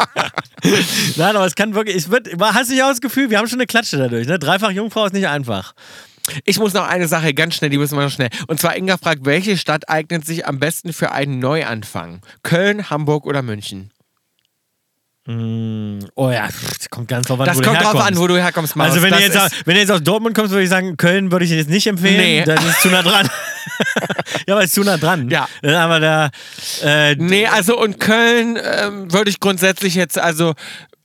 [1.15, 3.47] Nein, aber es kann wirklich, es wird, hast du nicht auch das Gefühl, wir haben
[3.47, 4.27] schon eine Klatsche dadurch.
[4.27, 4.39] Ne?
[4.39, 5.73] Dreifach Jungfrau ist nicht einfach.
[6.45, 8.29] Ich muss noch eine Sache ganz schnell, die müssen wir noch schnell.
[8.47, 12.21] Und zwar Inga fragt, welche Stadt eignet sich am besten für einen Neuanfang?
[12.43, 13.91] Köln, Hamburg oder München?
[16.15, 18.37] Oh ja, das kommt ganz drauf an, Das wo kommt du drauf an, wo du
[18.37, 18.89] herkommst, Maus.
[18.89, 20.97] Also wenn, das du jetzt, aus- wenn du jetzt aus Dortmund kommst, würde ich sagen,
[20.97, 22.17] Köln würde ich jetzt nicht empfehlen.
[22.17, 22.43] Nee.
[22.45, 23.29] Das ist zu nah dran.
[24.47, 25.29] ja, aber es ist zu nah dran.
[25.29, 25.47] Ja.
[25.63, 26.29] Haben wir da
[26.83, 30.53] äh, Nee, also und Köln ähm, würde ich grundsätzlich jetzt, also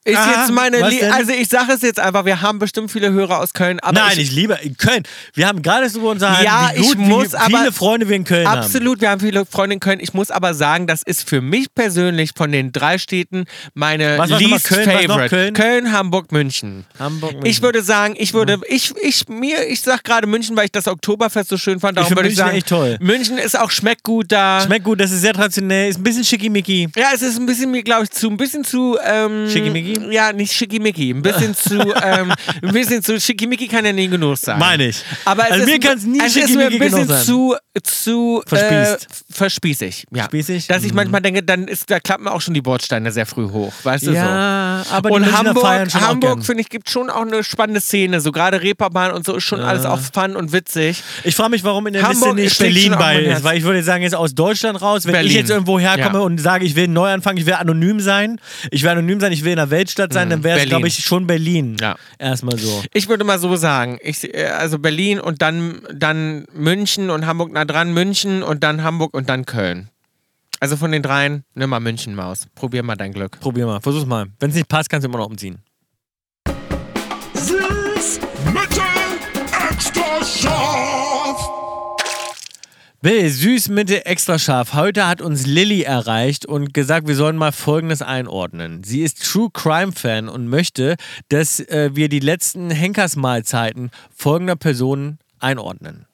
[0.06, 3.12] ist Aha, jetzt meine, was also ich sage es jetzt einfach, wir haben bestimmt viele
[3.12, 5.02] Hörer aus Köln, aber Nein, ich, ich, liebe Köln.
[5.34, 8.14] Wir haben gerade so unterhalten, Ja, wie gut, ich muss wie aber- viele Freunde wir
[8.16, 8.60] in Köln haben.
[8.60, 9.98] Absolut, wir haben viele Freunde in Köln.
[10.00, 14.30] Ich muss aber sagen, das ist für mich persönlich von den drei Städten meine Was
[14.30, 14.50] nochmal?
[14.50, 15.52] least Köln, was favorite.
[15.52, 15.92] Köln?
[15.92, 16.84] Hamburg, München.
[16.98, 17.50] Hamburg, München.
[17.50, 20.86] Ich würde sagen, ich würde, ich, ich, mir, ich sag gerade München, weil ich das
[20.86, 21.98] Oktoberfest so schön fand.
[21.98, 22.96] Darum find würde ich München sagen, echt toll.
[23.00, 24.60] München ist auch, schmeckt gut da.
[24.64, 26.88] Schmeckt gut, das ist sehr traditionell, ist ein bisschen schickimicki.
[26.96, 29.95] ja, es ist ein bisschen mir, glaube ich, zu, ein bisschen zu, ähm, Schickimicki?
[30.10, 32.32] Ja, nicht schickimicki, ein bisschen zu, ähm,
[32.62, 34.58] ein bisschen zu, schickimicki kann ja nie genug sein.
[34.58, 35.02] Meine ich.
[35.24, 39.02] Aber es Also ist, mir kann's nie es ist mir ein bisschen zu, zu Verspießt.
[39.04, 40.04] Äh, verspießig.
[40.12, 40.24] Ja.
[40.24, 40.66] Spießig?
[40.68, 43.72] Dass ich manchmal denke, dann ist, da klappen auch schon die Bordsteine sehr früh hoch.
[43.82, 44.16] Weißt du so?
[44.16, 48.20] Ja, aber die Und Hamburg, Hamburg finde ich, gibt schon auch eine spannende Szene.
[48.20, 51.02] So gerade Reeperbahn und so ist schon alles auch fun und witzig.
[51.24, 53.82] Ich frage mich, warum in der Hamburg Liste nicht Berlin bei ist, weil ich würde
[53.82, 55.30] sagen, jetzt aus Deutschland raus, wenn Berlin.
[55.30, 56.24] ich jetzt irgendwo herkomme Ja.
[56.24, 58.40] und sage, ich will einen Neuanfang, ich will anonym sein,
[58.70, 60.96] ich will anonym sein, ich will in der Weltstadt sein, dann wäre es, glaube ich,
[60.96, 61.76] schon Berlin.
[61.80, 61.94] Ja.
[62.18, 62.82] Erstmal so.
[62.92, 67.52] Ich würde mal so sagen, ich, äh, also Berlin und dann, dann München und Hamburg
[67.52, 69.88] nah dran, München und dann Hamburg und dann Köln.
[70.58, 72.46] Also von den dreien, nimm mal München, Maus.
[72.54, 73.38] Probier mal dein Glück.
[73.40, 74.26] Probier mal, versuch's mal.
[74.40, 75.58] Wenn es nicht passt, kannst du immer noch umziehen.
[83.06, 84.74] Bill, süß, Mitte, extra scharf.
[84.74, 88.82] Heute hat uns Lilly erreicht und gesagt, wir sollen mal Folgendes einordnen.
[88.82, 90.96] Sie ist True Crime Fan und möchte,
[91.28, 96.06] dass äh, wir die letzten Henkersmahlzeiten folgender Personen einordnen.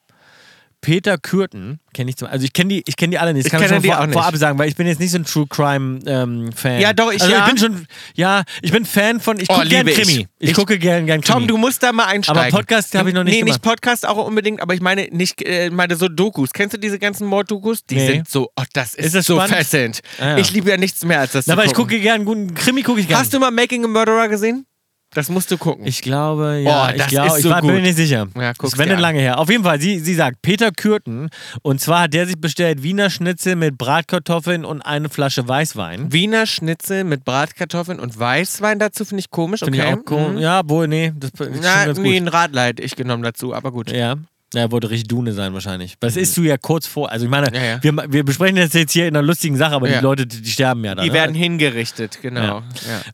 [0.83, 3.45] Peter Kürten kenne ich zum Also ich kenne die, ich kenne die alle nicht.
[3.45, 5.23] Das Ich kann ich schon vor, vorab sagen, weil ich bin jetzt nicht so ein
[5.23, 6.79] True Crime ähm, Fan.
[6.81, 7.39] Ja, doch, ich also ja.
[7.39, 9.95] ich bin schon, ja, ich bin Fan von, ich Oh, gucke gern ich.
[9.95, 10.27] Krimi.
[10.39, 11.39] Ich, Ich- gucke gern, gern Krimi.
[11.39, 12.41] Tom, du musst da mal einsteigen.
[12.41, 13.55] Aber Podcast habe ich noch nicht Nee, gemacht.
[13.55, 16.51] nicht Podcast auch unbedingt, aber ich meine nicht, äh, meine so Dokus.
[16.51, 17.85] Kennst du diese ganzen Morddokus?
[17.85, 18.07] Die Nee.
[18.07, 19.55] sind so, oh, das ist, Ist das so spannend?
[19.55, 20.01] fesselnd.
[20.19, 20.37] Ah, ja.
[20.37, 21.91] Ich liebe ja nichts mehr als das Na, aber ich gucken.
[21.91, 23.19] gucke gern guten Krimi, gucke ich gern.
[23.21, 24.65] Hast du mal Making a Murderer gesehen?
[25.13, 25.85] Das musst du gucken.
[25.85, 26.87] Ich glaube, ja.
[26.87, 28.27] Oh, ich glaube, ich so war, bin mir nicht sicher.
[28.35, 28.99] Ja, guck's nicht an.
[28.99, 29.39] lange her.
[29.39, 31.29] Auf jeden Fall, sie, sie sagt Peter Kürten.
[31.61, 36.11] Und zwar hat der sich bestellt Wiener Schnitzel mit Bratkartoffeln und eine Flasche Weißwein.
[36.11, 39.63] Wiener Schnitzel mit Bratkartoffeln und Weißwein dazu finde ich komisch.
[39.63, 39.75] Okay.
[39.75, 40.33] ich auch cool.
[40.33, 40.37] Mhm.
[40.39, 41.13] Ja, wohl, nee.
[41.15, 43.91] Das ist schon Na, nee, ein Radleit ich genommen dazu, aber gut.
[43.91, 44.15] Ja.
[44.53, 45.95] Ja, wollte richtig Dune sein wahrscheinlich.
[45.99, 47.11] Das isst du ja kurz vor.
[47.11, 47.83] Also ich meine, Ja, ja.
[47.83, 49.97] Wir, wir besprechen das jetzt hier in einer lustigen Sache, aber Ja.
[49.97, 51.01] die Leute, die, die sterben ja da.
[51.01, 51.13] Die ne?
[51.13, 52.61] werden hingerichtet, genau.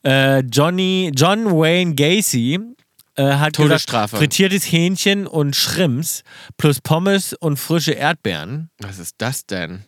[0.04, 0.38] Ja.
[0.38, 2.60] Äh, Johnny, John Wayne Gacy
[3.16, 4.12] äh, hat Todesstrafe.
[4.18, 6.24] gesagt, frittiertes Hähnchen und Shrimps
[6.58, 8.70] plus Pommes und frische Erdbeeren.
[8.80, 9.86] Was ist das denn?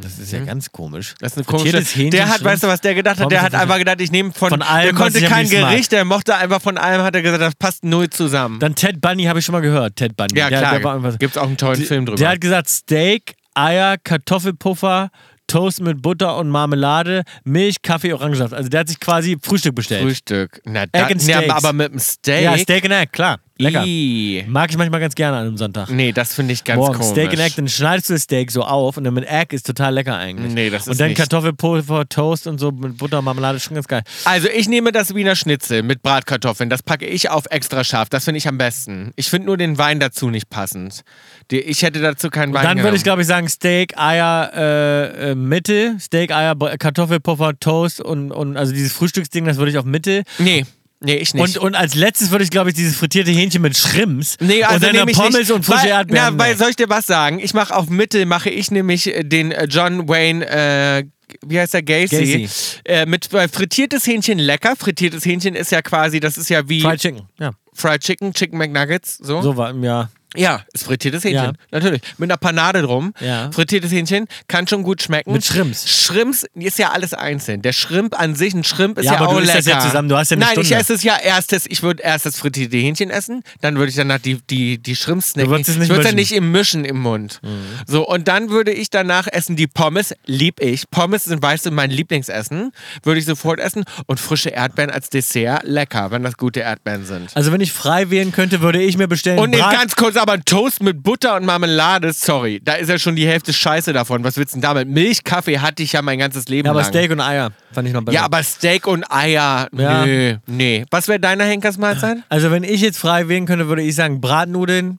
[0.00, 1.14] Das ist ja ganz komisch.
[1.20, 2.10] Das ist eine komische.
[2.10, 3.30] Der hat, weißt du, was der gedacht hat?
[3.30, 5.48] Der hat einfach gedacht, ich nehme von, Von allem, Der konnte kein.
[5.48, 8.58] Gericht, der mochte einfach von allem, hat er gesagt, das passt null zusammen.
[8.60, 9.96] Dann Ted Bunny habe ich schon mal gehört.
[9.96, 10.38] Ted Bunny.
[10.38, 10.72] ja, Der- klar.
[10.74, 12.16] Der, war einfach- Gibt es auch einen tollen Film drüber.
[12.18, 15.10] der hat gesagt Steak, Eier, Kartoffelpuffer,
[15.46, 18.54] Toast mit Butter und Marmelade, Milch, Kaffee, Orangensaft.
[18.54, 20.02] Also der hat sich quasi Frühstück bestellt.
[20.02, 20.60] Frühstück.
[20.64, 21.52] Na, da, and ja, Steaks.
[21.54, 22.44] aber mit einem Steak.
[22.44, 23.40] Ja, Steak and Egg, klar.
[23.62, 23.84] Lecker.
[23.84, 24.44] Ih.
[24.48, 25.90] Mag ich manchmal ganz gerne an einem Sonntag.
[25.90, 27.10] Nee, das finde ich ganz Morgen komisch.
[27.12, 29.66] Steak and Egg, dann schneidest du das Steak so auf und dann mit Egg ist
[29.66, 30.52] total lecker eigentlich.
[30.52, 31.18] Nee, das ist Und dann nicht.
[31.18, 34.02] Kartoffelpulver, Toast und so mit Butter und Marmelade ist schon ganz geil.
[34.24, 36.70] Also ich nehme das Wiener Schnitzel mit Bratkartoffeln.
[36.70, 38.08] Das packe ich auf extra scharf.
[38.08, 39.12] Das finde ich am besten.
[39.16, 41.02] Ich finde nur den Wein dazu nicht passend.
[41.50, 43.04] Die, ich hätte dazu keinen Wein Dann würde ich, genommen.
[43.04, 45.96] glaube ich, sagen Steak, Eier, äh, äh, Mitte.
[46.00, 50.22] Steak, Eier, Br- Kartoffelpuffer, Toast und, und also dieses Frühstücksding, das würde ich auf Mitte.
[50.38, 50.64] Nee,
[51.00, 51.58] nee, ich nicht.
[51.58, 54.36] Und, und als letztes würde ich, glaube ich, dieses frittierte Hähnchen mit Shrimps.
[54.40, 56.36] Nee, also und dann Pommes nicht, und frische weil, Erdbeeren.
[56.36, 57.38] Na, weil soll ich dir was sagen?
[57.40, 61.04] Ich mache auf Mitte, mache ich nämlich äh, den äh, John Wayne, äh,
[61.46, 62.42] wie heißt der, Gacy.
[62.42, 62.48] Gacy.
[62.84, 64.74] Äh, mit weil frittiertes Hähnchen lecker.
[64.76, 67.22] Frittiertes Hähnchen ist ja quasi, das ist ja wie Fried Chicken.
[67.38, 67.52] Ja.
[67.72, 69.40] Fried Chicken, Chicken McNuggets, so.
[69.42, 70.10] So war, ja.
[70.36, 71.44] Ja, ist frittiertes Hähnchen.
[71.44, 71.52] Ja.
[71.72, 72.02] Natürlich.
[72.18, 73.12] Mit einer Panade drum.
[73.20, 73.50] Ja.
[73.52, 75.32] Frittiertes Hähnchen kann schon gut schmecken.
[75.32, 75.88] Mit Shrimps.
[75.90, 77.62] Shrimps ist ja alles einzeln.
[77.62, 79.56] Der Shrimp an sich, ein Shrimp ist Ja, ja, aber auch du lecker.
[79.56, 80.80] das ja zusammen, du hast ja eine Nein, ich Stunde.
[80.82, 81.66] esse es ja erstes.
[81.66, 85.30] Ich würde erst das frittierte Hähnchen essen, dann würde ich danach die, die, die Shrimps
[85.30, 85.50] snacken.
[85.50, 86.12] würdest es nicht ich würde es ja.
[86.12, 86.16] Mhm.
[86.16, 87.40] nicht im Mischen im Mund.
[87.86, 90.14] So, und dann würde ich danach essen die Pommes.
[90.26, 90.88] Lieb ich.
[90.90, 92.72] Pommes sind, weißt du, mein Lieblingsessen.
[93.02, 93.84] Würde ich sofort essen.
[94.06, 95.62] Und frische Erdbeeren als Dessert.
[95.64, 97.30] Lecker, wenn das gute Erdbeeren sind.
[97.34, 100.44] Also wenn ich frei wählen könnte, würde ich mir bestellen Und ganz kurz, aber ein
[100.44, 104.22] Toast mit Butter und Marmelade, sorry, da ist ja schon die Hälfte Scheiße davon.
[104.24, 104.88] Was willst du denn damit?
[104.88, 106.90] Milch, Kaffee hatte ich ja mein ganzes Leben ja, aber lang.
[106.90, 108.14] Steak und Eier fand ich noch besser.
[108.16, 110.04] ja, aber Steak und Eier, Ja.
[110.06, 110.84] nö, nee.
[110.90, 112.18] Was wäre deine Henkersmahlzeit?
[112.28, 114.98] also wenn ich jetzt frei wählen könnte, würde ich sagen Bratnudeln.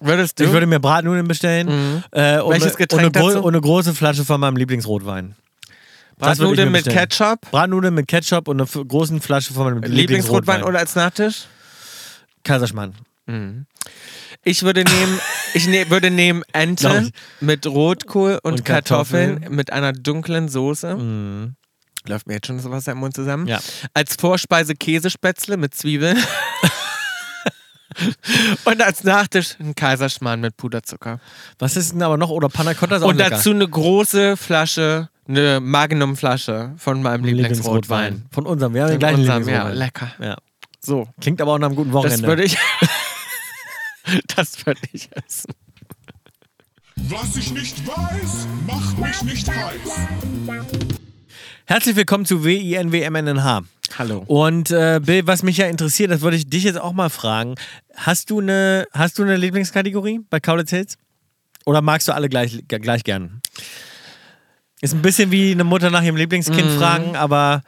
[0.00, 0.44] Würdest du?
[0.44, 2.02] Ich würde mir Bratnudeln bestellen.
[2.10, 3.42] Äh, und, Welches und, Getränk eine, gro- dazu?
[3.44, 5.36] und eine große Flasche von meinem Lieblingsrotwein.
[6.18, 6.84] Bratnudeln mit.
[6.88, 7.40] Ketchup?
[7.52, 10.62] Bratnudeln mit Ketchup und eine großen Flasche von meinem Lieblingsrotwein Lieblingsrotwein.
[10.64, 11.44] oder als Nachtisch?
[12.44, 12.94] Kaiserschmarrn.
[14.44, 15.20] Ich würde nehmen,
[15.54, 19.56] ich ne, würde nehmen Ente mit Rotkohl und, Und Kartoffeln, Kartoffeln.
[19.56, 20.96] mit einer dunklen Soße.
[22.08, 23.46] Läuft mir jetzt schon das Wasser im Mund zusammen.
[23.46, 23.60] Ja.
[23.94, 26.18] Als Vorspeise Käsespätzle mit Zwiebeln.
[28.64, 31.20] und als Nachtisch ein Kaiserschmarrn mit Puderzucker.
[31.60, 32.30] Was ist denn aber noch?
[32.30, 33.30] Oder Panna Cotta ist auch Und lecker.
[33.30, 38.24] dazu eine große Flasche, eine Magnum-Flasche von meinem Lieblingsrotwein.
[38.32, 38.74] Von unserem.
[38.74, 40.10] Wir haben den Von gleichen unserem, ja, lecker.
[40.20, 40.36] Ja.
[40.80, 42.22] So, Klingt aber auch nach einem guten Wochenende.
[42.22, 42.58] das würde ich.
[44.36, 45.52] das würde ich essen.
[46.96, 50.08] Was ich nicht weiß, macht mich nicht heiß.
[51.66, 53.62] Herzlich willkommen zu WINWMNNH.
[53.98, 54.24] Hallo.
[54.26, 57.54] Und äh, Bill, was mich ja interessiert, das würde ich dich jetzt auch mal fragen.
[57.96, 60.96] Hast du eine, hast du eine Lieblingskategorie bei Kaulitz Hills?
[61.64, 63.40] Oder magst du alle gleich, gleich gern?
[64.80, 66.78] Ist ein bisschen wie eine Mutter nach ihrem Lieblingskind Mhm.
[66.78, 67.62] fragen, aber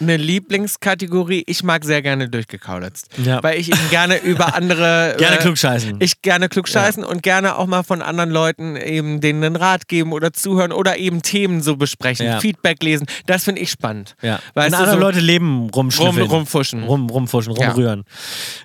[0.00, 3.08] Eine Lieblingskategorie, ich mag sehr gerne durchgekaulitzt.
[3.24, 3.42] Ja.
[3.42, 5.14] Weil ich eben gerne über andere.
[5.18, 5.96] gerne äh, klugscheißen.
[6.00, 10.12] Ich gerne klugscheißen und gerne auch mal von anderen Leuten eben denen einen Rat geben
[10.12, 12.40] oder zuhören oder eben Themen so besprechen, Ja.
[12.40, 13.06] Feedback lesen.
[13.26, 14.16] Das finde ich spannend.
[14.22, 14.38] ja.
[14.54, 16.22] Weißt Wenn andere so Leute leben rumschnüffeln.
[16.26, 16.82] rum, rumfuschen.
[16.84, 17.68] Rum, rumfuschen, Ja.
[17.68, 18.04] rumrühren.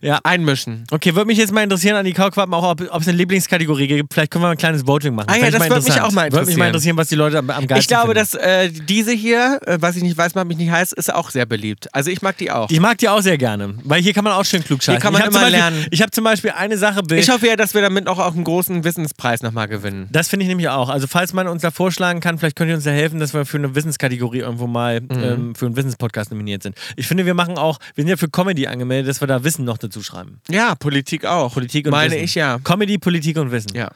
[0.02, 0.20] Ja.
[0.24, 0.86] einmischen.
[0.92, 4.14] Okay, würde mich jetzt mal interessieren an die Kaulquappen auch, ob es eine Lieblingskategorie gibt.
[4.14, 5.28] Vielleicht können wir mal ein kleines Voting machen.
[5.30, 6.68] Ah ja, das würde mich auch mal Würde mich mal interessieren.
[6.68, 8.20] interessieren, was die Leute am, am geilsten Ich glaube, finden.
[8.20, 11.14] dass äh, diese hier, äh, was ich nicht weiß, macht mich nicht heiß, ist ist
[11.14, 11.88] auch sehr beliebt.
[11.94, 12.70] Also ich mag die auch.
[12.70, 14.94] Ich mag die auch sehr gerne, weil hier kann man auch schön klug scheißen.
[14.96, 15.86] Hier kann man immer Beispiel, lernen.
[15.92, 17.02] Ich habe zum Beispiel eine Sache.
[17.16, 20.08] Ich hoffe ja, dass wir damit auch, auch einen großen Wissenspreis nochmal gewinnen.
[20.12, 20.90] Das finde ich nämlich auch.
[20.90, 23.46] Also falls man uns da vorschlagen kann, vielleicht könnt ihr uns da helfen, dass wir
[23.46, 25.08] für eine Wissenskategorie irgendwo mal Mhm.
[25.24, 26.76] ähm, für einen Wissenspodcast nominiert sind.
[26.96, 29.66] Ich finde, wir machen auch, wir sind ja für Comedy angemeldet, dass wir da Wissen
[29.66, 30.40] noch dazu schreiben.
[30.50, 31.54] Ja, Politik auch.
[31.54, 32.24] Politik und Meine Wissen.
[32.24, 32.60] ich ja.
[32.64, 33.72] Comedy, Politik und Wissen.
[33.76, 33.90] Ja.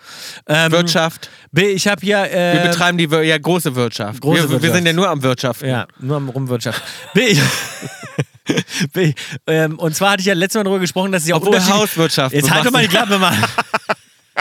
[0.47, 1.30] Ähm, Wirtschaft.
[1.51, 2.26] B, ich habe ja.
[2.26, 4.22] Äh, Wir betreiben die Wir- ja, große Wirtschaft.
[4.22, 4.74] Große wir, wir Wirtschaft.
[4.76, 5.68] sind ja nur am Wirtschaften.
[5.70, 6.82] Ja, nur am Rumwirtschaft.
[8.95, 9.14] Ich,
[9.45, 11.82] ähm, und zwar hatte ich ja letztes Mal darüber gesprochen, dass ja auch Obwohl unterschiedliche-
[11.84, 12.34] Hauswirtschaft.
[12.34, 13.38] Jetzt halt doch mal die Klappe, Mann.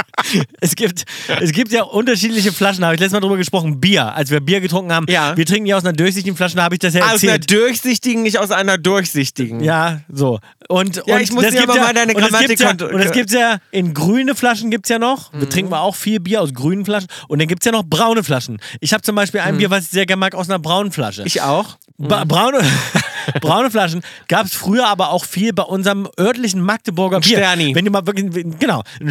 [0.61, 1.05] Es gibt,
[1.41, 3.81] es gibt ja unterschiedliche Flaschen, da habe ich letztes Mal drüber gesprochen.
[3.81, 5.07] Bier, als wir Bier getrunken haben.
[5.09, 5.37] Ja.
[5.37, 7.51] Wir trinken ja aus einer durchsichtigen Flasche, da habe ich das ja Aus einer erzählt.
[7.51, 9.63] durchsichtigen, nicht aus einer durchsichtigen.
[9.63, 10.41] Ja, so.
[10.69, 13.05] Und, Ja, und ich muss das dir aber ja, mal deine und Grammatik ja, Und
[13.05, 15.33] das gibt ja in grüne Flaschen gibt es ja noch.
[15.33, 15.41] Mhm.
[15.41, 17.09] Wir trinken auch viel Bier aus grünen Flaschen.
[17.29, 18.59] Und dann gibt es ja noch braune Flaschen.
[18.81, 21.23] Ich habe zum Beispiel ein Bier, was ich sehr gerne mag, aus einer braunen Flasche.
[21.23, 21.27] Mhm.
[21.27, 21.77] Ich auch.
[22.01, 22.61] Ba braune,
[23.41, 27.39] braune Flaschen gab es früher aber auch viel bei unserem örtlichen Magdeburger Bier.
[27.39, 27.75] Sterni.
[27.75, 29.11] Wenn du mal wirklich, genau, ein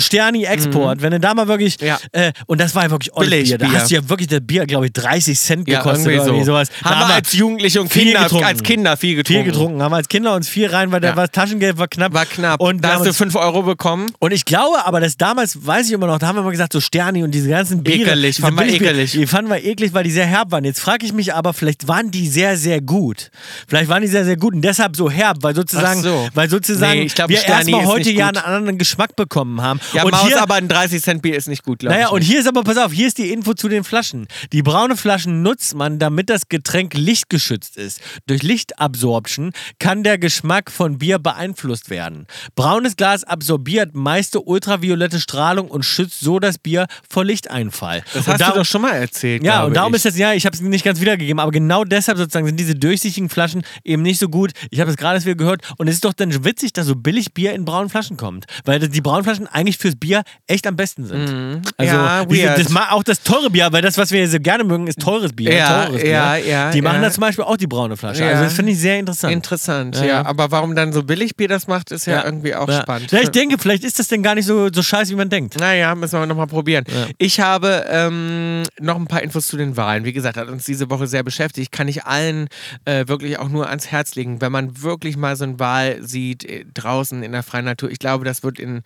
[0.78, 1.98] Sterni-Export, wenn du da mal wirklich, Ja.
[2.12, 3.58] äh, und das war ja wirklich Bier.
[3.58, 6.40] Da hast du ja wirklich das Bier, glaube ich, 30 Cent Ja, gekostet irgendwie oder
[6.40, 6.46] so.
[6.46, 6.70] sowas.
[6.84, 8.46] Da Haben wir als Jugendliche und Kinder, getrunken.
[8.46, 9.44] als Kinder viel getrunken.
[9.44, 11.14] viel getrunken, haben wir als Kinder uns viel rein, weil Ja.
[11.14, 12.14] das Taschengeld war knapp.
[12.14, 12.60] War knapp.
[12.62, 14.08] Und da hast haben du uns 5 Euro bekommen.
[14.20, 16.74] und ich glaube aber, dass damals, weiß ich immer noch, da haben wir immer gesagt,
[16.74, 18.12] so Sterni und diese ganzen Biere.
[18.12, 19.12] Ekelig, fanden wir ekelig.
[19.12, 20.64] Die fanden wir eklig, weil die sehr herb waren.
[20.64, 23.32] Jetzt frage ich mich aber, vielleicht waren die sehr, sehr gut.
[23.68, 26.28] Vielleicht waren die sehr, sehr gut und deshalb so herb, weil sozusagen, so.
[26.34, 29.80] weil sozusagen Nee, ich glaub, wir Sterni erstmal heute ja einen anderen Geschmack bekommen haben.
[29.94, 32.12] Ja, und Maus, hier, aber ein 30 Cent Bier ist nicht gut, glaube naja, ich.
[32.12, 32.30] und nicht.
[32.30, 34.28] hier ist aber, pass auf, hier ist die Info zu den Flaschen.
[34.52, 38.02] Die braune Flaschen nutzt man, damit das Getränk lichtgeschützt ist.
[38.28, 42.28] Durch Lichtabsorption kann der Geschmack von Bier beeinflusst werden.
[42.56, 48.04] Braunes Glas absorbiert meiste ultraviolette Strahlung und schützt so das Bier vor Lichteinfall.
[48.14, 49.44] das und hast darum, du doch schon mal erzählt.
[49.44, 49.98] ja, und darum ich.
[49.98, 52.76] ist das, ja, ich habe es nicht ganz wiedergegeben, aber genau deshalb sozusagen sind diese
[52.76, 54.52] durchsichtigen Flaschen eben nicht so gut.
[54.72, 57.34] Ich habe es gerade wieder gehört und es ist doch dann witzig, dass so billig
[57.34, 61.06] Bier in braunen Flaschen kommt, weil die braunen Flaschen eigentlich fürs Bier echt am besten
[61.06, 61.62] sind.
[61.78, 65.00] Also Ja, das, auch das teure Bier, weil das, was wir so gerne mögen, ist
[65.00, 65.54] teures Bier.
[65.54, 66.46] Ja, teures ja, Bier.
[66.46, 68.26] ja, Die machen da zum Beispiel auch die braune Flasche.
[68.26, 69.34] Also das finde ich sehr interessant.
[69.34, 70.26] Interessant, Ja.
[70.26, 73.12] Aber warum dann so billig Bier das macht, ist ja, irgendwie auch spannend.
[73.12, 75.60] Ja, ich denke, vielleicht ist das denn gar nicht so, so scheiße, wie man denkt.
[75.60, 76.86] Naja, müssen wir nochmal probieren.
[77.18, 80.06] Ich habe ähm, noch ein paar Infos zu den Wahlen.
[80.06, 81.72] Wie gesagt, hat uns diese Woche sehr beschäftigt.
[81.72, 82.48] Kann ich allen
[82.86, 86.46] äh, wirklich auch nur ans Herz legen, wenn man wirklich mal so eine Wahl sieht
[86.46, 87.92] äh, draußen in der freien Natur.
[87.92, 88.82] Ich glaube, das wird in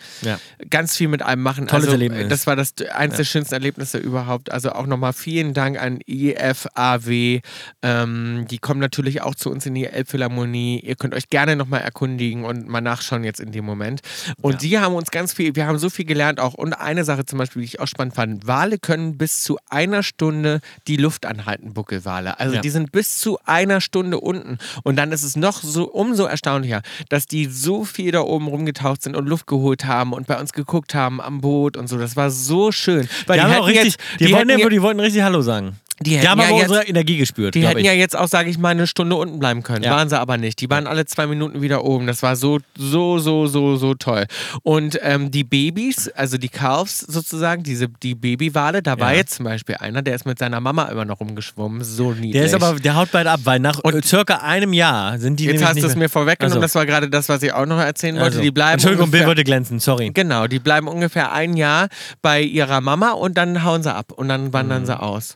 [0.69, 1.50] ganz viel mit einem machen.
[1.55, 2.27] Tolles also, Erlebnis.
[2.29, 4.51] Das war das eines der schönsten Erlebnisse überhaupt.
[4.51, 7.41] Also auch nochmal vielen Dank an IFAW.
[7.81, 10.79] Ähm, die kommen natürlich auch zu uns in die Elbphilharmonie.
[10.79, 14.01] Ihr könnt euch gerne nochmal erkundigen und mal nachschauen jetzt in dem Moment.
[14.41, 16.53] Und die haben uns ganz viel, wir haben so viel gelernt auch.
[16.53, 20.03] Und eine Sache zum Beispiel, die ich auch spannend fand, Wale können bis zu einer
[20.03, 22.39] Stunde die Luft anhalten, Buckelwale.
[22.39, 22.61] Also Ja.
[22.61, 24.57] die sind bis zu einer Stunde unten.
[24.83, 29.01] Und dann ist es noch so umso erstaunlicher, dass die so viel da oben rumgetaucht
[29.01, 31.97] sind und Luft geholt haben und bei uns geguckt haben am Boot und so.
[31.97, 33.09] Das war so schön.
[33.27, 35.77] Weil Die, haben auch richtig, jetzt, die, die wollten, ja- die wollten richtig Hallo sagen.
[35.99, 37.85] Die hätten haben ja aber jetzt- unsere Energie gespürt, die hätten ich.
[37.85, 39.83] ja jetzt auch, sage ich mal, eine Stunde unten bleiben können.
[39.83, 39.91] Ja.
[39.91, 40.59] Waren sie aber nicht.
[40.61, 42.07] Die waren alle zwei Minuten wieder oben.
[42.07, 44.25] Das war so, so, so, so, so toll.
[44.63, 49.17] Und ähm, die Babys, also die Calves sozusagen, diese, die Babywale, da war Ja.
[49.17, 51.83] jetzt zum Beispiel einer, der ist mit seiner Mama immer noch rumgeschwommen.
[51.83, 52.31] So niedlich.
[52.33, 55.45] Der ist aber, der haut bald ab, weil nach äh, circa einem Jahr sind die
[55.45, 56.53] Jetzt hast du es mir vorweggenommen.
[56.57, 56.61] Also.
[56.61, 58.27] Das war gerade das, was ich auch noch erzählen wollte.
[58.37, 58.41] Also.
[58.41, 60.09] Die bleiben Entschuldigung, Bill ungefähr- wollte glänzen, sorry.
[60.13, 61.87] Genau, die bleiben ungefähr ein Jahr
[62.21, 65.35] bei ihrer Mama und dann hauen sie ab und dann wandern sie aus.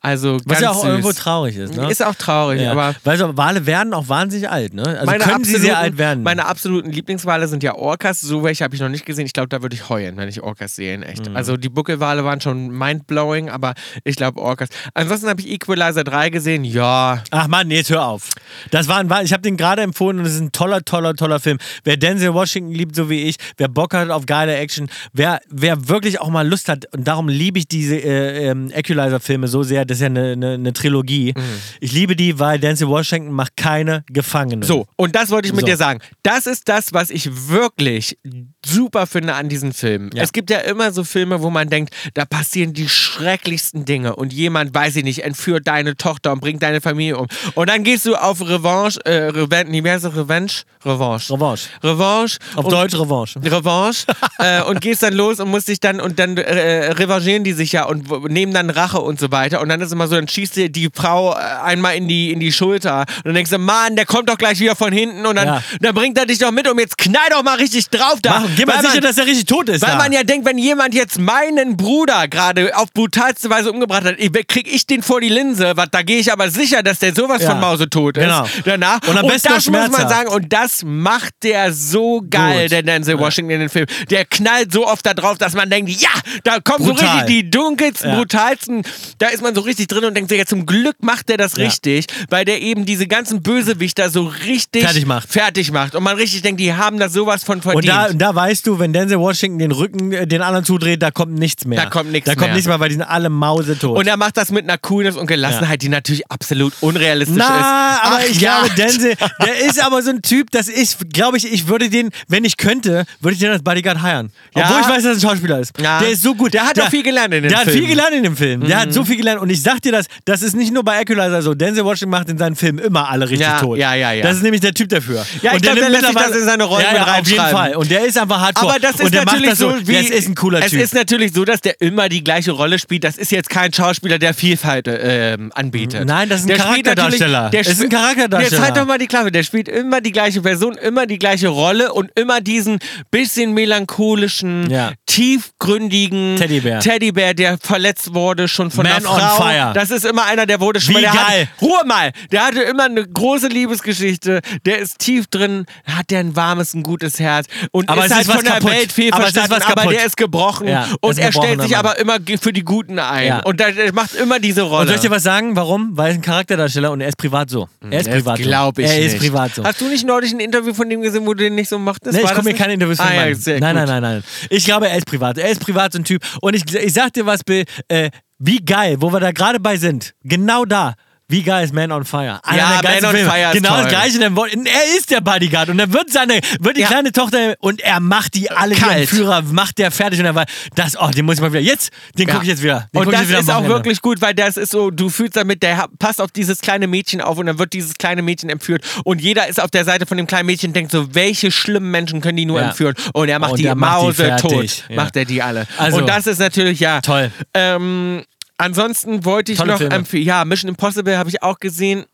[0.00, 0.38] Also.
[0.44, 0.84] Was ja auch süß.
[0.84, 1.90] irgendwo traurig ist, ne?
[1.90, 2.72] Ist auch traurig, ja.
[2.72, 4.98] aber Weil so Wale werden auch wahnsinnig alt, ne?
[5.00, 6.22] Also können sie sehr alt werden.
[6.22, 8.20] Meine absoluten Lieblingswale sind ja Orcas.
[8.20, 9.26] So welche habe ich noch nicht gesehen.
[9.26, 11.28] Ich glaube, da würde ich heulen, wenn ich Orcas sehe, echt.
[11.28, 11.36] Mhm.
[11.36, 13.74] Also die Buckelwale waren schon mindblowing, aber
[14.04, 14.68] ich glaube Orcas.
[14.94, 16.64] Ansonsten habe ich Equalizer 3 gesehen.
[16.64, 18.30] Ja, Ach nee, jetzt hör auf.
[18.70, 21.40] Das war ein, ich habe den gerade empfohlen und es ist ein toller, toller, toller
[21.40, 21.58] Film.
[21.84, 25.88] Wer Denzel Washington liebt, so wie ich, wer Bock hat auf geile Action, wer, wer
[25.88, 29.73] wirklich auch mal Lust hat, und darum liebe ich diese äh, ähm, Equalizer-Filme so sehr,
[29.84, 31.32] das ist ja eine, eine, eine Trilogie.
[31.36, 31.42] Mhm.
[31.80, 34.62] Ich liebe die, weil Denzel Washington macht keine Gefangenen.
[34.62, 35.66] So, und das wollte ich mit So.
[35.66, 36.00] dir sagen.
[36.22, 38.18] Das ist das, was ich wirklich
[38.64, 40.10] super finde an diesen Filmen.
[40.14, 40.22] Ja.
[40.22, 44.32] Es gibt ja immer so Filme, wo man denkt, da passieren die schrecklichsten Dinge und
[44.32, 47.26] jemand, weiß ich nicht, entführt deine Tochter und bringt deine Familie um.
[47.54, 50.14] Und dann gehst du auf Revanche, äh, Revenge, nee, wie heißt das?
[50.16, 50.52] Revenge?
[50.84, 51.32] Revanche.
[51.32, 51.68] Revanche.
[51.82, 52.38] Revanche.
[52.56, 53.40] Auf Deutsch Revanche.
[53.42, 54.06] Revanche
[54.38, 57.72] äh, und gehst dann los und musst dich dann und dann äh, revanchieren die sich
[57.72, 60.56] ja und nehmen dann Rache und so weiter und dann ist immer so, dann schießt
[60.56, 63.96] dir die Frau äh, einmal in die, in die Schulter und dann denkst du, Mann,
[63.96, 65.62] der kommt doch gleich wieder von hinten und dann, Ja.
[65.80, 68.40] dann bringt er dich doch mit und jetzt knall doch mal richtig drauf da.
[68.40, 69.82] Mach, geh mal sicher, man, dass er richtig tot ist.
[69.82, 69.96] weil da.
[69.98, 74.16] man ja denkt, wenn jemand jetzt meinen Bruder gerade auf brutalste Weise umgebracht hat,
[74.48, 77.42] krieg ich den vor die Linse, was, da gehe ich aber sicher, dass der sowas
[77.42, 77.50] Ja.
[77.50, 78.22] von mausetot ist.
[78.24, 78.46] Genau.
[78.64, 79.00] Danach.
[79.06, 82.72] Und am besten das noch muss man sagen, und das macht der so geil, Gut.
[82.72, 83.86] der Denzel Washington in den Film.
[84.10, 86.08] Der knallt so oft da drauf, dass man denkt, ja,
[86.44, 87.18] da kommen so Brutal.
[87.18, 88.82] richtig die dunkelsten, brutalsten,
[89.18, 91.56] da ist man so richtig drin und denkt sich, ja, zum Glück macht der das
[91.56, 95.28] richtig, weil der eben diese ganzen Bösewichter so richtig Fertig macht.
[95.32, 95.94] fertig macht.
[95.94, 97.86] Und man richtig denkt, die haben da sowas von und verdient.
[97.88, 101.38] da, da weißt du, wenn Denzel Washington den Rücken äh, den anderen zudreht, da kommt
[101.38, 101.80] nichts mehr.
[101.82, 102.54] Da kommt nichts Da kommt mehr.
[102.54, 103.96] nichts mehr, weil die sind alle mausetot.
[103.98, 108.02] und er macht das mit einer Coolness und Gelassenheit, die natürlich absolut unrealistisch Na, ist.
[108.06, 108.60] aber Ach ich ja.
[108.62, 109.14] glaube, Denzel,
[109.44, 112.56] der ist aber so ein Typ, das ist, glaube ich, ich würde den, wenn ich
[112.56, 113.98] könnte, würde ich den als Bodyguard.
[114.04, 114.22] Ja.
[114.54, 115.72] Obwohl ich weiß, dass er ein Schauspieler ist.
[115.78, 116.54] Der ist so gut.
[116.54, 117.76] Der hat auch viel gelernt in dem Der hat Film.
[117.76, 117.80] Mhm.
[117.80, 118.60] viel gelernt in dem Film.
[118.66, 119.40] Der hat so viel gelernt.
[119.44, 121.52] Und ich sag dir das, das ist nicht nur bei Equalizer so.
[121.52, 123.76] Denzel Washington macht in seinen Filmen immer alle richtig Ja, tot.
[123.76, 124.22] ja, ja, ja.
[124.22, 125.16] Das ist nämlich der Typ dafür.
[125.42, 127.26] Ja, ich Und glaub, der nimmt lässt sich das in seine Rollen ja, ja, auf
[127.28, 127.44] jeden.
[127.44, 127.76] Fall.
[127.76, 128.70] Und der ist einfach hardcore.
[128.72, 129.92] Aber das ist und der natürlich macht das so wie.
[129.92, 130.80] Der ist ein cooler es Typ.
[130.80, 133.04] ist natürlich so, dass der immer die gleiche Rolle spielt.
[133.04, 136.06] Das ist jetzt kein Schauspieler, der Vielfalt ähm, anbietet.
[136.06, 137.50] Nein, das ist ein der Charakterdarsteller.
[137.50, 138.56] Der Es ist ein Charakterdarsteller.
[138.56, 139.30] Jetzt halt doch mal die Klappe.
[139.30, 142.78] Der spielt immer die gleiche Person, immer die gleiche Rolle und immer diesen
[143.10, 144.72] bisschen melancholischen,
[145.06, 146.80] tiefgründigen Teddybär.
[146.80, 149.44] Teddybär, der verletzt wurde schon von Man einer on Frau.
[149.44, 149.72] fire.
[149.74, 151.12] Das ist immer einer, der wurde schon Wie mal.
[151.12, 151.48] Geil.
[151.52, 152.12] Hat, Ruhe mal.
[152.32, 154.40] Der hatte immer eine große Liebesgeschichte.
[154.64, 158.16] Der ist tief drin, hat der ein warmes, ein gutes Herz und Aber ist es
[158.16, 158.70] halt ist von der kaputt.
[158.70, 162.52] Welt viel Aber aber der ist gebrochen Ja, und er stellt sich aber immer für
[162.52, 163.40] die Guten ein Ja.
[163.40, 164.82] und der, der macht immer diese Rolle.
[164.82, 165.56] und soll ich dir was sagen?
[165.56, 165.96] Warum?
[165.96, 167.68] Weil er ist ein Charakterdarsteller und er ist privat so.
[167.90, 168.42] Er ist privat so.
[168.44, 169.20] Glaube ich Er ist nicht.
[169.22, 169.64] privat so.
[169.64, 172.12] Hast du nicht neulich ein Interview von dem gesehen, wo du den nicht so mochtest?
[172.14, 173.46] Nee, ich gucke das mir keine Interviews von ah, ja, Nein, gut.
[173.60, 174.24] nein, nein, nein.
[174.50, 175.38] Ich glaube, er ist privat.
[175.38, 176.22] Er ist privat so ein Typ.
[176.40, 179.76] Und ich, ich sag dir was, Bill, äh, wie geil, wo wir da gerade bei
[179.76, 180.14] sind.
[180.22, 180.94] Genau da.
[181.26, 182.38] Wie geil ist Man on Fire?
[182.44, 183.30] Einer Ja, Man on Filme.
[183.30, 183.78] Fire ist Genau toll.
[183.84, 184.22] das gleiche.
[184.22, 186.86] Er ist der Bodyguard und dann wird seine, wird die Ja.
[186.88, 189.08] kleine Tochter und er macht die alle Kalt.
[189.08, 190.44] Führer, macht der fertig und er war,
[190.74, 192.34] das, oh, den muss ich mal wieder, jetzt, den Ja.
[192.34, 192.88] gucke ich jetzt wieder.
[192.94, 195.62] Den Und das wieder ist auch wirklich gut, weil das ist so, du fühlst damit,
[195.62, 199.22] der passt auf dieses kleine Mädchen auf und dann wird dieses kleine Mädchen entführt und
[199.22, 202.20] jeder ist auf der Seite von dem kleinen Mädchen und denkt so, welche schlimmen Menschen
[202.20, 202.66] können die nur Ja.
[202.68, 202.94] entführen?
[203.14, 205.66] Und er macht Und die er die Mause tot, macht er die alle.
[205.78, 207.00] Also, und das ist natürlich, ja.
[207.00, 207.30] toll.
[207.54, 208.24] Ähm,
[208.58, 209.94] ansonsten wollte ich Tolle noch Filme.
[209.94, 212.04] empfehlen, ja, Mission Impossible habe ich auch gesehen.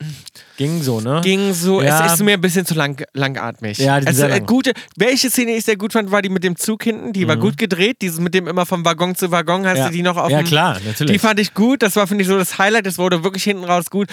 [0.57, 1.21] Ging so, ne?
[1.23, 2.05] Ging so, Ja.
[2.05, 3.77] es ist mir ein bisschen zu lang, langatmig.
[3.79, 4.45] Ja, die es, sehr äh, lang.
[4.45, 7.13] gute, welche Szene ich sehr gut fand, war die mit dem Zug hinten.
[7.13, 7.97] Die war gut gedreht.
[8.01, 9.65] Dieses mit dem immer vom Waggon zu Waggon.
[9.65, 9.79] Hast Mhm.
[9.79, 9.85] Ja.
[9.87, 11.13] du die noch auf Ja, klar, natürlich.
[11.13, 11.81] Die fand ich gut.
[11.81, 12.85] Das war, finde ich, so das Highlight.
[12.85, 14.07] Das wurde wirklich hinten raus gut.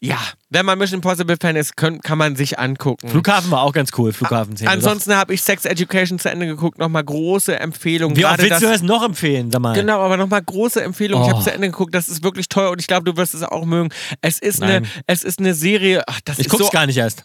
[0.00, 0.18] Ja,
[0.50, 3.08] wenn man Mission Impossible Fan ist, können, kann man sich angucken.
[3.08, 4.70] Flughafen war auch ganz cool, Flughafenszene.
[4.70, 6.78] Ansonsten habe ich Sex Education zu Ende geguckt.
[6.78, 8.14] Nochmal große Empfehlung.
[8.16, 9.74] Wie oft willst du das- noch empfehlen, sag mal?
[9.74, 11.22] Genau, aber nochmal große Empfehlung.
[11.22, 11.32] Ich Oh.
[11.32, 13.64] habe zu Ende geguckt, das ist wirklich toll und ich glaube, du wirst es auch
[13.64, 13.88] mögen.
[14.20, 17.24] Es ist, eine, es ist eine Serie, ach, das Ich guck's so gar nicht erst.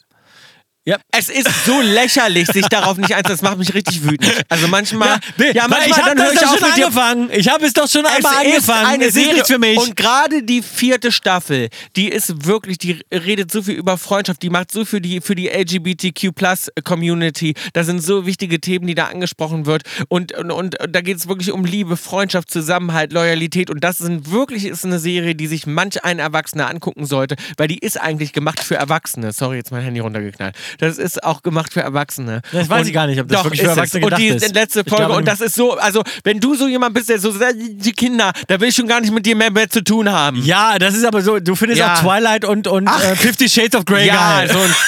[0.83, 0.97] Ja.
[1.11, 3.31] es ist so lächerlich, sich darauf nicht einzulassen.
[3.31, 4.43] Das macht mich richtig wütend.
[4.49, 5.19] Also manchmal.
[5.37, 7.29] nee, ja, manchmal ich hab dann das ich doch schon angefangen.
[7.31, 8.85] Ich habe es doch schon Es einmal angefangen.
[8.87, 9.77] eine es Serie für mich.
[9.77, 14.49] Und gerade die vierte Staffel, die ist wirklich, die redet so viel über Freundschaft, die
[14.49, 17.53] macht so viel die, für die LGBTQ-Plus-Community.
[17.73, 19.83] Da sind so wichtige Themen, die da angesprochen wird.
[20.07, 23.69] Und, und, und da geht es wirklich um Liebe, Freundschaft, Zusammenhalt, Loyalität.
[23.69, 27.67] Und das sind wirklich ist eine Serie, die sich manch ein Erwachsener angucken sollte, weil
[27.67, 29.31] die ist eigentlich gemacht für Erwachsene.
[29.31, 30.55] Sorry, jetzt mein Handy runtergeknallt.
[30.79, 32.41] Das ist auch gemacht für Erwachsene.
[32.51, 33.77] Das weiß Und ich gar nicht, ob das doch, wirklich für ist es.
[33.77, 34.53] Erwachsene Und gedacht die ist.
[34.55, 37.31] letzte Folge, glaube, und das ist so, also wenn du so jemand bist, der so
[37.31, 40.09] sagt, die Kinder, da will ich schon gar nicht mit dir mehr, mehr zu tun
[40.11, 40.41] haben.
[40.43, 41.93] ja, das ist aber so, du findest Ja.
[41.95, 43.03] auch Twilight und, und Ach.
[43.03, 44.49] äh, Fifty Shades of Grey ja, geil.
[44.51, 44.75] so ein.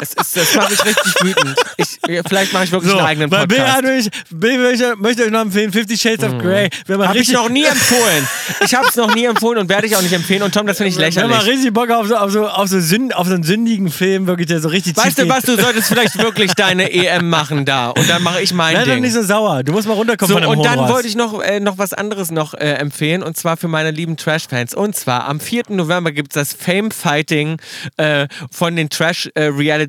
[0.00, 1.56] es ist, das macht mich richtig wütend.
[1.76, 3.76] Ich, vielleicht mache ich wirklich So, einen eigenen weil Bill, Podcast.
[3.76, 6.68] hat mich, Bill möchte, möchte euch noch empfehlen, Fifty Shades of Grey.
[6.86, 8.26] Wenn man Habe ich noch nie empfohlen.
[8.64, 10.42] Ich habe es noch nie empfohlen und werde ich auch nicht empfehlen.
[10.42, 11.46] Und Tom, das finde ich wenn man lächerlich.
[11.46, 14.48] richtig Bock auf so, auf so, auf so, Sünd, auf so einen sündigen Film, wirklich,
[14.48, 17.90] der so richtig Weißt du was, du solltest vielleicht wirklich deine EM machen da.
[17.90, 19.00] Und dann mache ich mein doch Ding.
[19.00, 19.62] nicht so sauer.
[19.62, 21.92] Du musst mal runterkommen So, von dem und dann wollte ich noch, äh, noch was
[21.92, 24.74] anderes noch äh, empfehlen und zwar für meine lieben Trash-Fans.
[24.74, 25.64] Und zwar am 4.
[25.68, 27.60] November gibt es das Fame-Fighting
[27.96, 28.88] äh, von den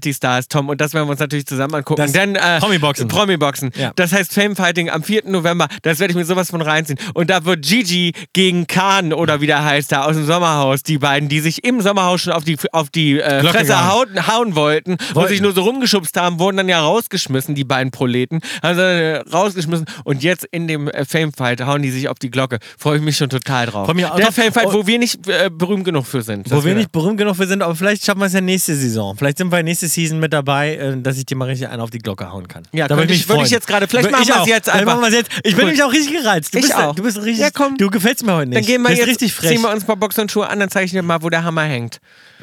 [0.02, 0.70] Trash-Reality-Stars, Tom.
[0.70, 2.02] Und das werden wir uns natürlich zusammen angucken.
[2.02, 3.08] Das Denn, äh, Promi-Boxen.
[3.08, 3.72] Promi-Boxen.
[3.76, 3.92] Ja.
[3.96, 5.24] Das heißt Fame-Fighting am 4.
[5.30, 5.68] November.
[5.84, 7.00] Das werde ich mir sowas von reinziehen.
[7.14, 10.98] Und da wird Gigi gegen Khan oder wie der heißt da aus dem Sommerhaus, die
[10.98, 14.94] beiden, die sich im Sommerhaus schon auf die, auf die äh, Fresse hauen, hauen wollten,
[14.94, 15.30] und Wollten.
[15.30, 18.42] sich nur so rumgeschubst haben, wurden dann ja rausgeschmissen, die beiden Proleten.
[18.62, 19.86] Also äh, rausgeschmissen.
[20.04, 22.60] Und jetzt in dem äh, Fame-Fight hauen die sich auf die Glocke.
[22.78, 23.86] Freue ich mich schon total drauf.
[23.88, 24.74] Von mir auch Der noch- Fame-Fight, oh.
[24.74, 26.50] wo wir nicht äh, berühmt genug für sind.
[26.50, 28.76] Wo dass wir nicht berühmt genug für sind, aber vielleicht schaffen wir es ja nächste
[28.76, 29.16] Saison.
[29.18, 31.90] Vielleicht sind wir nächste Season mit dabei, äh, dass ich dir mal richtig einen auf
[31.90, 32.64] die Glocke hauen kann.
[32.72, 33.46] Ja, da ich- würde ich freuen.
[33.46, 35.00] jetzt gerade- vielleicht machen ich wir es jetzt einfach.
[35.00, 35.30] machen jetzt.
[35.38, 35.66] Ich bin Cool.
[35.66, 36.54] nämlich auch richtig gereizt.
[36.54, 36.96] Du Ich bist, auch.
[36.96, 37.78] Du bist richtig, Ja, komm.
[37.78, 38.58] du gefällst mir heute nicht.
[38.60, 39.50] Dann gehen wir jetzt, richtig frech.
[39.52, 41.44] ziehen wir uns mal Boxen und Schuhe an, dann zeige ich dir mal, wo der
[41.44, 42.00] Hammer hängt.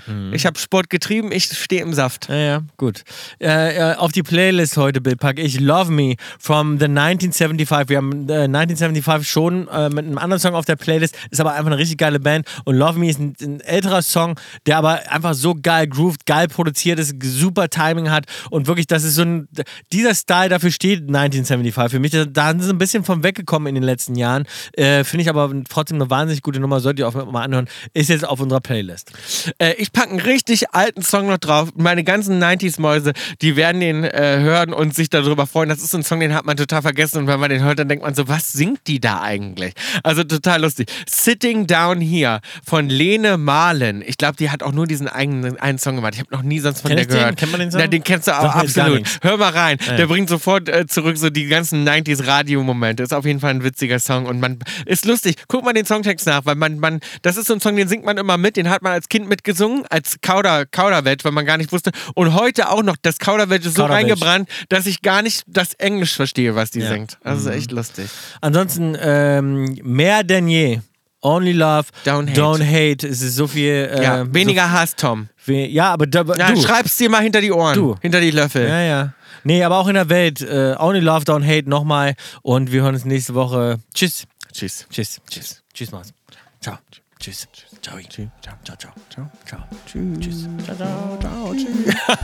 [0.07, 0.33] Mhm.
[0.33, 2.29] Ich habe Sport getrieben, ich stehe im Saft.
[2.29, 3.05] Ja, ja, gut.
[3.41, 7.89] Äh, äh, auf die Playlist heute, Bill, packe ich Love Me from the 1975.
[7.89, 11.53] Wir haben äh, 1975 schon äh, mit einem anderen Song auf der Playlist, ist aber
[11.53, 12.47] einfach eine richtig geile Band.
[12.65, 16.49] Und Love Me ist ein, ein älterer Song, der aber einfach so geil grooved, geil
[16.49, 19.49] produziert ist, super Timing hat und wirklich, das ist so ein,
[19.93, 22.12] dieser Style, dafür steht 1975 für mich.
[22.33, 24.45] Da, sind sie ein bisschen von weggekommen in den letzten Jahren.
[24.73, 27.69] Äh, Finde ich aber trotzdem eine wahnsinnig gute Nummer, solltet ihr auch mal anhören.
[27.95, 29.12] Ist jetzt auf unserer Playlist.
[29.59, 31.70] Äh, ich packe einen richtig alten Song noch drauf.
[31.74, 35.70] Meine ganzen 90s-Mäuse, die werden den äh, hören und sich darüber freuen.
[35.70, 37.19] Das ist so ein Song, den hat man total vergessen.
[37.19, 39.73] Und wenn man den hört, dann denkt man so, was singt die da eigentlich?
[40.02, 40.90] Also total lustig.
[41.09, 44.02] Sitting Down Here von Lene Mahlen.
[44.06, 46.15] Ich glaube, die hat auch nur diesen eigenen einen Song gemacht.
[46.15, 47.16] Ich habe noch nie sonst von Kenn der ich den?
[47.19, 47.36] gehört.
[47.39, 47.81] Kennt man den Song?
[47.81, 49.09] Ja, den kennst du auch absolut.
[49.23, 49.78] Hör mal rein.
[49.86, 49.97] Ja.
[49.97, 53.02] Der bringt sofort äh, zurück so die ganzen 90s-Radio-Momente.
[53.02, 55.36] Ist auf jeden Fall ein witziger Song und man ist lustig.
[55.48, 58.05] Guck mal den Songtext nach, weil man, man, das ist so ein Song, den singt
[58.05, 61.57] man immer mit, den hat man als Kind mitgesungen, als Kauder, Kauderwelsch, weil man gar
[61.57, 61.91] nicht wusste.
[62.15, 64.09] Und heute auch noch, das Kauderwelsch ist so Kauderwelsch.
[64.11, 66.89] reingebrannt, dass ich gar nicht das Englisch verstehe, was die Ja.
[66.91, 67.19] singt.
[67.25, 68.09] Das ist echt lustig.
[68.41, 70.81] Ansonsten ähm, mehr denn je.
[71.21, 72.41] Only Love, Don't Hate.
[72.41, 73.07] Don't hate.
[73.09, 73.91] Es ist so viel.
[73.93, 75.29] Äh, ja, weniger Hass, Tom.
[75.45, 76.63] So, ja, aber da, Ja, du.
[76.63, 77.97] schreib's dir mal hinter die Ohren, Du.
[78.01, 78.69] hinter die Löffel.
[78.69, 79.13] Ja, ja.
[79.43, 80.41] Nee, aber auch in der Welt.
[80.43, 82.15] Äh, Only Love, Don't Hate nochmal.
[82.43, 83.79] Und wir hören uns nächste Woche.
[83.95, 84.25] Tschüss.
[84.53, 84.87] Tschüss.
[84.91, 85.21] Tschüss.
[85.29, 85.63] Tschüss.
[85.75, 86.13] Tschüss, Maus.
[86.61, 86.79] Ciao.
[87.19, 87.49] Tschüss.
[87.83, 87.99] Ciao.
[88.01, 88.27] Ciao.
[88.65, 88.77] Ciao.
[88.77, 88.93] Ciao.
[89.11, 89.31] Ciao.
[89.47, 89.61] Ciao.
[89.87, 90.19] Tschüss.
[90.21, 90.49] Tschüss.
[90.65, 91.95] Ciao, ciao, ciao, tschüss.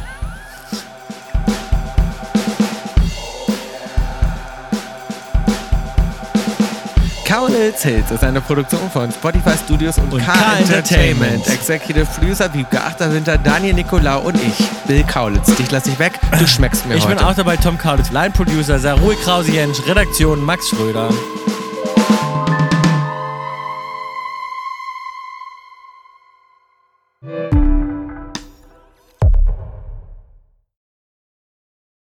[7.27, 11.33] Kaulitz Hills ist eine Produktion von Spotify Studios und, Und K, K Entertainment.
[11.33, 11.49] Entertainment.
[11.49, 15.55] Executive Producer Wiebke Achterwinter, Daniel Nicolau und ich, Bill Kaulitz.
[15.57, 17.17] Dich lass ich weg, du schmeckst mir Ich heute.
[17.17, 21.09] bin auch dabei, Tom Kaulitz, Line Producer, Sarui Krause-Jensch, Redaktion Max Schröder.